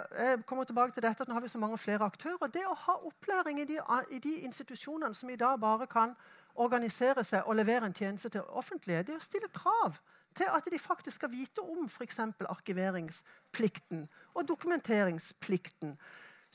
kommer 0.46 0.64
tilbake 0.64 0.92
til 0.92 1.02
dette, 1.02 1.22
at 1.22 1.28
Nå 1.28 1.34
har 1.34 1.40
vi 1.40 1.48
så 1.48 1.58
mange 1.58 1.78
flere 1.78 2.04
aktører. 2.04 2.50
Det 2.50 2.64
å 2.66 2.74
ha 2.74 2.96
opplæring 3.06 3.60
i 3.60 3.64
de, 3.64 3.78
i 4.10 4.18
de 4.18 4.34
institusjonene 4.48 5.14
som 5.14 5.30
i 5.30 5.36
dag 5.36 5.60
bare 5.60 5.86
kan 5.86 6.16
organisere 6.54 7.24
seg 7.24 7.46
og 7.46 7.56
levere 7.56 7.86
en 7.86 7.94
tjeneste 7.94 8.28
til 8.28 8.42
offentlige, 8.48 9.02
det 9.02 9.16
å 9.16 9.22
stille 9.22 9.48
krav 9.54 10.00
til 10.36 10.48
at 10.52 10.68
de 10.72 10.78
faktisk 10.78 11.14
skal 11.20 11.32
vite 11.32 11.62
om 11.64 11.84
f.eks. 11.88 12.18
arkiveringsplikten 12.40 14.08
og 14.34 14.48
dokumenteringsplikten. 14.48 15.98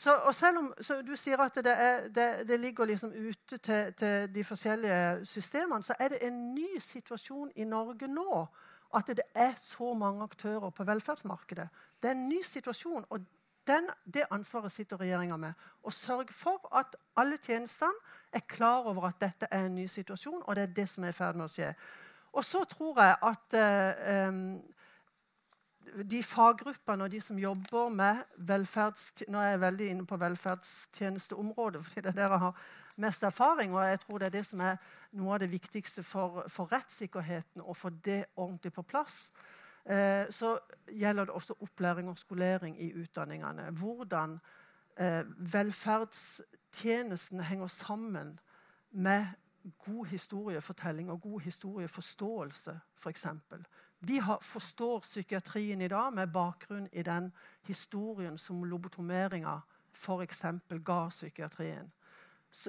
Så, 0.02 0.16
og 0.16 0.36
selv 0.36 0.58
om 0.58 0.70
du 1.06 1.12
sier 1.20 1.38
at 1.44 1.56
det, 1.62 1.74
er, 1.78 2.08
det, 2.10 2.48
det 2.50 2.60
ligger 2.60 2.88
liksom 2.90 3.12
ute 3.14 3.58
til, 3.58 3.94
til, 3.94 4.32
de 4.34 4.44
forskjellige 4.44 5.26
systemene, 5.26 5.84
så 5.84 5.94
er 6.00 6.08
det 6.10 6.24
en 6.26 6.40
ny 6.56 6.80
situasjon 6.80 7.52
i 7.56 7.68
Norge 7.70 8.08
nå. 8.10 8.46
At 8.98 9.12
det 9.14 9.28
er 9.36 9.54
så 9.62 9.94
mange 9.94 10.24
aktører 10.24 10.74
på 10.74 10.84
velferdsmarkedet. 10.84 11.68
Det 12.02 12.10
er 12.10 12.18
en 12.18 12.30
ny 12.30 12.42
situasjon. 12.42 13.06
og 13.10 13.20
den, 13.68 13.90
Det 14.14 14.26
ansvaret 14.32 14.72
sitter 14.72 14.98
regjeringa 14.98 15.38
med. 15.38 15.54
Å 15.84 15.94
sørge 15.94 16.34
for 16.34 16.66
at 16.74 16.98
alle 17.16 17.38
tjenestene 17.38 17.94
er 18.34 18.48
klar 18.50 18.90
over 18.90 19.06
at 19.12 19.22
dette 19.22 19.48
er 19.52 19.68
en 19.68 19.76
ny 19.76 19.86
situasjon, 19.88 20.42
og 20.48 20.56
det 20.56 20.64
er 20.64 20.74
det 20.82 20.90
som 20.90 21.04
er 21.04 21.14
i 21.14 21.20
ferd 21.20 21.38
med 21.38 21.46
å 21.46 21.54
skje. 21.54 21.76
Og 22.34 22.46
så 22.46 22.64
tror 22.64 23.04
jeg 23.04 23.16
at 23.22 23.60
eh, 23.60 24.28
um, 24.28 24.62
de 26.04 26.24
faggruppene 26.24 27.04
og 27.04 27.12
de 27.12 27.22
som 27.22 27.40
jobber 27.40 27.90
med 27.90 28.24
velferds... 28.38 29.24
Nå 29.28 29.40
er 29.40 29.50
jeg 29.54 29.62
veldig 29.62 29.88
inne 29.92 30.06
på 30.08 30.18
velferdstjenesteområdet, 30.18 31.84
fordi 31.84 32.02
det 32.02 32.12
er 32.14 32.20
der 32.20 32.36
jeg 32.36 32.44
har 32.46 32.62
mest 33.02 33.24
erfaring. 33.24 33.74
Og 33.76 33.88
jeg 33.90 34.00
tror 34.00 34.18
det 34.18 34.26
er 34.26 34.38
det 34.38 34.46
som 34.46 34.60
er 34.60 34.78
noe 35.12 35.34
av 35.36 35.40
det 35.44 35.52
viktigste 35.52 36.04
for, 36.04 36.46
for 36.48 36.72
rettssikkerheten, 36.72 37.62
å 37.62 37.74
få 37.74 37.90
det 38.06 38.26
ordentlig 38.36 38.74
på 38.74 38.82
plass. 38.88 39.32
Eh, 39.86 40.26
så 40.30 40.60
gjelder 40.88 41.26
det 41.26 41.34
også 41.34 41.54
opplæring 41.60 42.10
og 42.10 42.18
skolering 42.18 42.82
i 42.82 42.94
utdanningene. 43.02 43.72
Hvordan 43.72 44.40
eh, 44.98 45.24
velferdstjenesten 45.54 47.40
henger 47.50 47.68
sammen 47.68 48.40
med 48.92 49.26
god 49.86 50.06
historiefortelling 50.06 51.12
og 51.12 51.22
god 51.22 51.40
historieforståelse, 51.40 52.80
f.eks. 52.98 53.28
Vi 54.04 54.22
forstår 54.42 55.00
psykiatrien 55.00 55.82
i 55.82 55.88
dag 55.88 56.14
med 56.14 56.32
bakgrunn 56.34 56.88
i 56.92 57.04
den 57.04 57.32
historien 57.68 58.38
som 58.38 58.64
lobotomeringa 58.66 59.62
f.eks. 59.94 60.46
ga 60.84 61.10
psykiatrien. 61.10 61.92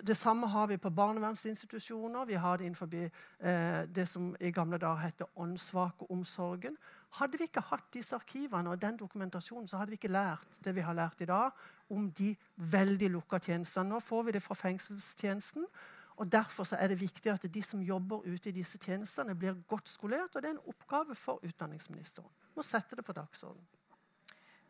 det 0.02 0.16
samme 0.16 0.46
har 0.46 0.66
vi 0.66 0.76
på 0.78 0.90
barnevernsinstitusjoner. 0.90 2.24
Vi 2.24 2.34
har 2.34 2.56
det 2.56 2.64
innenfor 2.64 2.88
eh, 2.94 3.88
det 3.88 4.06
som 4.08 4.36
i 4.40 4.50
gamle 4.50 4.78
dager 4.78 4.96
het 4.96 5.22
åndssvakeomsorgen. 5.34 6.76
Hadde 7.10 7.38
vi 7.38 7.44
ikke 7.44 7.60
hatt 7.60 7.88
disse 7.94 8.14
arkivene 8.14 8.70
og 8.70 8.80
den 8.80 8.96
dokumentasjonen, 8.96 9.68
så 9.68 9.76
hadde 9.76 9.90
vi 9.90 9.94
ikke 9.94 10.12
lært 10.12 10.60
det 10.64 10.74
vi 10.74 10.80
har 10.80 10.94
lært 10.94 11.20
i 11.20 11.24
dag 11.24 11.50
om 11.90 12.10
de 12.10 12.36
veldig 12.56 13.10
lukka 13.10 13.38
tjenestene. 13.38 13.88
Nå 13.88 14.00
får 14.00 14.22
vi 14.22 14.32
det 14.32 14.42
fra 14.42 14.54
fengselstjenesten. 14.54 15.66
Og 16.16 16.32
Derfor 16.32 16.66
er 16.76 16.92
det 16.92 17.00
viktig 17.00 17.32
at 17.32 17.46
de 17.54 17.62
som 17.62 17.82
jobber 17.82 18.26
ute 18.26 18.50
i 18.50 18.56
disse 18.56 18.78
tjenestene, 18.78 19.34
blir 19.34 19.62
godt 19.68 19.88
skolert. 19.88 20.34
Og 20.34 20.42
det 20.42 20.50
er 20.50 20.56
en 20.56 20.66
oppgave 20.72 21.14
for 21.18 21.40
utdanningsministeren. 21.44 22.28
Må 22.56 22.62
sette 22.66 22.96
det 22.96 23.04
på 23.04 23.16
dagsordenen. 23.16 23.68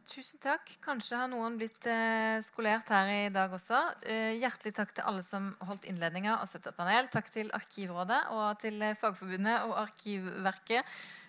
Tusen 0.09 0.41
takk. 0.43 0.67
Kanskje 0.83 1.15
har 1.15 1.29
noen 1.31 1.55
blitt 1.61 1.87
eh, 1.87 2.41
skolert 2.43 2.89
her 2.91 3.11
i 3.13 3.31
dag 3.33 3.53
også. 3.55 3.79
Eh, 4.03 4.35
hjertelig 4.43 4.75
takk 4.75 4.95
til 4.97 5.07
alle 5.07 5.23
som 5.23 5.53
holdt 5.63 5.87
innledninger 5.87 6.35
og 6.35 6.49
støttepanel. 6.51 7.07
Takk 7.13 7.31
til 7.31 7.53
Arkivrådet 7.55 8.19
og 8.35 8.59
til 8.65 8.83
eh, 8.83 8.97
Fagforbundet 8.99 9.63
og 9.69 9.77
Arkivverket 9.85 10.83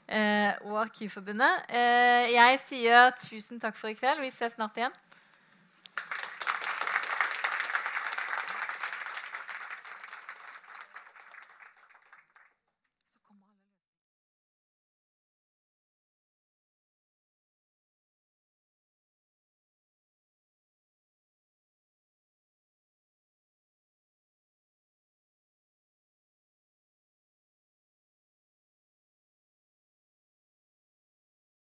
eh, 0.08 0.58
og 0.66 0.82
Arkivforbundet. 0.88 1.70
Eh, 1.70 2.34
jeg 2.34 2.62
sier 2.66 3.14
tusen 3.22 3.62
takk 3.62 3.78
for 3.78 3.94
i 3.94 3.98
kveld. 4.00 4.24
Vi 4.26 4.34
ses 4.34 4.58
snart 4.58 4.82
igjen. 4.82 4.98